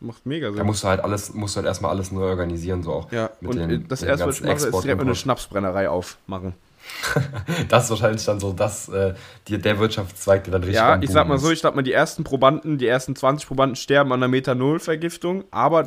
[0.00, 0.56] macht mega Sinn.
[0.56, 3.12] Da musst du halt alles, musst du halt erstmal alles neu organisieren, so auch.
[3.12, 5.14] ja, mit und den- äh, das erste, was ich mache, ist direkt eine.
[5.14, 6.54] Schnapsbrennerei aufmachen.
[7.68, 9.14] Das ist wahrscheinlich dann so das, äh,
[9.48, 11.92] die, der Wirtschaftszweig, der dann richtig Ja, ich sag mal so, ich sag mal, die
[11.92, 15.84] ersten Probanden, die ersten 20 Probanden sterben an einer Methanolvergiftung, aber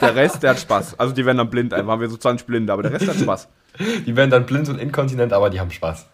[0.00, 0.98] der Rest, der hat Spaß.
[0.98, 3.16] Also die werden dann blind, einfach haben wir so 20 Blinde, aber der Rest hat
[3.16, 3.48] Spaß.
[4.06, 6.06] Die werden dann blind und inkontinent, aber die haben Spaß.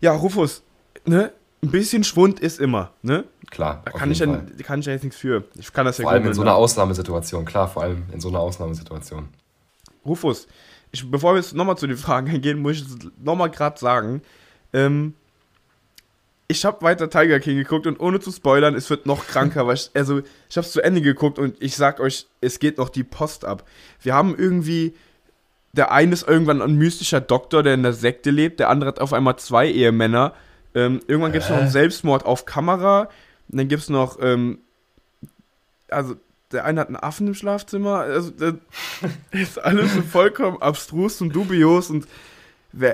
[0.00, 0.64] Ja, Rufus,
[1.04, 1.32] ne?
[1.62, 3.24] Ein bisschen Schwund ist immer, ne?
[3.50, 3.82] Klar.
[3.84, 4.26] Da kann ich, ja,
[4.64, 5.44] kann ich ja jetzt nichts für.
[5.56, 6.48] Ich kann das ja Vor allem in so ne?
[6.48, 9.28] einer Ausnahmesituation, klar, vor allem in so einer Ausnahmesituation.
[10.06, 10.48] Rufus,
[10.92, 12.84] ich, bevor wir jetzt nochmal zu den Fragen gehen, muss ich
[13.22, 14.22] nochmal gerade sagen,
[14.72, 15.14] ähm,
[16.48, 19.76] ich habe weiter Tiger King geguckt und ohne zu spoilern, es wird noch kranker, weil
[19.76, 22.88] ich, also ich habe es zu Ende geguckt und ich sag euch, es geht noch
[22.88, 23.64] die Post ab.
[24.02, 24.94] Wir haben irgendwie,
[25.72, 29.00] der eine ist irgendwann ein mystischer Doktor, der in der Sekte lebt, der andere hat
[29.00, 30.34] auf einmal zwei Ehemänner.
[30.74, 31.70] Ähm, irgendwann gibt es noch einen?
[31.70, 33.08] Selbstmord auf Kamera.
[33.48, 34.58] Und dann gibt es noch, ähm,
[35.88, 36.16] also
[36.52, 38.00] der eine hat einen Affen im Schlafzimmer.
[38.00, 38.54] Also das
[39.30, 42.06] ist alles so vollkommen abstrus und dubios und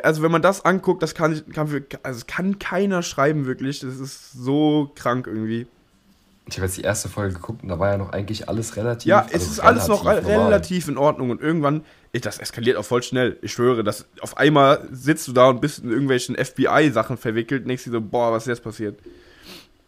[0.02, 3.80] also wenn man das anguckt, das kann, kann, also kann keiner schreiben wirklich.
[3.80, 5.66] Das ist so krank irgendwie.
[6.48, 9.06] Ich habe jetzt die erste Folge geguckt und da war ja noch eigentlich alles relativ.
[9.06, 10.20] Ja, es also ist alles noch normal.
[10.24, 13.36] relativ in Ordnung und irgendwann, ich, das eskaliert auch voll schnell.
[13.42, 17.84] Ich schwöre, dass auf einmal sitzt du da und bist in irgendwelchen FBI-Sachen verwickelt, denkst
[17.84, 19.00] du so, boah, was ist jetzt passiert?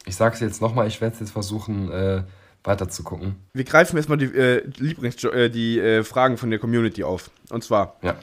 [0.04, 2.22] Ich sag's jetzt nochmal, ich werde jetzt versuchen, äh,
[2.64, 3.36] weiter zu gucken.
[3.52, 7.30] Wir greifen erstmal die, äh, Lieblings äh, die äh, Fragen von der Community auf.
[7.50, 7.96] Und zwar.
[8.02, 8.16] Ja.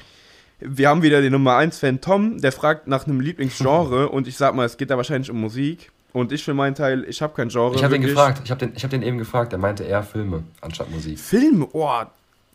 [0.60, 4.38] Wir haben wieder den Nummer 1 Fan Tom, der fragt nach einem Lieblingsgenre und ich
[4.38, 5.92] sag mal, es geht da wahrscheinlich um Musik.
[6.14, 7.76] Und ich für meinen Teil, ich habe kein Genre.
[7.76, 10.44] Ich habe den gefragt, ich habe den, hab den eben gefragt, der meinte eher Filme
[10.62, 11.20] anstatt Musik.
[11.20, 11.68] Filme?
[11.74, 12.04] Oh.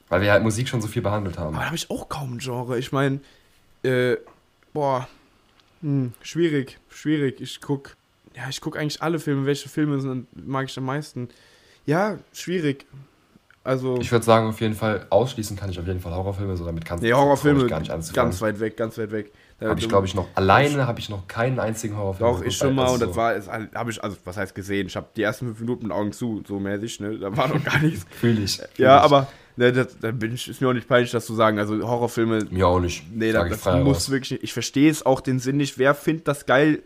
[0.09, 1.49] Weil wir halt Musik schon so viel behandelt haben.
[1.49, 2.79] Aber da habe ich auch kaum ein Genre.
[2.79, 3.21] Ich meine,
[3.83, 4.17] äh,
[4.73, 5.07] boah,
[5.83, 7.41] hm, schwierig, schwierig.
[7.43, 7.97] Ich guck,
[8.35, 9.45] ja, ich guck eigentlich alle Filme.
[9.45, 11.29] Welche Filme sind, mag ich am meisten?
[11.91, 12.87] Ja, schwierig.
[13.65, 13.99] Also.
[14.01, 16.85] Ich würde sagen, auf jeden Fall ausschließen kann ich auf jeden Fall Horrorfilme, so damit
[16.85, 18.31] kannst du nee, Horrorfilme gar nicht anzufangen.
[18.31, 19.33] Ganz weit weg, ganz weit weg.
[19.61, 22.33] Habe ich, glaube ich, noch alleine habe ich noch keinen einzigen Horrorfilm.
[22.33, 23.35] Doch, ich schon mal und das war,
[23.75, 24.87] habe ich, also was heißt gesehen?
[24.87, 27.19] Ich habe die ersten fünf Minuten mit Augen zu, so mäßig, ne?
[27.19, 28.07] Da war noch gar nichts.
[28.09, 28.57] Fühl ich.
[28.57, 29.03] Fühl ja, ich.
[29.03, 29.27] aber
[29.57, 31.59] ne, das, da bin ich, ist mir auch nicht peinlich, das zu sagen.
[31.59, 32.47] Also Horrorfilme.
[32.51, 33.05] Mir auch nicht.
[33.13, 34.11] Nee, das, das muss raus.
[34.11, 34.45] wirklich nicht.
[34.45, 35.77] Ich verstehe es auch den Sinn nicht.
[35.77, 36.83] Wer findet das geil?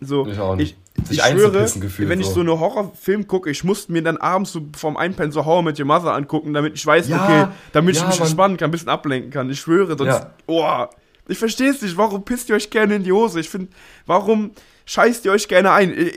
[0.00, 0.76] So, ich auch nicht.
[0.78, 2.28] Ich, ich schwöre, Gefühl, wenn so.
[2.28, 5.62] ich so einen Horrorfilm gucke, ich musste mir dann abends so vorm Einpennen so Horror
[5.62, 8.68] mit Your Mother angucken, damit ich weiß, ja, okay, damit ja, ich mich entspannen kann,
[8.68, 9.50] ein bisschen ablenken kann.
[9.50, 10.30] Ich schwöre, sonst, ja.
[10.46, 10.86] oh,
[11.28, 11.96] ich verstehe es nicht.
[11.96, 13.40] Warum pisst ihr euch gerne in die Hose?
[13.40, 13.68] Ich finde,
[14.06, 14.52] warum
[14.84, 15.92] scheißt ihr euch gerne ein?
[15.92, 16.12] Äh,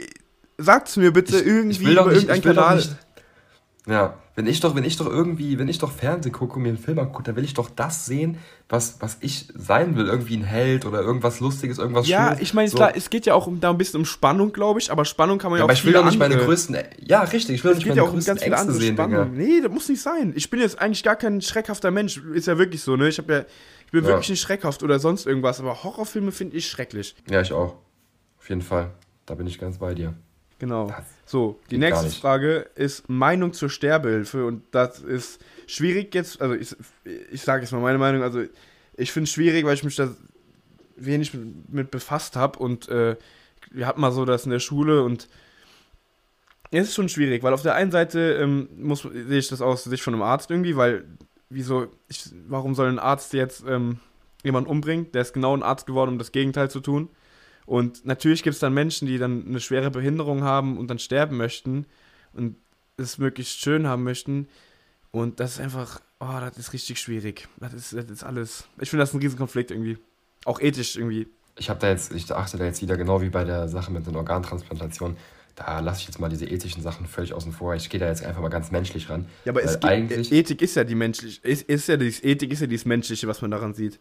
[0.62, 2.84] Sagt es mir bitte ich, irgendwie ich über irgendeinen Kanal.
[3.88, 6.70] Ja, wenn ich doch, wenn ich doch irgendwie, wenn ich doch Fernsehen gucke und mir
[6.70, 8.38] einen Film angucke, dann will ich doch das sehen,
[8.70, 10.06] was, was ich sein will.
[10.06, 12.42] Irgendwie ein Held oder irgendwas Lustiges, irgendwas Ja, Schönes.
[12.42, 12.78] ich meine, so.
[12.78, 15.52] klar, es geht ja auch da ein bisschen um Spannung, glaube ich, aber Spannung kann
[15.52, 17.76] man ja, ja auch Aber ich will doch nicht meine größten, ja, richtig, ich will
[17.76, 19.34] nicht meine ja größten ganz Ängste sehen, Spannung.
[19.34, 20.32] Nee, das muss nicht sein.
[20.38, 22.22] Ich bin jetzt eigentlich gar kein schreckhafter Mensch.
[22.34, 23.10] Ist ja wirklich so, ne?
[23.10, 23.40] Ich habe ja,
[23.88, 24.10] ich bin ja.
[24.12, 27.14] wirklich nicht schreckhaft oder sonst irgendwas, aber Horrorfilme finde ich schrecklich.
[27.30, 27.76] Ja, ich auch.
[28.38, 28.92] Auf jeden Fall.
[29.26, 30.14] Da bin ich ganz bei dir.
[30.60, 30.88] Genau.
[30.88, 36.56] Das so, die nächste Frage ist Meinung zur Sterbehilfe und das ist schwierig jetzt, also
[36.56, 36.76] ich,
[37.32, 38.44] ich sage jetzt mal meine Meinung, also
[38.98, 40.10] ich finde es schwierig, weil ich mich da
[40.96, 43.16] wenig mit, mit befasst habe und äh,
[43.70, 45.30] wir hatten mal so das in der Schule und
[46.72, 49.84] es ist schon schwierig, weil auf der einen Seite ähm, muss, sehe ich das aus
[49.84, 51.06] Sicht von einem Arzt irgendwie, weil
[51.52, 54.00] wieso, ich, warum soll ein Arzt jetzt ähm,
[54.44, 55.12] jemanden umbringen?
[55.12, 57.10] Der ist genau ein Arzt geworden, um das Gegenteil zu tun.
[57.70, 61.38] Und natürlich gibt es dann Menschen, die dann eine schwere Behinderung haben und dann sterben
[61.38, 61.86] möchten
[62.34, 62.56] und
[62.98, 64.48] es möglichst schön haben möchten.
[65.12, 67.48] Und das ist einfach, oh, das ist richtig schwierig.
[67.58, 68.68] Das ist, das ist alles.
[68.82, 70.00] Ich finde das ein Riesenkonflikt irgendwie.
[70.46, 71.28] Auch ethisch irgendwie.
[71.60, 74.08] Ich habe da jetzt, ich achte da jetzt wieder genau wie bei der Sache mit
[74.08, 75.16] den Organtransplantationen
[75.60, 77.76] da lasse ich jetzt mal diese ethischen Sachen völlig außen vor.
[77.76, 79.26] Ich gehe da jetzt einfach mal ganz menschlich ran.
[79.46, 82.62] Ja, aber es eigentlich Ethik ist ja die menschliche, ist, ist ja dies, Ethik ist
[82.62, 84.00] ja dieses Menschliche, was man daran sieht.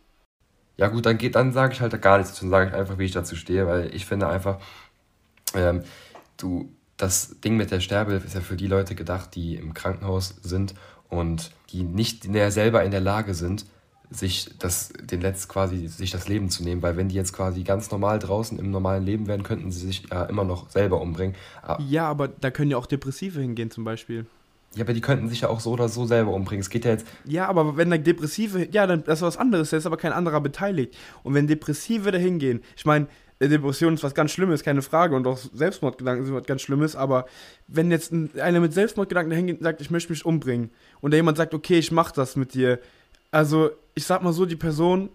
[0.78, 3.12] Ja gut, dann dann sage ich halt gar nichts, dann sage ich einfach, wie ich
[3.12, 4.58] dazu stehe, weil ich finde einfach,
[5.54, 5.82] ähm,
[6.36, 10.36] du, das Ding mit der Sterbehilfe ist ja für die Leute gedacht, die im Krankenhaus
[10.42, 10.74] sind
[11.08, 13.66] und die nicht mehr selber in der Lage sind,
[14.10, 17.62] sich das, den Letzt quasi, sich das Leben zu nehmen, weil wenn die jetzt quasi
[17.64, 21.36] ganz normal draußen im normalen Leben wären, könnten sie sich ja immer noch selber umbringen.
[21.60, 24.26] Aber ja, aber da können ja auch Depressive hingehen zum Beispiel.
[24.74, 26.60] Ja, aber die könnten sich ja auch so oder so selber umbringen.
[26.60, 27.06] Es geht ja jetzt.
[27.24, 30.12] Ja, aber wenn da Depressive, ja, dann das ist was anderes, da ist aber kein
[30.12, 30.96] anderer beteiligt.
[31.22, 33.06] Und wenn Depressive da hingehen, ich meine,
[33.40, 37.26] Depression ist was ganz Schlimmes, keine Frage, und auch Selbstmordgedanken sind was ganz Schlimmes, aber
[37.68, 41.16] wenn jetzt einer mit Selbstmordgedanken da hingeht und sagt, ich möchte mich umbringen, und da
[41.16, 42.80] jemand sagt, okay, ich mach das mit dir,
[43.30, 45.08] also ich sag mal so, die Person,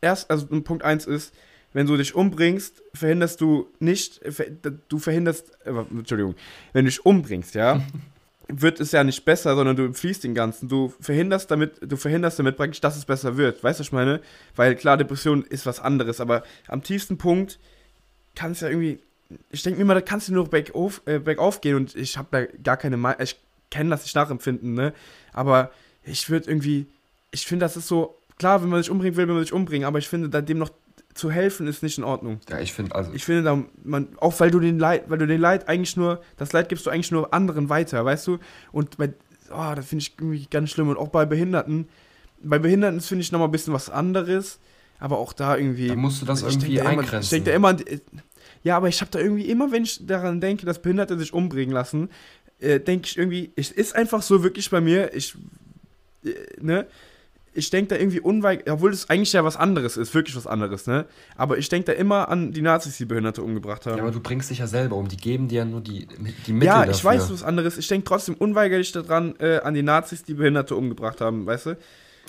[0.00, 1.34] erst, also Punkt 1 ist,
[1.72, 4.20] wenn du dich umbringst, verhinderst du nicht,
[4.88, 6.34] du verhinderst, äh, Entschuldigung,
[6.72, 7.82] wenn du dich umbringst, ja,
[8.48, 10.68] wird es ja nicht besser, sondern du fließt den Ganzen.
[10.68, 13.62] Du verhinderst damit, du verhinderst damit praktisch, dass es besser wird.
[13.62, 14.20] Weißt du, was ich meine?
[14.56, 17.58] Weil klar, Depression ist was anderes, aber am tiefsten Punkt
[18.34, 19.00] kann es ja irgendwie,
[19.50, 22.28] ich denke mir immer, da kannst du nur bergauf, äh, bergauf gehen und ich habe
[22.30, 23.36] da gar keine Meinung, ich
[23.70, 24.94] kenne das nicht nachempfinden, ne?
[25.32, 25.70] Aber
[26.04, 26.86] ich würde irgendwie,
[27.30, 29.86] ich finde, das ist so, klar, wenn man sich umbringen will, will man sich umbringen,
[29.86, 30.70] aber ich finde, da dem noch
[31.18, 32.40] zu helfen ist nicht in Ordnung.
[32.48, 33.12] Ja, ich finde also.
[33.12, 36.22] Ich finde, da, man, auch weil du den Leid, weil du den Leid eigentlich nur,
[36.36, 38.38] das Leid gibst du eigentlich nur anderen weiter, weißt du?
[38.72, 39.12] Und bei,
[39.50, 40.88] oh, das finde ich irgendwie ganz schlimm.
[40.88, 41.88] Und auch bei Behinderten,
[42.42, 44.60] bei Behinderten finde ich nochmal ein bisschen was anderes,
[45.00, 45.88] aber auch da irgendwie.
[45.88, 47.10] Da musst du das irgendwie eingrenzen.
[47.10, 47.76] Immer, ich denke da immer,
[48.62, 51.74] ja, aber ich habe da irgendwie immer, wenn ich daran denke, dass Behinderte sich umbringen
[51.74, 52.10] lassen,
[52.60, 55.36] äh, denke ich irgendwie, es ist einfach so wirklich bei mir, ich,
[56.24, 56.86] äh, ne?
[57.58, 60.86] Ich denke da irgendwie unweigerlich, obwohl es eigentlich ja was anderes ist, wirklich was anderes,
[60.86, 61.06] ne?
[61.36, 63.96] Aber ich denke da immer an die Nazis, die Behinderte umgebracht haben.
[63.96, 66.06] Ja, aber du bringst dich ja selber um, die geben dir ja nur die,
[66.46, 67.10] die Mittel Ja, ich dafür.
[67.10, 67.76] weiß was anderes.
[67.76, 71.70] Ich denke trotzdem unweigerlich daran, äh, an die Nazis, die Behinderte umgebracht haben, weißt du?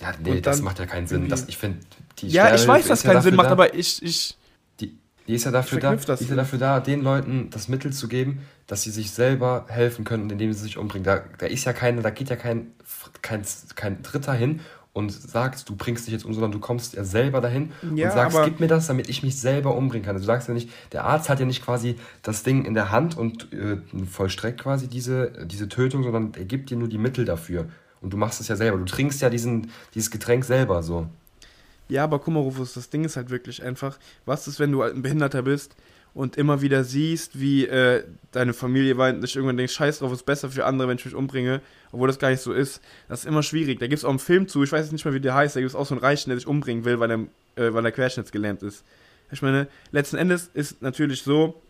[0.01, 1.27] Ja, nee, Und das macht ja keinen Sinn.
[1.29, 1.79] Das, ich finde,
[2.21, 4.37] ja, ich weiß, dass keinen Sinn macht, da, aber ich, ich.
[4.79, 7.91] Die, die ist ja dafür da, die ist ja dafür da, den Leuten das Mittel
[7.91, 11.03] zu geben, dass sie sich selber helfen können, indem sie sich umbringen.
[11.03, 12.71] Da, da ist ja keine, da geht ja kein,
[13.21, 13.43] kein,
[13.75, 14.61] kein Dritter hin
[14.93, 18.13] und sagst, du bringst dich jetzt um, sondern du kommst ja selber dahin ja, und
[18.13, 20.15] sagst, gib mir das, damit ich mich selber umbringen kann.
[20.15, 22.91] Also du sagst ja nicht, der Arzt hat ja nicht quasi das Ding in der
[22.91, 27.25] Hand und äh, vollstreckt quasi diese, diese Tötung, sondern er gibt dir nur die Mittel
[27.25, 27.67] dafür.
[28.01, 28.77] Und du machst es ja selber.
[28.77, 31.07] Du trinkst ja diesen, dieses Getränk selber so.
[31.89, 34.83] Ja, aber guck mal, Rufus, das Ding ist halt wirklich einfach, was ist, wenn du
[34.83, 35.75] ein Behinderter bist
[36.13, 40.25] und immer wieder siehst, wie äh, deine Familie weint und irgendwann denkst, scheiß drauf, ist
[40.25, 42.81] besser für andere, wenn ich mich umbringe, obwohl das gar nicht so ist.
[43.07, 43.79] Das ist immer schwierig.
[43.79, 45.55] Da gibt es auch einen Film zu, ich weiß jetzt nicht mehr, wie der heißt,
[45.55, 47.19] da gibt es auch so einen Reichen, der sich umbringen will, weil er,
[47.63, 48.83] äh, weil er querschnittsgelähmt ist.
[49.31, 51.61] Ich meine, letzten Endes ist natürlich so,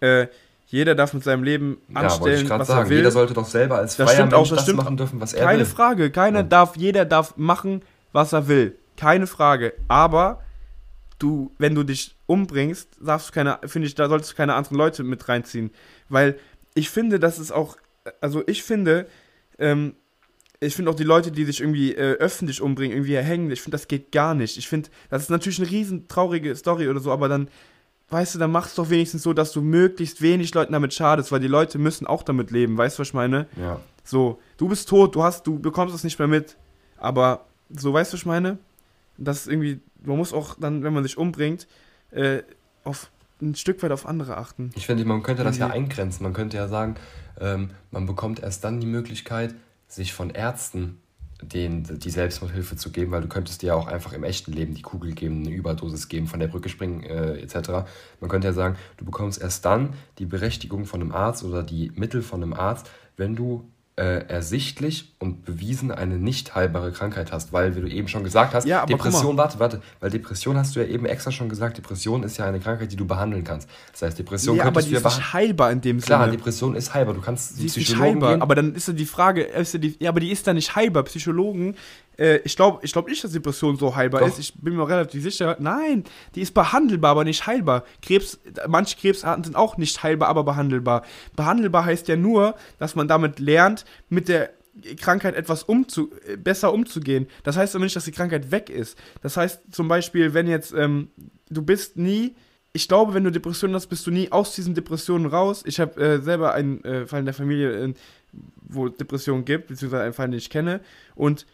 [0.00, 0.26] äh,
[0.68, 2.86] jeder darf mit seinem Leben anstellen, ja, was sagen.
[2.86, 2.96] er will.
[2.98, 5.60] Jeder sollte doch selber als freier Mensch auch, das, das machen dürfen, was er Keine
[5.60, 5.64] will.
[5.64, 6.42] Keine Frage, keiner ja.
[6.44, 8.76] darf, jeder darf machen, was er will.
[8.96, 9.72] Keine Frage.
[9.88, 10.42] Aber
[11.18, 14.78] du, wenn du dich umbringst, darfst du keine, finde ich, da solltest du keine anderen
[14.78, 15.70] Leute mit reinziehen.
[16.08, 16.38] Weil
[16.74, 17.76] ich finde, dass es auch,
[18.20, 19.06] also ich finde,
[19.58, 19.94] ähm,
[20.60, 23.76] ich finde auch die Leute, die sich irgendwie äh, öffentlich umbringen, irgendwie erhängen, ich finde,
[23.76, 24.56] das geht gar nicht.
[24.56, 27.48] Ich finde, das ist natürlich eine riesen traurige Story oder so, aber dann
[28.10, 31.30] weißt du, dann mach es doch wenigstens so, dass du möglichst wenig Leuten damit schadest,
[31.30, 33.46] weil die Leute müssen auch damit leben, weißt du, was ich meine?
[33.60, 33.80] Ja.
[34.02, 36.56] So, du bist tot, du hast, du bekommst es nicht mehr mit,
[36.96, 38.58] aber so, weißt du, was ich meine?
[39.18, 41.66] Das ist irgendwie, man muss auch dann, wenn man sich umbringt,
[42.10, 42.42] äh,
[42.84, 44.70] auf ein Stück weit auf andere achten.
[44.74, 46.24] Ich finde, man könnte das ja eingrenzen.
[46.24, 46.96] Man könnte ja sagen,
[47.40, 49.54] ähm, man bekommt erst dann die Möglichkeit,
[49.86, 51.00] sich von Ärzten
[51.40, 54.74] den, die Selbstmordhilfe zu geben, weil du könntest dir ja auch einfach im echten Leben
[54.74, 57.88] die Kugel geben, eine Überdosis geben, von der Brücke springen äh, etc.
[58.20, 61.92] Man könnte ja sagen, du bekommst erst dann die Berechtigung von einem Arzt oder die
[61.94, 67.52] Mittel von einem Arzt, wenn du äh, ersichtlich und bewiesen eine nicht heilbare Krankheit hast,
[67.52, 70.80] weil, wie du eben schon gesagt hast, ja, Depression, warte, warte, weil Depression hast du
[70.80, 73.68] ja eben extra schon gesagt, Depression ist ja eine Krankheit, die du behandeln kannst.
[73.90, 76.28] Das heißt, Depression ja, könntest aber die du ist nicht heilbar in dem Klar, Sinne.
[76.28, 78.42] Klar, Depression ist heilbar, du kannst sie ist nicht heilbar, gehen.
[78.42, 80.76] aber dann ist ja die Frage, ist ja, die, ja, aber die ist dann nicht
[80.76, 81.02] heilbar.
[81.02, 81.74] Psychologen
[82.18, 84.28] äh, ich glaube ich glaub nicht, dass Depression so heilbar Doch.
[84.28, 84.38] ist.
[84.38, 85.56] Ich bin mir relativ sicher.
[85.60, 86.04] Nein,
[86.34, 87.84] die ist behandelbar, aber nicht heilbar.
[88.02, 91.04] Krebs, manche Krebsarten sind auch nicht heilbar, aber behandelbar.
[91.36, 94.50] Behandelbar heißt ja nur, dass man damit lernt, mit der
[95.00, 97.28] Krankheit etwas umzu äh, besser umzugehen.
[97.44, 98.98] Das heißt aber nicht, dass die Krankheit weg ist.
[99.22, 101.08] Das heißt zum Beispiel, wenn jetzt ähm,
[101.48, 102.34] du bist nie
[102.72, 105.64] ich glaube, wenn du Depressionen hast, bist du nie aus diesen Depressionen raus.
[105.66, 107.94] Ich habe äh, selber einen äh, Fall in der Familie, äh,
[108.60, 110.80] wo Depressionen gibt, beziehungsweise einen Fall, den ich kenne.
[111.14, 111.46] Und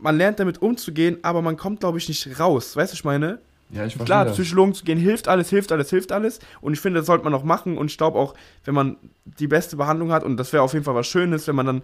[0.00, 2.76] man lernt damit umzugehen, aber man kommt, glaube ich, nicht raus.
[2.76, 3.38] Weißt du, ich meine?
[3.72, 4.34] Ja, ich Klar, das.
[4.34, 6.40] Psychologen zu gehen hilft alles, hilft alles, hilft alles.
[6.60, 7.78] Und ich finde, das sollte man auch machen.
[7.78, 8.34] Und ich glaube auch,
[8.64, 11.54] wenn man die beste Behandlung hat, und das wäre auf jeden Fall was Schönes, wenn
[11.54, 11.82] man dann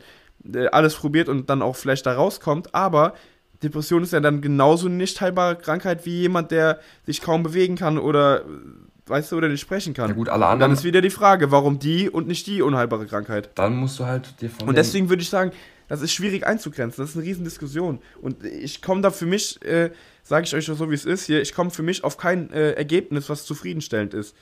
[0.52, 2.74] äh, alles probiert und dann auch vielleicht da rauskommt.
[2.74, 3.14] Aber
[3.62, 7.76] Depression ist ja dann genauso eine nicht heilbare Krankheit wie jemand, der sich kaum bewegen
[7.76, 8.42] kann oder
[9.06, 10.08] weißt du, oder nicht sprechen kann.
[10.08, 10.70] Ja gut, alle anderen.
[10.70, 13.50] Dann ist wieder die Frage, warum die und nicht die unheilbare Krankheit.
[13.54, 15.52] Dann musst du halt dir von Und deswegen würde ich sagen,
[15.88, 17.02] das ist schwierig einzugrenzen.
[17.02, 18.00] Das ist eine Riesendiskussion.
[18.20, 19.90] Und ich komme da für mich, äh,
[20.22, 22.72] sage ich euch so, wie es ist hier, ich komme für mich auf kein äh,
[22.72, 24.34] Ergebnis, was zufriedenstellend ist.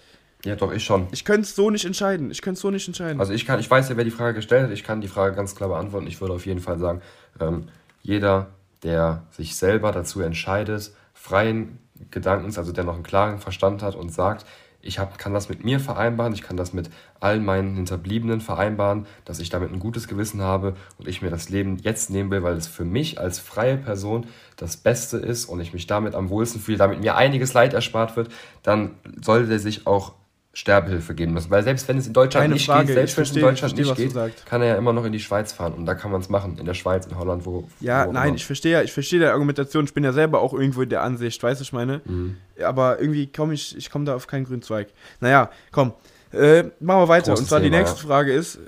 [0.44, 1.08] Ja, doch, ich schon.
[1.12, 2.30] Ich könnte es so nicht entscheiden.
[2.30, 3.18] Ich könnte es so nicht entscheiden.
[3.18, 4.72] Also ich kann, ich weiß ja, wer die Frage gestellt hat.
[4.72, 6.06] Ich kann die Frage ganz klar beantworten.
[6.06, 7.00] Ich würde auf jeden Fall sagen,
[7.40, 7.68] ähm,
[8.02, 8.48] jeder,
[8.82, 11.78] der sich selber dazu entscheidet, freien
[12.10, 14.44] Gedankens, also der noch einen klaren Verstand hat und sagt,
[14.84, 19.06] ich hab, kann das mit mir vereinbaren, ich kann das mit allen meinen Hinterbliebenen vereinbaren,
[19.24, 22.42] dass ich damit ein gutes Gewissen habe und ich mir das Leben jetzt nehmen will,
[22.42, 24.26] weil es für mich als freie Person
[24.56, 28.16] das Beste ist und ich mich damit am wohlsten fühle, damit mir einiges Leid erspart
[28.16, 28.30] wird,
[28.62, 30.12] dann sollte der sich auch
[30.54, 31.50] Sterbehilfe geben müssen.
[31.50, 33.74] Weil selbst wenn es in Deutschland Keine nicht Frage, geht, selbst wenn es in Deutschland
[33.74, 35.74] verstehe, nicht geht, kann er ja immer noch in die Schweiz fahren.
[35.74, 36.58] Und da kann man es machen.
[36.58, 37.68] In der Schweiz, in Holland, wo.
[37.80, 38.36] Ja, wo nein, immer.
[38.36, 39.84] ich verstehe ich verstehe die Argumentation.
[39.84, 42.00] Ich bin ja selber auch irgendwo in der Ansicht, weißt du, ich meine.
[42.04, 42.36] Mhm.
[42.62, 44.88] Aber irgendwie komme ich, ich komme da auf keinen grünen Zweig.
[45.20, 45.92] Naja, komm.
[46.32, 47.32] Äh, machen wir weiter.
[47.32, 48.08] Großes Und zwar Thema, die nächste ja.
[48.08, 48.58] Frage ist,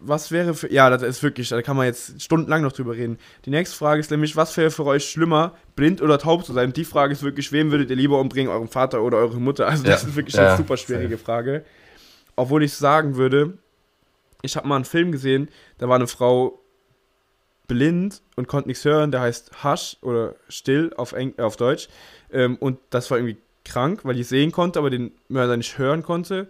[0.00, 0.72] was wäre für.
[0.72, 3.18] Ja, das ist wirklich, da kann man jetzt stundenlang noch drüber reden.
[3.44, 6.72] Die nächste Frage ist nämlich, was wäre für euch schlimmer, blind oder taub zu sein?
[6.72, 9.66] Die Frage ist wirklich, wem würdet ihr lieber umbringen, euren Vater oder eure Mutter?
[9.66, 10.08] Also, das ja.
[10.08, 11.18] ist wirklich ja, eine super schwierige.
[11.18, 11.64] Frage.
[12.36, 13.58] Obwohl ich sagen würde,
[14.42, 16.60] ich habe mal einen Film gesehen, da war eine Frau
[17.66, 21.88] blind und konnte nichts hören, der heißt Hush oder Still auf, Eng äh, auf Deutsch.
[22.32, 26.02] Ähm, und das war irgendwie krank, weil die sehen konnte, aber den Mörder nicht hören
[26.02, 26.48] konnte.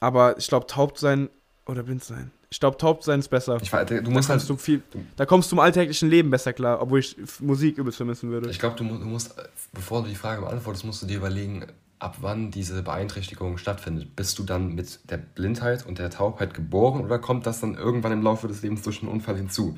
[0.00, 1.30] Aber ich glaube, taub sein
[1.66, 2.32] oder blind sein.
[2.54, 3.58] Ich glaube, taub sein ist besser.
[3.60, 4.80] Ich, du musst halt, du viel,
[5.16, 8.48] da kommst du im alltäglichen Leben besser klar, obwohl ich Musik übelst vermissen würde.
[8.48, 9.34] Ich glaube, du, du musst,
[9.72, 11.66] bevor du die Frage beantwortest, musst du dir überlegen,
[11.98, 14.14] ab wann diese Beeinträchtigung stattfindet.
[14.14, 18.12] Bist du dann mit der Blindheit und der Taubheit geboren oder kommt das dann irgendwann
[18.12, 19.76] im Laufe des Lebens durch einen Unfall hinzu?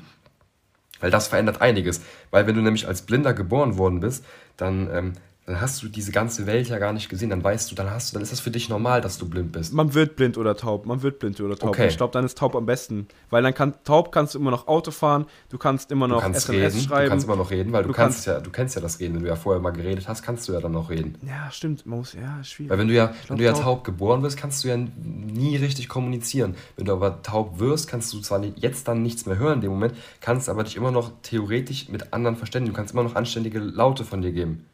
[0.99, 2.01] Weil das verändert einiges.
[2.29, 4.23] Weil wenn du nämlich als Blinder geboren worden bist,
[4.55, 5.13] dann ähm,
[5.47, 7.29] dann hast du diese ganze Welt ja gar nicht gesehen.
[7.29, 9.53] Dann weißt du, dann hast du, dann ist das für dich normal, dass du blind
[9.53, 9.73] bist.
[9.73, 11.69] Man wird blind oder taub, man wird blind oder taub.
[11.69, 11.87] Okay.
[11.87, 13.07] Ich glaube, dann ist taub am besten.
[13.29, 16.49] Weil dann kann, taub kannst du immer noch Auto fahren, du kannst immer noch kannst
[16.49, 17.03] SMS reden, schreiben.
[17.05, 18.99] du kannst immer noch reden, weil du, Du kannst, kannst- ja, du kennst ja das
[18.99, 19.15] Reden.
[19.15, 21.15] Wenn du ja vorher mal geredet hast, kannst du ja dann noch reden.
[21.25, 22.69] ja, stimmt, man muss, ja, schwierig.
[22.69, 24.67] Weil wenn du ja, Ich wenn glaub, du ja taub- taub geboren wirst, kannst du
[24.67, 26.55] ja nie richtig kommunizieren.
[26.75, 29.71] Wenn du aber taub wirst, kannst du zwar jetzt dann nichts mehr hören in dem
[29.71, 32.73] Moment, kannst aber dich immer noch theoretisch mit anderen verständigen.
[32.73, 34.65] Du kannst immer noch anständige Laute von dir geben.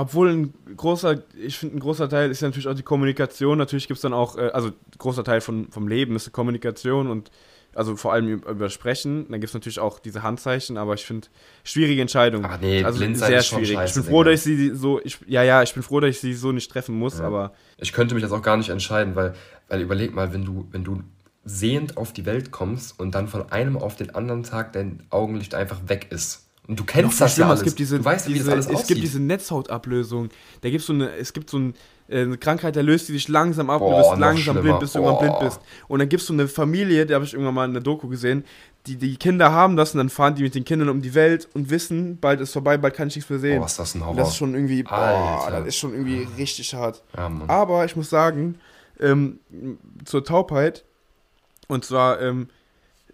[0.00, 3.58] Obwohl ein großer, ich finde, ein großer Teil ist ja natürlich auch die Kommunikation.
[3.58, 6.30] Natürlich gibt es dann auch, äh, also ein großer Teil von, vom Leben ist die
[6.30, 7.30] Kommunikation und
[7.74, 9.26] also vor allem über Sprechen.
[9.30, 11.28] Dann gibt es natürlich auch diese Handzeichen, aber ich finde,
[11.64, 12.44] schwierige Entscheidung.
[12.44, 13.72] Aber nee, also blind sein sehr schwierig.
[13.72, 14.32] scheiße, ich bin froh, Digga.
[14.32, 16.70] dass ich sie so, ich, ja, ja, ich bin froh, dass ich sie so nicht
[16.70, 17.24] treffen muss, Ja.
[17.26, 19.34] aber Ich könnte mich jetzt auch gar nicht entscheiden, weil,
[19.68, 21.02] weil überleg mal, wenn du, wenn du
[21.44, 25.54] sehend auf die Welt kommst und dann von einem auf den anderen Tag dein Augenlicht
[25.54, 26.47] einfach weg ist.
[26.68, 27.60] Und du kennst das ja alles.
[27.60, 28.88] Es gibt diese, du weißt ja, wie diese, das alles es aussieht.
[28.88, 30.28] gibt diese Netzhautablösung.
[30.60, 31.74] Da gibt's so eine, es gibt so ein,
[32.08, 34.92] äh, eine Krankheit, da löst die sich langsam ab, Boah, du bist langsam blind, bis
[34.92, 35.38] du irgendwann Boah.
[35.38, 35.60] blind bist.
[35.88, 38.06] Und dann gibt es so eine Familie, da habe ich irgendwann mal in der Doku
[38.08, 38.44] gesehen,
[38.86, 41.48] die, die Kinder haben das und dann fahren die mit den Kindern um die Welt
[41.54, 43.60] und wissen, bald ist vorbei, bald kann ich nichts mehr sehen.
[43.60, 44.10] Boah, ist das ein Horror.
[44.10, 47.02] Und das ist schon irgendwie, boah, das ist schon irgendwie richtig hart.
[47.16, 47.30] ja.
[47.48, 48.58] Aber ich muss sagen,
[49.00, 49.40] ähm,
[50.04, 50.84] zur Taubheit,
[51.66, 52.48] und zwar, ähm,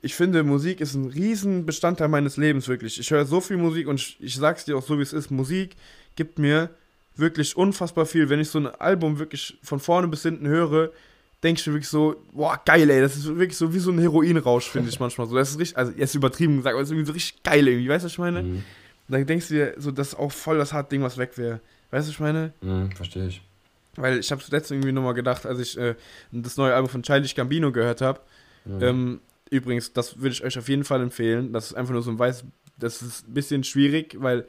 [0.05, 3.01] ich finde, Musik ist ein riesen Bestandteil meines Lebens, wirklich.
[3.01, 5.31] Ich höre so viel Musik und ich, ich sag's dir auch so, wie es ist.
[5.31, 5.77] Musik
[6.15, 6.69] gibt mir
[7.17, 8.29] wirklich unfassbar viel.
[8.29, 10.91] Wenn ich so ein Album wirklich von vorne bis hinten höre,
[11.43, 13.99] denke ich mir wirklich so, boah, geil, ey, das ist wirklich so wie so ein
[13.99, 15.37] Heroinrausch, finde ich manchmal so.
[15.37, 17.89] Das ist richtig, also jetzt übertrieben gesagt, aber es ist irgendwie so richtig geil irgendwie,
[17.89, 18.43] weißt du, was ich meine?
[18.43, 18.65] Mhm.
[19.09, 21.61] Dann denkst du dir, so, das ist auch voll das harte Ding, was weg wäre.
[21.91, 22.53] Weißt du, was ich meine?
[22.61, 23.43] Mhm, verstehe ich.
[23.97, 25.95] Weil ich habe zuletzt irgendwie nochmal gedacht, als ich äh,
[26.31, 28.21] das neue Album von Childish Gambino gehört habe.
[28.65, 28.83] Mhm.
[28.83, 31.53] Ähm, übrigens, das würde ich euch auf jeden Fall empfehlen.
[31.53, 32.45] Das ist einfach nur so ein weiß.
[32.79, 34.47] Das ist ein bisschen schwierig, weil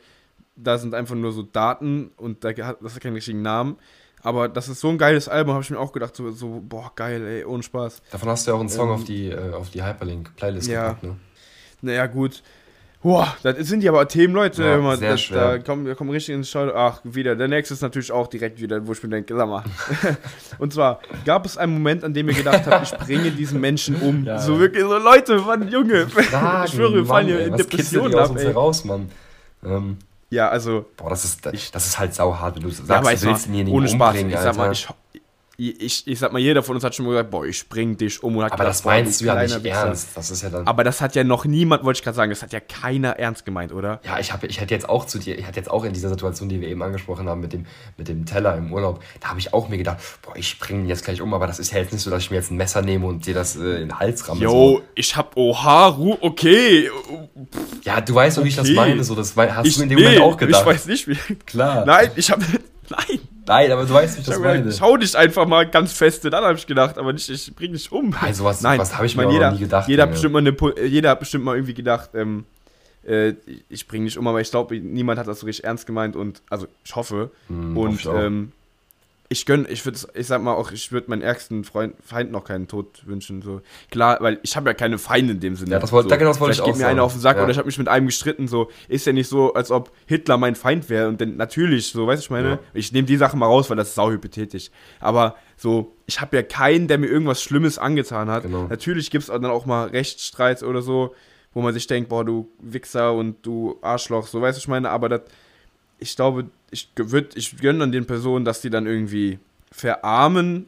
[0.55, 3.77] da sind einfach nur so Daten und da hat das hat keinen richtigen Namen.
[4.21, 6.91] Aber das ist so ein geiles Album, habe ich mir auch gedacht, so, so, boah,
[6.95, 8.01] geil, ey, ohne Spaß.
[8.09, 10.87] Davon hast du ja auch einen Song Ähm, auf die, äh, auf die Hyperlink-Playlist ja.
[10.87, 11.15] gepackt, ne?
[11.81, 12.41] Naja, gut.
[13.05, 14.63] Boah, das sind die aber Themen, Leute.
[14.63, 15.51] Ja, immer, sehr das, schwer.
[15.51, 16.71] Da kommen, da kommen richtig ins Schau.
[16.73, 17.35] Ach, wieder.
[17.35, 19.63] Der nächste ist natürlich auch direkt wieder, wo ich mir denke, sag mal.
[20.57, 23.97] Und zwar gab es einen Moment, an dem ihr gedacht habt, ich bringe diesen Menschen
[23.97, 24.23] um.
[24.25, 24.59] Ja, so ja.
[24.61, 26.07] wirklich so, Leute, Mann, Junge.
[26.07, 28.45] Fragen, ich schwöre, wir fallen hier in Depressionen ab, ey.
[28.45, 29.11] heraus, Mann?
[29.63, 29.97] Ähm,
[30.31, 33.21] Ja, also, boah, das ist, das ist halt sauhart, wenn du sagst, ja, aber du
[33.21, 34.15] willst denjenigen ohne Spaß.
[34.15, 34.87] umbringen, Ich sag mal, ich,
[35.57, 38.21] ich, ich sag mal, jeder von uns hat schon mal gesagt, boah, ich bring dich
[38.23, 38.35] um.
[38.37, 39.85] Und hat aber das meinst du ja nicht Wichser.
[39.85, 40.09] ernst.
[40.15, 40.67] Das ist ja dann.
[40.67, 43.45] Aber das hat ja noch niemand, wollte ich gerade sagen, das hat ja keiner ernst
[43.45, 44.01] gemeint, oder?
[44.03, 46.09] Ja, ich, hab, ich hätte jetzt auch zu dir, ich hatte jetzt auch in dieser
[46.09, 47.65] Situation, die wir eben angesprochen haben, mit dem,
[47.97, 50.87] mit dem Teller im Urlaub, da habe ich auch mir gedacht, boah, ich bringe ihn
[50.89, 52.57] jetzt gleich um, aber das ist ja jetzt nicht so, dass ich mir jetzt ein
[52.57, 54.41] Messer nehme und dir das äh, in den Hals ramme.
[54.41, 54.81] Yo, So.
[54.95, 56.89] ich hab Oha, Ru, okay.
[57.83, 58.75] Ja, du weißt doch, wie ich das Okay.
[58.75, 60.61] meine, so, das hast Ich, du in dem nee, Moment auch gedacht.
[60.61, 61.15] ich weiß nicht, wie.
[61.45, 61.85] Klar.
[61.85, 62.39] Nein, ich hab.
[62.89, 63.19] Nein.
[63.47, 64.63] Nein, aber du weißt, wie ich Ich das meine.
[64.63, 67.73] gedacht, schau dich einfach mal ganz feste, dann habe ich gedacht, aber nicht, ich bring
[67.73, 68.09] dich um.
[68.09, 70.33] Nein, sowas- Nein, sowas hab ich mir auch noch jeder, nie gedacht, Jeder hat, bestimmt
[70.33, 72.45] mal eine, äh, jeder hat bestimmt mal irgendwie gedacht, ähm,
[73.07, 73.33] äh,
[73.69, 76.41] ich bring dich um, aber ich glaube, niemand hat das so richtig ernst gemeint und,
[76.49, 77.29] also ich hoffe.
[77.47, 78.19] Hm, hoffe und ich auch.
[78.19, 78.51] ähm,
[79.27, 82.43] ich gönn, ich würde, ich sag mal auch, ich würde meinen ärgsten Freund, Feind noch
[82.43, 83.41] keinen Tod wünschen.
[83.41, 85.71] So klar, weil ich habe ja keine Feinde in dem Sinne.
[85.71, 86.15] Ja, das wollte- so.
[86.17, 87.05] genau, das wollte Vielleicht ich auch geht mir einer sagen.
[87.05, 87.43] auf den Sack Ja.
[87.43, 88.47] oder ich habe mich mit einem gestritten.
[88.47, 92.05] So ist ja nicht so, als ob Hitler mein Feind wäre und dann natürlich, so,
[92.05, 92.59] weißt du, ich meine, Ja.
[92.75, 94.69] ich nehme die Sache mal raus, weil das ist sauhypothetisch.
[94.99, 98.43] Aber so, ich habe ja keinen, der mir irgendwas Schlimmes angetan hat.
[98.43, 98.67] Genau.
[98.67, 101.15] Natürlich gibt es dann auch mal Rechtsstreits oder so,
[101.53, 104.91] wo man sich denkt, boah, du Wichser und du Arschloch, so, weißt du, ich meine,
[104.91, 105.21] aber das,
[105.97, 109.39] ich glaube, ich würde, ich gönne an den Personen, dass die dann irgendwie
[109.71, 110.67] verarmen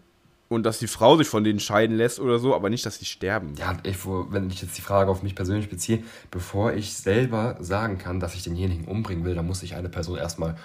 [0.50, 3.06] und dass die Frau sich von denen scheiden lässt oder so, aber nicht, dass sie
[3.06, 3.56] sterben.
[3.58, 7.98] Ja, ich, wenn ich jetzt die Frage auf mich persönlich beziehe, bevor ich selber sagen
[7.98, 10.56] kann, dass ich denjenigen umbringen will, dann muss ich eine Person erstmal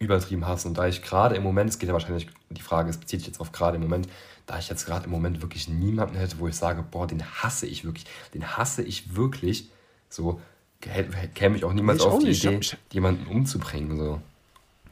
[0.00, 0.68] übertrieben hassen.
[0.68, 3.28] Und da ich gerade im Moment, es geht ja wahrscheinlich, die Frage, es bezieht sich
[3.28, 4.08] jetzt auf gerade im Moment,
[4.46, 7.66] da ich jetzt gerade im Moment wirklich niemanden hätte, wo ich sage, boah, den hasse
[7.66, 9.70] ich wirklich, den hasse ich wirklich,
[10.08, 10.40] so
[10.82, 12.44] kä- käme ich auch niemals ich auf auch die nicht.
[12.44, 12.60] Idee,
[12.92, 13.96] jemanden umzubringen.
[13.98, 14.20] So.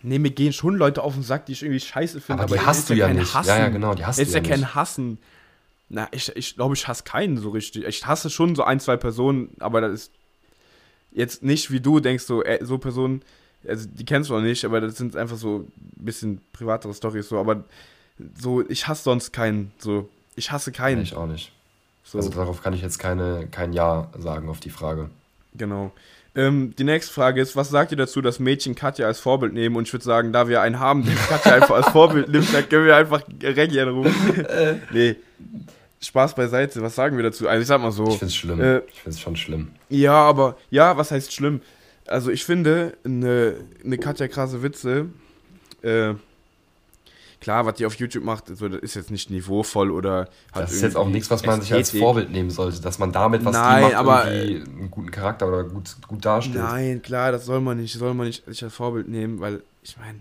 [0.07, 2.45] Nee, mir gehen schon Leute auf den Sack, die ich irgendwie scheiße finde.
[2.45, 3.35] Aber die es hast ist du ja kein nicht.
[3.35, 4.75] Ja, ja, genau, die hast ist du ja ja kein nicht.
[4.77, 5.19] Hassen.
[5.89, 7.85] Na, ich, ich glaube, ich hasse keinen so richtig.
[7.85, 10.13] Ich hasse schon so ein, zwei Personen, aber das ist
[11.11, 13.23] jetzt nicht wie du denkst, so, äh, so Personen,
[13.67, 17.29] also die kennst du noch nicht, aber das sind einfach so ein bisschen privatere Storys,
[17.29, 17.65] so, aber
[18.41, 21.03] so, ich hasse sonst keinen, so, ich hasse keinen.
[21.03, 21.51] Ich auch nicht.
[22.05, 22.19] so.
[22.19, 25.11] Also darauf kann ich jetzt keine, kein Ja sagen auf die Frage.
[25.55, 25.91] Genau.
[26.37, 29.75] Ähm, die nächste Frage ist, was sagt ihr dazu, dass Mädchen Katja als Vorbild nehmen?
[29.77, 32.69] Und ich würde sagen, da wir einen haben, der Katja einfach als Vorbild nimmt, dann
[32.69, 34.47] können wir einfach Reggie anrufen.
[34.93, 35.17] nee.
[35.99, 37.49] Spaß beiseite, was sagen wir dazu?
[37.49, 38.07] Also ich sag mal so.
[38.09, 38.61] Ich find's schlimm.
[38.61, 39.69] Äh, ich find's schon schlimm.
[39.89, 41.63] Ja, aber, ja, was heißt schlimm?
[42.07, 45.07] Also ich finde, eine, eine Katja Krase Witze,
[45.83, 46.15] äh,
[47.47, 50.83] klar, was die auf YouTube macht, so, das ist jetzt nicht niveauvoll oder Das ist
[50.83, 51.87] jetzt auch nichts, was man Ästhetik.
[51.87, 54.91] sich als Vorbild nehmen sollte, dass man damit, was Nein, die macht, aber, irgendwie einen
[54.91, 56.57] guten Charakter oder gut, gut darstellt.
[56.57, 59.97] Nein, klar, das soll man nicht, soll man nicht sich als Vorbild nehmen, weil ich
[59.97, 60.19] meine,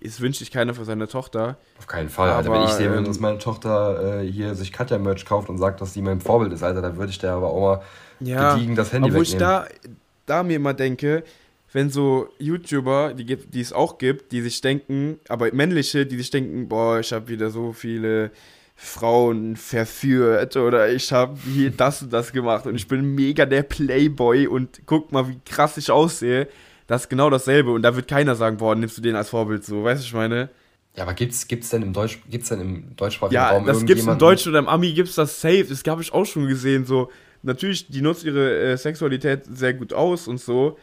[0.00, 1.56] es wünscht sich keiner für seine Tochter.
[1.76, 2.52] Auf keinen Fall, Alter.
[2.52, 5.92] Wenn ich sehe, ähm, dass meine Tochter äh, hier sich Katja-Merch kauft und sagt, dass
[5.92, 7.82] sie mein Vorbild ist, Alter, dann würde ich der aber auch mal
[8.20, 9.42] ja, gediegen das Handy obwohl wegnehmen.
[9.42, 9.90] ich da,
[10.26, 11.24] da mir immer denke,
[11.72, 16.30] wenn so YouTuber, die, die es auch gibt, die sich denken, aber männliche, die sich
[16.30, 18.32] denken, boah, ich habe wieder so viele
[18.74, 23.62] Frauen verführt oder ich habe hier das und das gemacht und ich bin mega der
[23.62, 26.48] Playboy und guck mal, wie krass ich aussehe.
[26.86, 29.64] Das ist genau dasselbe und da wird keiner sagen, boah, nimmst du den als Vorbild
[29.64, 30.48] so, weißt du, ich meine?
[30.96, 34.06] Ja, aber gibt's, gibt's denn im Deutsch, gibt's denn im deutschsprachigen ja, Raum das gibt's
[34.06, 37.10] im Deutsch oder im Ami gibt's das safe, das habe ich auch schon gesehen, so.
[37.42, 40.76] Natürlich, die nutzen ihre äh, Sexualität sehr gut aus und so,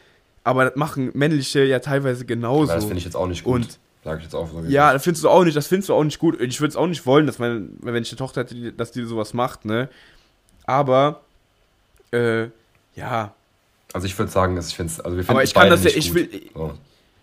[0.47, 2.71] aber das machen männliche ja teilweise genauso.
[2.71, 3.55] das finde ich jetzt auch nicht gut.
[3.55, 4.61] Und Sag ich jetzt auch so.
[4.61, 6.39] Ja, das findest du auch nicht, das findest du auch nicht gut.
[6.39, 9.03] Ich würde es auch nicht wollen, dass meine, wenn ich eine Tochter hätte, dass die
[9.03, 9.89] sowas macht, ne?
[10.65, 11.19] Aber,
[12.11, 12.45] äh,
[12.95, 13.33] ja.
[13.91, 15.83] Also ich würde sagen, dass ich finde es, also wir finden Aber ich kann das
[15.83, 16.73] ja, ich will, so.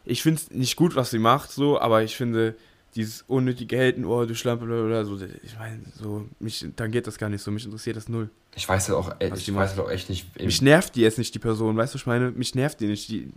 [0.04, 2.54] ich finde es nicht gut, was sie macht, so, aber ich finde,
[2.94, 7.16] dieses unnötige Helden, oh, du Schlampe oder so, ich meine, so, mich, dann geht das
[7.16, 8.28] gar nicht so, mich interessiert das null.
[8.56, 10.40] Ich weiß ja auch, ey, ich weiß halt auch echt nicht.
[10.40, 13.08] Mich nervt die jetzt nicht, die Person, weißt du, ich meine, mich nervt die nicht.
[13.08, 13.32] Die,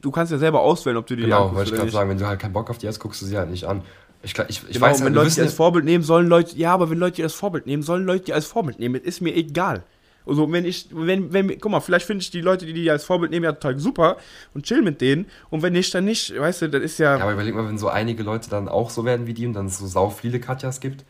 [0.00, 2.26] du kannst ja selber auswählen, ob du die Genau, wollte ich gerade sagen, wenn du
[2.26, 3.82] halt keinen Bock auf die hast, guckst du sie halt nicht an.
[4.22, 6.72] Ich, ich, ich genau, weiß wenn halt, Leute die als Vorbild nehmen, sollen Leute, ja,
[6.72, 9.34] aber wenn Leute die als Vorbild nehmen, sollen Leute die als Vorbild nehmen, ist mir
[9.34, 9.84] egal.
[10.26, 13.04] Also wenn ich, wenn, wenn, guck mal, vielleicht finde ich die Leute, die die als
[13.04, 14.16] Vorbild nehmen, ja total super
[14.54, 15.26] und chill mit denen.
[15.50, 17.18] Und wenn nicht, dann nicht, weißt du, das ist ja.
[17.18, 19.52] Ja, aber überleg mal, wenn so einige Leute dann auch so werden wie die und
[19.52, 21.04] dann so sau viele Katjas gibt.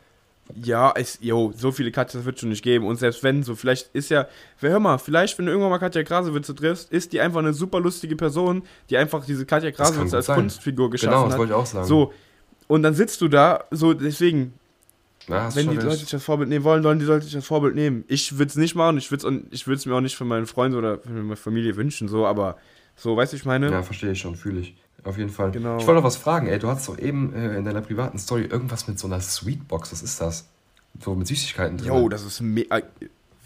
[0.55, 2.87] Ja, es, jo, so viele Katjas wird es schon nicht geben.
[2.87, 4.29] Und selbst wenn, so vielleicht ist ja,
[4.59, 7.81] hör mal, vielleicht, wenn du irgendwann mal Katja Krasewitze triffst, ist die einfach eine super
[7.81, 10.37] lustige Person, die einfach diese Katja Krasewitze als sein.
[10.37, 11.39] Kunstfigur geschaffen genau, hat.
[11.39, 11.87] Genau, das wollte ich auch sagen.
[11.87, 12.13] So,
[12.67, 14.53] und dann sitzt du da, so, deswegen,
[15.29, 17.75] ja, wenn die Leute sich das Vorbild nehmen wollen, sollen die Leute sich das Vorbild
[17.75, 18.05] nehmen.
[18.09, 20.99] Ich würde es nicht machen, ich würde es mir auch nicht für meine Freunde oder
[20.99, 22.59] für meine Familie wünschen, so, aber
[22.97, 23.71] so, weißt du, ich meine?
[23.71, 24.77] Ja, verstehe ich schon, fühle ich.
[25.05, 25.51] Auf jeden Fall.
[25.51, 25.79] Genau.
[25.79, 26.59] Ich wollte noch was fragen, ey.
[26.59, 29.93] Du hast doch eben äh, in deiner privaten Story irgendwas mit so einer Sweetbox.
[29.93, 30.49] Was ist das?
[31.01, 31.89] So mit Süßigkeiten drin.
[31.89, 32.81] Jo, das ist mega.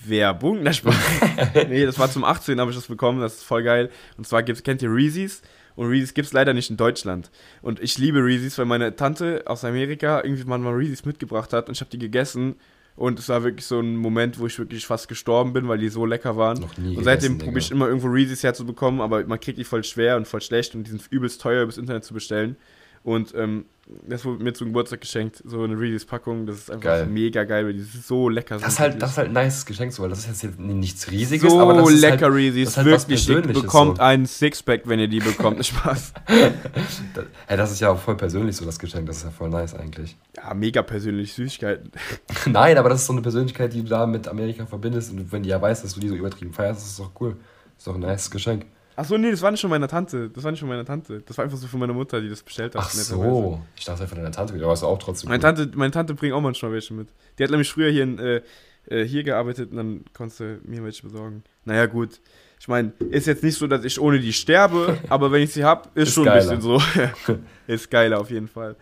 [0.05, 0.61] Werbung?
[0.63, 0.95] Na, Spaß.
[1.69, 2.61] nee, das war zum 18.
[2.61, 3.21] habe ich das bekommen.
[3.21, 3.91] Das ist voll geil.
[4.17, 5.43] Und zwar gibt's, kennt ihr Reese's?
[5.75, 7.31] Und Reese's gibt es leider nicht in Deutschland.
[7.63, 11.75] Und ich liebe Reese's, weil meine Tante aus Amerika irgendwie mal Reese's mitgebracht hat und
[11.75, 12.57] ich habe die gegessen.
[12.99, 15.89] Und es war wirklich so ein Moment, wo ich wirklich fast gestorben bin, weil die
[15.89, 16.59] so lecker waren.
[16.59, 19.85] Noch nie und seitdem probiere ich immer irgendwo Reese's herzubekommen, aber man kriegt die voll
[19.85, 22.57] schwer und voll schlecht und die sind übelst teuer übers Internet zu bestellen.
[23.03, 23.65] Und ähm,
[24.07, 26.47] das wurde mir zum Geburtstag geschenkt, so eine Reese's-Packung.
[26.47, 27.07] Das ist einfach geil.
[27.07, 29.65] mega geil, weil die ist so lecker Das ist halt, das ist halt ein nices
[29.65, 32.77] Geschenk, so, weil das ist jetzt nichts Riesiges, so aber das ist lecker halt, Reese's,
[32.77, 33.29] halt wirklich.
[33.29, 34.03] Ihr bekommt so.
[34.03, 35.65] einen Sixpack, wenn ihr die bekommt.
[35.67, 36.13] Spaß.
[36.27, 39.07] das, hey, das ist ja auch voll persönlich so, das Geschenk.
[39.07, 40.17] Das ist ja voll nice eigentlich.
[40.37, 41.91] Ja, mega persönlich Süßigkeiten.
[42.47, 45.13] Nein, aber das ist so eine Persönlichkeit, die du da mit Amerika verbindest.
[45.13, 47.37] Und wenn die ja weiß, dass du die so übertrieben feierst, ist das doch cool.
[47.77, 48.67] Das ist doch ein nice Geschenk.
[48.99, 50.29] Achso, nee, das war nicht von meiner Tante.
[50.29, 51.23] Das war nicht von meiner Tante.
[51.25, 52.83] Das war einfach so von meiner Mutter, die das bestellt hat.
[52.85, 53.63] Ach so.
[53.77, 56.41] Ich dachte von deiner Tante aber ist auch trotzdem meine Tante, meine Tante bringt auch
[56.41, 57.07] manchmal welche mit.
[57.39, 58.43] Die hat nämlich früher hier, in, äh,
[58.89, 61.45] äh, hier gearbeitet und dann konntest du mir welche besorgen.
[61.65, 62.21] Naja, gut.
[62.59, 65.63] Ich meine, ist jetzt nicht so, dass ich ohne die sterbe, aber wenn ich sie
[65.63, 66.51] habe, ist, ist, schon geiler.
[66.51, 66.81] ein bisschen
[67.27, 67.39] so.
[67.69, 68.75] ist geiler auf jeden Fall.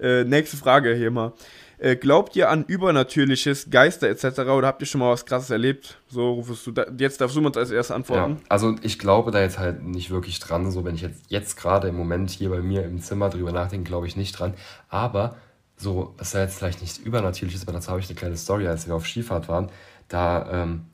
[0.00, 1.32] Äh, nächste Frage hier mal.
[1.78, 4.40] Äh, glaubt ihr an Übernatürliches, Geister etc.
[4.40, 5.98] oder habt ihr schon mal was Krasses erlebt?
[6.08, 8.38] So rufst du da, jetzt darfst du uns als erstes antworten.
[8.40, 10.70] Ja, also ich glaube da jetzt halt nicht wirklich dran.
[10.72, 13.88] So wenn ich jetzt jetzt gerade im Moment hier bei mir im Zimmer drüber nachdenke,
[13.88, 14.54] glaube ich nicht dran.
[14.88, 15.36] Aber
[15.76, 18.66] so, was da jetzt vielleicht nicht übernatürlich ist, aber dazu habe ich eine kleine Story,
[18.66, 19.70] als wir auf Skifahrt waren.
[20.08, 20.86] Da, ähm,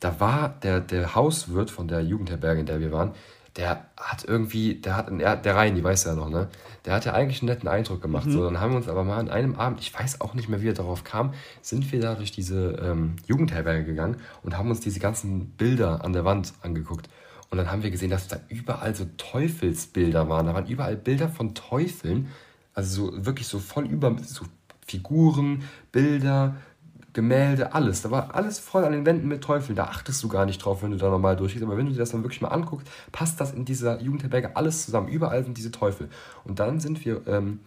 [0.00, 3.14] da war der, der Hauswirt von der Jugendherberge, in der wir waren,
[3.56, 6.48] der hat irgendwie, der hat, der Rhein, die weiß ja noch, ne?
[6.84, 8.26] Der hat ja eigentlich einen netten Eindruck gemacht.
[8.26, 8.32] Mhm.
[8.32, 10.62] So, dann haben wir uns aber mal an einem Abend, ich weiß auch nicht mehr,
[10.62, 11.32] wie er darauf kam,
[11.62, 16.12] sind wir da durch diese ähm, Jugendherberge gegangen und haben uns diese ganzen Bilder an
[16.12, 17.08] der Wand angeguckt.
[17.50, 20.46] Und dann haben wir gesehen, dass da überall so Teufelsbilder waren.
[20.46, 22.28] Da waren überall Bilder von Teufeln.
[22.74, 24.44] Also so wirklich so voll über so
[24.86, 26.56] Figuren, Bilder,
[27.16, 28.02] Gemälde, alles.
[28.02, 29.74] Da war alles voll an den Wänden mit Teufeln.
[29.74, 31.64] Da achtest du gar nicht drauf, wenn du da normal durchgehst.
[31.64, 34.84] Aber wenn du dir das dann wirklich mal anguckst, passt das in dieser Jugendherberge alles
[34.84, 35.08] zusammen.
[35.08, 36.10] Überall sind diese Teufel.
[36.44, 37.60] Und dann sind wir ähm,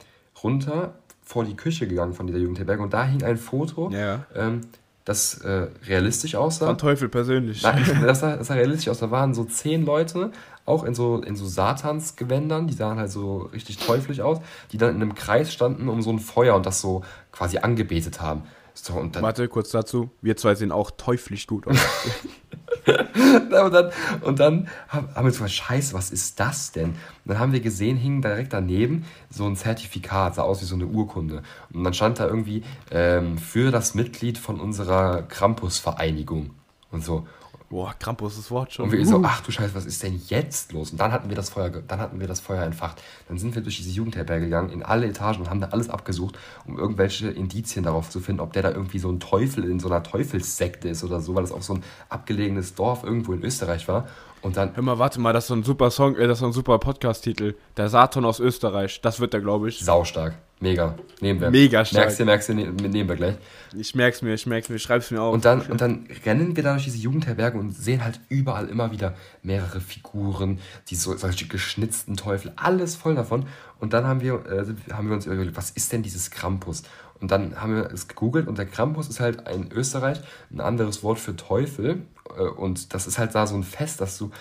[0.44, 0.94] runter
[1.24, 4.26] vor die Küche gegangen von dieser Jugendherberge und da hing ein Foto, ja.
[4.36, 4.62] ähm,
[5.04, 6.68] das äh, realistisch aussah.
[6.68, 7.64] Von Teufel persönlich.
[7.64, 9.00] Nein, das sah, das sah realistisch aus.
[9.00, 10.32] Da waren so zehn Leute,
[10.68, 14.38] auch in so, in so Satansgewändern, die sahen halt so richtig teuflisch aus,
[14.72, 18.22] die dann in einem Kreis standen um so ein Feuer und das so quasi angebetet
[18.22, 18.44] haben.
[18.86, 20.10] So, und dann, Warte, kurz dazu.
[20.22, 21.78] Wir zwei sehen auch teuflisch gut aus.
[22.86, 26.90] und dann, und dann haben haben wir gesagt, scheiße, was ist das denn?
[26.90, 30.76] Und dann haben wir gesehen, hing direkt daneben so ein Zertifikat, sah aus wie so
[30.76, 31.44] eine Urkunde.
[31.74, 36.52] Und dann stand da irgendwie ähm, für das Mitglied von unserer Krampus-Vereinigung
[36.92, 37.28] und so.
[37.70, 38.86] Boah, Krampus, das Wort schon.
[38.86, 39.24] Und wir so, Uh.
[39.24, 40.92] ach du Scheiße, was ist denn jetzt los?
[40.92, 43.00] Und dann hatten wir das Feuer, dann hatten wir das Feuer entfacht.
[43.28, 46.40] Dann sind wir durch diese Jugendherberge gegangen, in alle Etagen und haben da alles abgesucht,
[46.66, 49.88] um irgendwelche Indizien darauf zu finden, ob der da irgendwie so ein Teufel in so
[49.88, 53.88] einer Teufelssekte ist oder so, weil das auch so ein abgelegenes Dorf irgendwo in Österreich
[53.88, 54.08] war.
[54.42, 56.40] Und dann, Hör mal, warte mal, das ist so ein super Song, äh, das ist
[56.40, 57.56] so ein super Podcast-Titel.
[57.78, 59.02] Der Satan aus Österreich.
[59.02, 59.80] Das wird der, glaube ich.
[59.80, 60.36] saustark.
[60.62, 60.96] Mega.
[61.22, 61.52] Nehmen wir.
[61.52, 62.04] Mega stark.
[62.06, 63.36] Merkst du, merkst du, ne- nehmen wir gleich.
[63.78, 65.34] Ich merk's mir, ich merk's mir, schreib's mir auf.
[65.34, 68.92] Und dann, und dann rennen wir da durch diese Jugendherberge und sehen halt überall immer
[68.92, 70.60] wieder mehrere Figuren,
[70.90, 73.46] die so solche geschnitzten Teufel, alles voll davon.
[73.80, 76.84] Und dann haben wir, äh, haben wir uns überlegt, was ist denn dieses Krampus?
[77.22, 81.04] Und dann haben wir es gegoogelt und der Krampus ist halt in Österreich ein anderes
[81.04, 82.04] Wort für Teufel.
[82.38, 84.32] Äh, und das ist halt da so ein Fest, dass du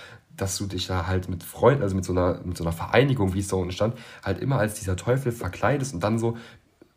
[0.40, 3.34] dass du dich da halt mit Freunden, also mit so einer, mit so einer Vereinigung,
[3.34, 6.36] wie es da unten stand, halt immer als dieser Teufel verkleidest und dann so,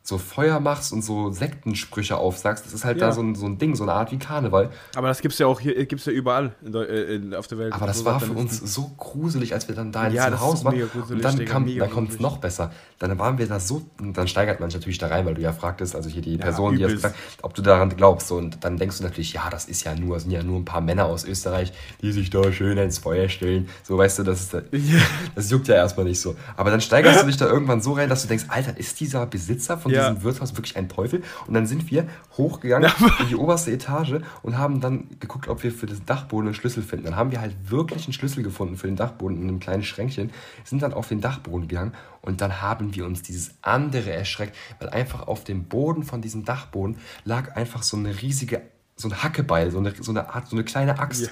[0.03, 2.65] so Feuer machst und so Sektensprüche aufsagst.
[2.65, 3.07] Das ist halt Ja.
[3.07, 4.71] da so ein, so ein Ding, so eine Art wie Karneval.
[4.95, 7.59] Aber das gibt's ja auch hier, gibt's ja überall in, Deu- äh, in, auf der
[7.59, 7.71] Welt.
[7.73, 10.39] Aber das So war für uns so gruselig, als wir dann da in Ja, diesem
[10.41, 10.75] Haus waren.
[10.75, 12.31] gruselig, Und dann, Digga, kam, mega dann kommt es gruselig.
[12.33, 12.71] noch besser.
[12.97, 15.41] Dann waren wir da so, und dann steigert man sich natürlich da rein, weil du
[15.41, 17.03] ja fragtest, also hier die Ja, Person, die das übelst.
[17.03, 18.31] gesagt ob du daran glaubst.
[18.31, 20.81] Und dann denkst du natürlich, ja, das ist ja nur, sind ja nur ein paar
[20.81, 23.69] Männer aus Österreich, die sich da schön ins Feuer stellen.
[23.83, 24.55] So, weißt du, das, ist,
[25.35, 26.35] das juckt ja erstmal nicht so.
[26.57, 29.25] Aber dann steigerst du dich da irgendwann so rein, dass du denkst, Alter, ist dieser
[29.25, 30.09] Besitzer von Ja.
[30.09, 31.23] diesem Wirtshaus wirklich ein Teufel?
[31.47, 35.71] Und dann sind wir hochgegangen in die oberste Etage und haben dann geguckt, ob wir
[35.71, 37.05] für den Dachboden einen Schlüssel finden.
[37.05, 40.31] Dann haben wir halt wirklich einen Schlüssel gefunden für den Dachboden in einem kleinen Schränkchen,
[40.63, 44.89] sind dann auf den Dachboden gegangen und dann haben wir uns dieses andere erschreckt, weil
[44.89, 48.61] einfach auf dem Boden von diesem Dachboden lag einfach so eine riesige,
[48.95, 51.23] so ein Hackebeil, so eine, so eine Art, so eine kleine Axt.
[51.23, 51.29] Ja.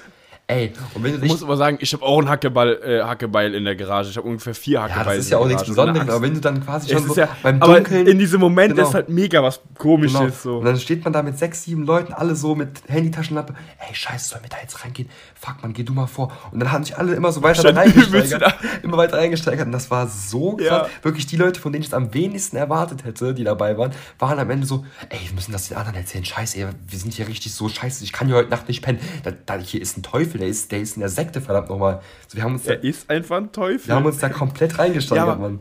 [0.49, 3.53] Ey, und wenn du Ich muss aber sagen, ich habe auch einen Hackeball, äh, Hackebeil
[3.53, 4.09] in der Garage.
[4.09, 5.17] Ich habe ungefähr vier ja, Hackebeile.
[5.17, 7.59] das ist ja auch nichts Besonderes, aber wenn du dann quasi schon so ja, beim
[7.59, 8.87] Dunkeln in diesem Moment Genau.
[8.87, 10.19] ist halt mega was komisches.
[10.19, 10.31] Genau.
[10.31, 10.57] So.
[10.57, 13.53] Und dann steht man da mit sechs, sieben Leuten, alle so mit Handytaschenlampe.
[13.77, 15.07] Ey, scheiße, sollen wir da jetzt reingehen?
[15.35, 16.31] Fuck, man, geh du mal vor.
[16.51, 18.55] Und dann haben sich alle immer so weiter Stand da übelst reingesteigert.
[18.81, 19.67] Immer weiter reingesteigert.
[19.67, 20.65] Und das war so krass.
[20.67, 20.89] Ja.
[21.03, 24.39] Wirklich die Leute, von denen ich es am wenigsten erwartet hätte, die dabei waren, waren
[24.39, 26.25] am Ende so, ey, wir müssen das den anderen erzählen.
[26.25, 28.03] Scheiße, ey, wir sind hier richtig so scheiße.
[28.03, 28.97] Ich kann hier heute Nacht nicht pennen.
[29.23, 32.01] Da, da, hier ist ein Teufel, der ist, der ist in der Sekte, verdammt nochmal.
[32.27, 33.87] So, wir haben uns da, er ist einfach ein Teufel.
[33.87, 35.59] wir haben uns da komplett reingesteigert, Ja, Mann.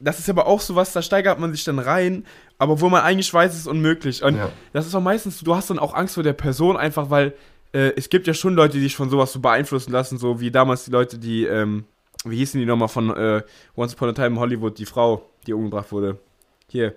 [0.00, 2.24] das ist aber auch so was, da steigert man sich dann rein,
[2.58, 4.22] aber wo man eigentlich weiß, es ist unmöglich.
[4.22, 4.50] Und Ja.
[4.72, 7.34] das ist auch meistens, du hast dann auch Angst vor der Person, einfach weil
[7.72, 10.50] äh, es gibt ja schon Leute, die dich von sowas so beeinflussen lassen, so wie
[10.50, 11.84] damals die Leute, die, ähm,
[12.24, 13.42] wie hießen die nochmal von äh,
[13.76, 16.18] Once Upon a Time in Hollywood, die Frau, die umgebracht wurde.
[16.68, 16.94] Hier,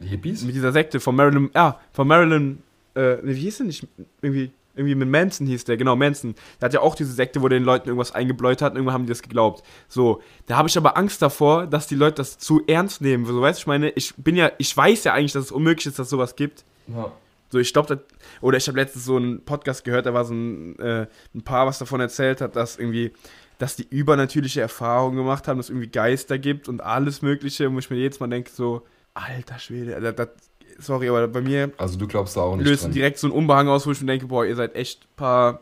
[0.00, 0.42] Die Hippies?
[0.44, 2.62] mit dieser Sekte von Marilyn, ah, von Marilyn,
[2.94, 3.86] äh, wie hieß der nicht?
[4.22, 6.34] Irgendwie, irgendwie mit Manson hieß der, genau, Manson.
[6.60, 8.94] Der hat ja auch diese Sekte, wo der den Leuten irgendwas eingebläut hat und irgendwann
[8.94, 9.64] haben die das geglaubt.
[9.88, 13.26] So, da habe ich aber Angst davor, dass die Leute das zu ernst nehmen.
[13.26, 15.86] So, weißt du, ich meine, ich bin ja, ich weiß ja eigentlich, dass es unmöglich
[15.86, 16.64] ist, dass sowas gibt.
[16.86, 17.12] Ja.
[17.50, 18.04] So, ich glaube,
[18.40, 21.66] oder ich habe letztens so einen Podcast gehört, da war so ein, äh, ein Paar,
[21.66, 23.12] was davon erzählt hat, dass irgendwie,
[23.58, 27.78] dass die übernatürliche Erfahrungen gemacht haben, dass es irgendwie Geister gibt und alles Mögliche, wo
[27.78, 28.82] ich mir jedes Mal denke, so,
[29.14, 30.28] alter Schwede, das, das,
[30.78, 32.92] sorry, aber bei mir Also du glaubst da auch nicht löst dran.
[32.92, 35.60] direkt so ein Unbehagen aus, wo ich mir denke, boah, ihr seid echt ein paar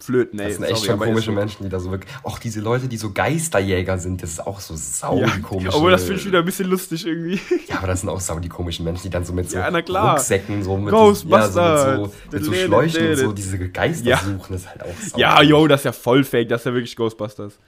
[0.00, 0.46] Flöten, ey.
[0.46, 1.32] Das sind echt sorry, schon komische.
[1.32, 2.12] Menschen, die da so wirklich.
[2.22, 5.74] Auch diese Leute, die so Geisterjäger sind, das ist auch so sau Ja, die komische.
[5.74, 7.40] obwohl das finde ich wieder ein bisschen lustig irgendwie.
[7.66, 9.66] Ja, aber das sind auch sau die komischen Menschen, die dann so mit so Ja.
[9.68, 11.54] Rucksäcken, so mit, Ghostbusters.
[11.56, 14.18] ja, so mit so, mit so Schläuchen und so diese Geister Ja.
[14.18, 14.52] suchen.
[14.52, 16.74] Das ist halt auch sau Ja, yo, das ist ja voll fake, das ist ja
[16.74, 17.58] wirklich Ghostbusters.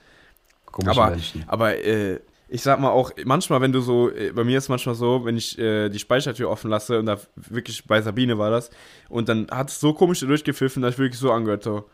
[0.67, 1.43] komische aber, Menschen.
[1.47, 2.19] aber äh,
[2.53, 5.37] ich sag mal auch, manchmal, wenn du so, äh, bei mir ist manchmal so, wenn
[5.37, 8.69] ich äh, die Speichertür offen lasse und da wirklich bei Sabine war das
[9.07, 11.85] und dann hat es so komisch durchgepfiffen, dass ich wirklich so angehört so.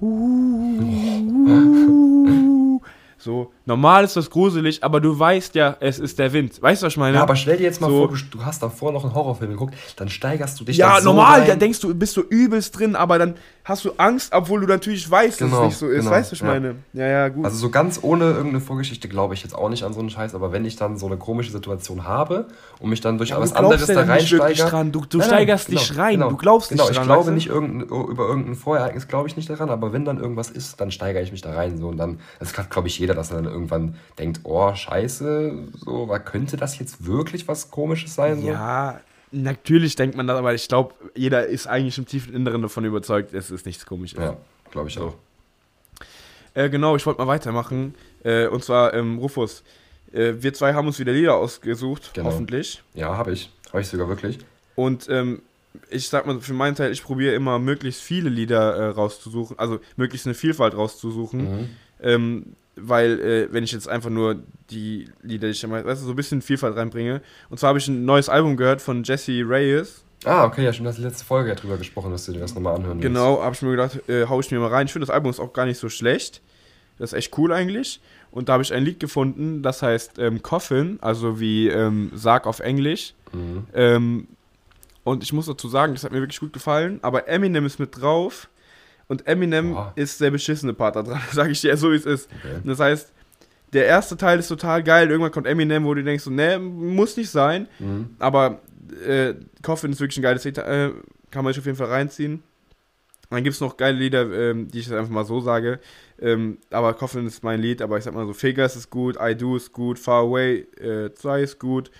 [3.16, 6.60] So, normal ist das gruselig, aber du weißt ja, es ist der Wind.
[6.62, 7.16] Weißt du, was ich meine?
[7.16, 8.08] Ja, aber stell dir jetzt mal So.
[8.08, 11.40] vor, du, hast davor noch einen Horrorfilm geguckt, dann steigerst du dich ja, so normal,
[11.40, 11.48] rein.
[11.48, 13.34] da denkst du, bist du übelst drin, aber dann
[13.64, 16.00] hast du Angst, obwohl du natürlich weißt, dass Genau, es nicht so ist.
[16.00, 16.52] genau, weißt du, was ich ja.
[16.52, 16.74] meine?
[16.92, 17.44] Ja, ja, gut.
[17.46, 20.34] Also so ganz ohne irgendeine Vorgeschichte glaube ich jetzt auch nicht an so einen Scheiß,
[20.34, 22.46] aber wenn ich dann so eine komische Situation habe
[22.80, 24.62] und mich dann durch Ja, was anderes da reinsteige.
[24.62, 24.92] dran.
[24.92, 26.28] Du, du Nein, nein, steigerst genau, dich rein, genau.
[26.30, 27.06] du glaubst genau, nicht ich dran.
[27.06, 27.32] glaube weißt du?
[27.34, 30.90] nicht irgendein, über irgendein Vorereignis glaube ich nicht daran, aber wenn dann irgendwas ist, dann
[30.90, 33.36] steigere ich mich da rein so und dann das hat glaube ich jeder, dass er
[33.40, 38.42] dann irgendwann denkt, oh Scheiße, so, was könnte das jetzt wirklich was Komisches sein?
[38.42, 38.48] So?
[38.48, 39.00] Ja,
[39.32, 43.32] natürlich denkt man das, aber ich glaube, jeder ist eigentlich im tiefen Inneren davon überzeugt,
[43.32, 44.18] es ist nichts komisches.
[44.18, 44.36] ja
[44.70, 45.14] glaube ich auch.
[46.54, 47.94] Äh, genau, ich wollte mal weitermachen.
[48.22, 49.62] Äh, und zwar, ähm, Rufus,
[50.12, 52.30] äh, wir zwei haben uns wieder Lieder ausgesucht, Genau.
[52.30, 52.82] hoffentlich.
[52.94, 54.38] Ja, habe ich, habe ich sogar wirklich.
[54.74, 55.42] Und ähm,
[55.90, 59.80] ich sag mal, für meinen Teil, ich probiere immer möglichst viele Lieder äh, rauszusuchen, also
[59.96, 61.40] möglichst eine Vielfalt rauszusuchen.
[61.60, 61.68] Mhm.
[62.02, 62.46] Ähm,
[62.76, 64.36] weil, äh, wenn ich jetzt einfach nur
[64.70, 67.22] die Lieder, die ich immer, weißt du, so ein bisschen Vielfalt reinbringe.
[67.50, 70.04] Und zwar habe ich ein neues Album gehört von Jesse Reyes.
[70.24, 72.76] Ah, okay, ja, hast die letzte Folge ja drüber gesprochen, dass du dir das nochmal
[72.76, 73.00] anhören.
[73.00, 74.86] Genau, habe ich mir gedacht, äh, hau ich mir mal rein.
[74.86, 76.40] Ich finde, das Album ist auch gar nicht so schlecht.
[76.98, 78.00] Das ist echt cool eigentlich.
[78.30, 82.46] Und da habe ich ein Lied gefunden, das heißt ähm, Coffin, also wie ähm, Sarg
[82.46, 83.14] auf Englisch.
[83.32, 83.66] Mhm.
[83.74, 84.28] Ähm,
[85.04, 86.98] und ich muss dazu sagen, das hat mir wirklich gut gefallen.
[87.02, 88.48] Aber Eminem ist mit drauf.
[89.06, 89.92] Und Eminem Boah.
[89.96, 92.30] ist der beschissene Part da dran, sage ich dir so, wie es ist.
[92.38, 92.60] Okay.
[92.64, 93.12] Das heißt,
[93.72, 95.10] der erste Teil ist total geil.
[95.10, 97.68] Irgendwann kommt Eminem, wo du denkst, so, ne, muss nicht sein.
[97.78, 98.16] Mhm.
[98.18, 98.60] Aber
[99.06, 100.58] äh, Coffin ist wirklich ein geiles Lied.
[100.58, 100.92] Äh,
[101.30, 102.42] kann man sich auf jeden Fall reinziehen.
[103.30, 105.80] Dann gibt es noch geile Lieder, ähm, die ich jetzt einfach mal so sage.
[106.20, 107.82] Ähm, aber Coffin ist mein Lied.
[107.82, 111.12] Aber ich sag mal so, Figures ist gut, I Do ist gut, Far Away äh,
[111.12, 111.90] 2 ist gut.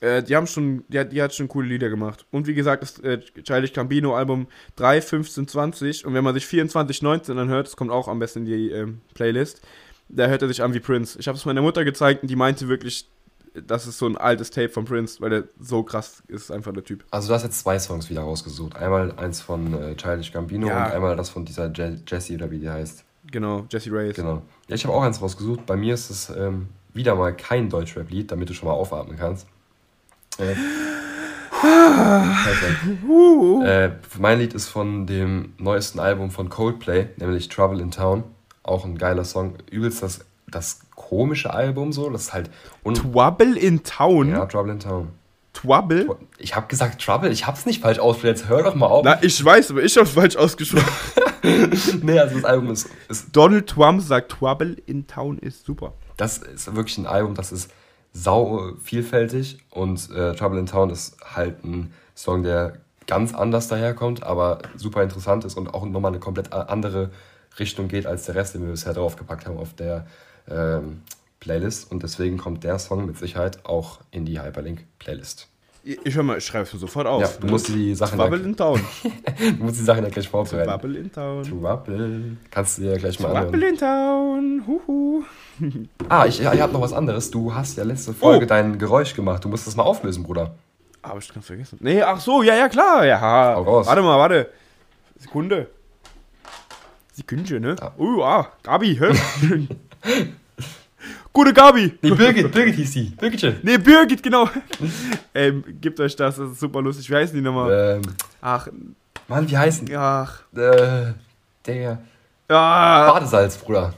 [0.00, 2.24] Äh, die haben schon, die, hat- die hat schon coole Lieder gemacht.
[2.30, 4.46] Und wie gesagt, das äh, Childish Gambino Album
[4.76, 6.04] 3, 15, 20.
[6.06, 9.00] Und wenn man sich 24, 19 anhört, das kommt auch am besten in die ähm,
[9.14, 9.60] Playlist,
[10.08, 11.18] da hört er sich an wie Prince.
[11.18, 13.08] Ich habe es meiner Mutter gezeigt und die meinte wirklich,
[13.54, 16.84] das ist so ein altes Tape von Prince, weil der so krass ist, einfach der
[16.84, 17.04] Typ.
[17.10, 18.76] Also du hast jetzt zwei Songs wieder rausgesucht.
[18.76, 20.86] Einmal eins von äh, Childish Gambino Ja.
[20.86, 23.04] und einmal das von dieser Je Jessie oder wie die heißt.
[23.30, 24.16] Genau, Jesse Reyes.
[24.16, 24.42] Genau.
[24.68, 25.66] Ja, ich habe auch eins rausgesucht.
[25.66, 29.46] Bei mir ist es ähm, wieder mal kein Deutschrap-Lied, damit du schon mal aufatmen kannst.
[30.40, 30.54] Äh,
[33.64, 38.24] äh, mein Lied ist von dem neuesten Album von Coldplay, nämlich Trouble in Town.
[38.62, 39.54] Auch ein geiler Song.
[39.70, 42.08] Übelst das, das komische Album so.
[42.10, 42.50] Das ist halt.
[42.84, 44.30] Twabble in Town.
[44.30, 45.08] ja, Trouble in Town.
[45.52, 46.16] Twabble?
[46.38, 48.34] Ich habe gesagt Trouble, ich hab's nicht falsch ausgesprochen.
[48.34, 49.04] Jetzt hör doch mal auf.
[49.04, 50.86] Na, ich weiß, aber ich hab's falsch ausgesprochen.
[52.02, 55.94] Nee, also das Album ist, ist Donald Trump sagt, Twabble in Town ist super.
[56.18, 57.70] das ist wirklich ein Album, das ist
[58.12, 64.22] sau vielfältig und äh, Trouble in Town ist halt ein Song, der ganz anders daherkommt,
[64.22, 67.10] aber super interessant ist und auch nochmal eine komplett a- andere
[67.58, 70.06] Richtung geht als der Rest, den wir bisher draufgepackt haben auf der
[70.48, 71.02] ähm,
[71.40, 75.49] Playlist und deswegen kommt der Song mit Sicherheit auch in die Hyperlink-Playlist.
[75.82, 77.22] Ich, hör mal, ich schreib's mir sofort auf.
[77.22, 78.80] Ja, du musst die Sachen ja, in Town.
[79.58, 80.68] du musst die Sachen ja gleich vorbereiten.
[80.68, 81.42] Twabble in Town.
[81.42, 82.36] Trouble.
[82.50, 83.62] Kannst du dir gleich mal anhören.
[83.62, 84.62] in Town.
[84.66, 85.22] Huhu.
[86.08, 87.30] Ah, ich, ja, ich habe noch was anderes.
[87.30, 88.48] Du hast ja letzte Folge Oh.
[88.48, 89.44] dein Geräusch gemacht.
[89.44, 90.54] Du musst das mal auflösen, Bruder.
[91.02, 91.78] Aber ich ganz vergessen.
[91.82, 93.04] Nee, ach so, ja, ja, klar.
[93.04, 93.20] Ja.
[93.20, 93.86] Hau raus.
[93.86, 94.50] Warte mal, warte.
[95.18, 95.68] Sekunde.
[97.12, 97.76] Sekündchen, ne?
[97.78, 97.92] Ja.
[97.98, 99.12] Oh, ah, Gabi, hä?
[101.32, 101.92] Gute Gabi.
[102.02, 103.04] Nee, Birgit, Birgit hieß die.
[103.10, 103.56] Birgitchen.
[103.62, 104.48] Nee, Birgit, genau.
[105.34, 107.08] ähm, gebt euch das, das ist super lustig.
[107.08, 108.00] Wie heißen die nochmal?
[108.02, 108.02] Ähm,
[108.40, 108.66] Ach,
[109.28, 109.88] Mann, wie heißen?
[109.96, 110.42] ach.
[110.56, 111.12] Äh,
[111.66, 111.98] der
[112.48, 113.94] Ja, Badesalz, Bruder.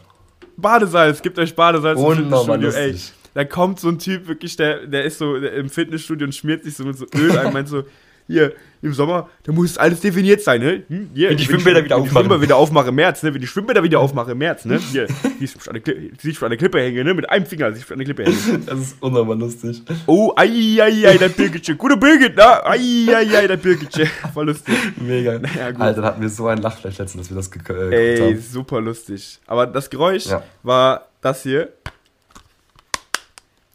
[0.59, 2.97] Badesalz, gebt euch Badesalz im Fitnessstudio, ey.
[3.35, 6.65] Da kommt so ein Typ wirklich, der, der ist so der im Fitnessstudio und schmiert
[6.65, 7.85] sich so mit so Öl ein, meint so,
[8.27, 8.53] hier,
[8.83, 10.83] im Sommer, da muss alles definiert sein, ne?
[10.89, 12.43] Hm, hier, Wenn die Schwimmbäder wieder wenn die aufmachen.
[12.43, 13.33] Wieder aufmache im März, ne?
[13.33, 14.79] Wenn die Schwimmbäder wieder aufmache im März, ne?
[14.79, 15.07] Hier,
[15.39, 17.15] siehst du an der, Kli- siehst du an der Klippe hängen, ne?
[17.15, 18.63] Mit einem Finger siehst du an der Klippe hängen.
[18.67, 19.83] Das ist unnormal lustig.
[20.07, 20.49] Oh, ei,
[20.83, 21.79] ei, ei, der Birgitchen.
[21.79, 22.67] Gute Birgit, ne?
[22.67, 24.09] Ei, ei, ei, der Birgitchen.
[24.35, 24.75] Voll lustig.
[25.01, 25.35] Mega.
[25.57, 25.81] Ja, gut.
[25.81, 28.41] Alter, da hatten wir so einen Lachfleisch letztens, dass wir das äh, geguckt Ey, haben.
[28.41, 29.39] super lustig.
[29.47, 30.43] Aber das Geräusch Ja.
[30.65, 31.69] war das hier.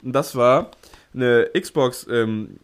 [0.04, 0.72] Und das war
[1.14, 2.58] eine Xbox ähm,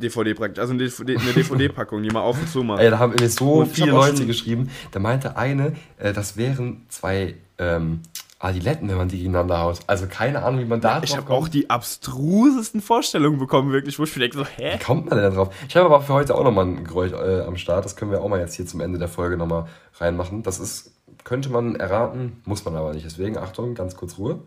[0.00, 2.80] DVD praktisch, also eine DVD eine DVD-Packung, die man auf und zu macht.
[2.80, 4.70] Ey, da haben mir so Und ich viele Leute geschrieben.
[4.90, 8.00] Da meinte eine, äh, das wären zwei ähm,
[8.38, 9.80] Adiletten, wenn man die gegeneinander haut.
[9.86, 11.38] Also keine Ahnung, wie man da Ich drauf habe kommt.
[11.44, 14.74] auch die abstrusesten Vorstellungen bekommen, wirklich, wo ich mir denke, so, hä?
[14.78, 15.54] Wie kommt man denn da drauf?
[15.68, 17.84] Ich habe aber für heute auch nochmal ein Geräusch äh, am Start.
[17.84, 19.66] Das können wir auch mal jetzt hier zum Ende der Folge nochmal
[19.98, 20.42] reinmachen.
[20.42, 20.92] Das ist,
[21.24, 23.04] könnte man erraten, muss man aber nicht.
[23.04, 24.38] Deswegen, Achtung, ganz kurz Ruhe.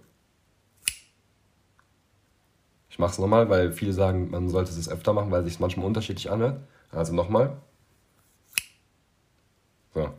[2.93, 5.59] Ich mache es nochmal, weil viele sagen, man sollte es öfter machen, weil sich es
[5.59, 6.59] manchmal unterschiedlich anhört.
[6.91, 7.57] Also nochmal.
[9.95, 10.13] So.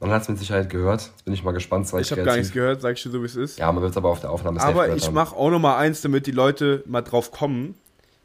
[0.00, 1.02] Man hat es mit Sicherheit gehört.
[1.02, 1.92] Jetzt bin ich mal gespannt.
[2.00, 3.58] Ich habe gar nichts gehört, sag ich dir so, wie es ist.
[3.58, 6.00] Ja, man wird es aber auf der Aufnahme Aber ich mache auch noch mal eins,
[6.00, 7.74] damit die Leute mal drauf kommen.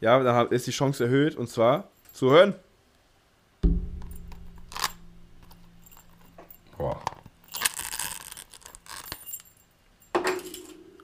[0.00, 2.54] Ja, da ist die Chance erhöht und zwar zu hören.
[6.78, 6.98] Boah.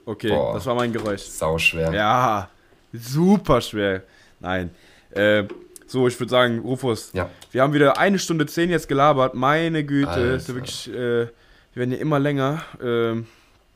[0.06, 0.54] Okay, Boah.
[0.54, 1.24] das war mein Geräusch.
[1.24, 1.92] Sau schwer.
[1.92, 2.48] Ja,
[2.94, 4.02] super schwer.
[4.40, 4.70] Nein.
[5.10, 5.44] Äh,
[5.86, 7.28] so, ich würde sagen, Rufus, Ja.
[7.52, 9.34] wir haben wieder eine Stunde zehn jetzt gelabert.
[9.34, 10.34] Meine Güte, Alter.
[10.34, 10.94] ist ja wirklich, äh,
[11.26, 11.28] wir
[11.74, 12.62] werden ja immer länger.
[12.82, 13.26] Ähm,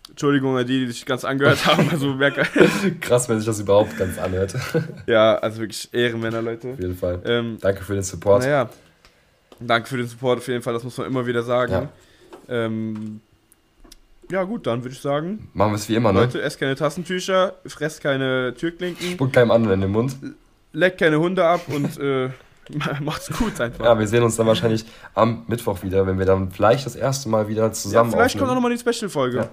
[0.09, 1.89] Entschuldigung an die, die sich ganz angehört haben.
[1.90, 2.16] Also,
[3.01, 4.55] Krass, wenn sich das überhaupt ganz anhört.
[4.55, 6.69] Auf ja, also wirklich Ehrenmänner, Leute.
[6.78, 7.20] jeden Fall.
[7.27, 8.43] Ähm, Danke für den Support.
[8.43, 8.70] naja,
[9.61, 11.73] danke für den Support auf jeden Fall, das muss man immer wieder sagen.
[11.73, 11.89] Ja.
[12.49, 13.20] Ähm,
[14.31, 16.21] ja, gut, dann würde ich sagen, Machen wir es wie immer, ne?
[16.21, 20.17] Leute, esst keine Tassentücher, fresst keine Türklinken, Spuck keinem anderen in den Mund.
[20.73, 22.31] leckt keine Hunde ab und äh,
[23.01, 23.85] Macht's gut einfach.
[23.85, 24.85] Ja, wir sehen uns dann wahrscheinlich
[25.15, 28.41] am Mittwoch wieder, wenn wir dann vielleicht das erste Mal wieder zusammen ja, vielleicht aufnehmen.
[28.41, 29.39] kommt auch nochmal die Special-Folge.
[29.39, 29.49] Ja.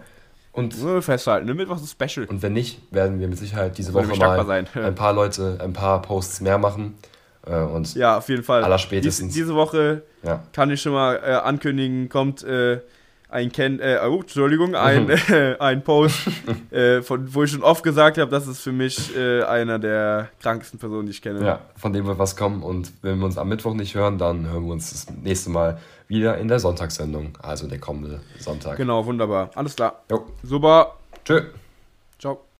[0.52, 1.54] Und, Nur festhalten, ne?
[1.54, 2.26] Mittwoch ist Special.
[2.28, 4.68] und wenn nicht, werden wir mit Sicherheit diese Woche mal sein.
[4.74, 6.98] ein paar Leute, ein paar Posts mehr machen.
[7.46, 8.64] Äh, und Ja, auf jeden Fall.
[8.64, 9.34] Allerspätestens.
[9.34, 10.44] Dies, diese Woche ja.
[10.54, 12.80] kann ich schon mal äh, ankündigen, kommt äh,
[13.36, 16.28] ein Ken, äh, oh, Entschuldigung, ein, äh, ein Post,
[16.72, 20.30] äh, von, wo ich schon oft gesagt habe, das ist für mich äh, einer der
[20.42, 21.46] krankesten Personen, die ich kenne.
[21.46, 22.64] ja, von dem wird was kommen.
[22.64, 25.78] Und wenn wir uns am Mittwoch nicht hören, dann hören wir uns das nächste Mal
[26.08, 28.78] wieder in der Sonntagssendung, also der kommende Sonntag.
[28.78, 29.50] Genau, wunderbar.
[29.56, 30.04] Alles klar.
[30.10, 30.26] Jo.
[30.44, 30.96] Super.
[31.26, 31.42] Tschö.
[32.20, 32.55] Ciao.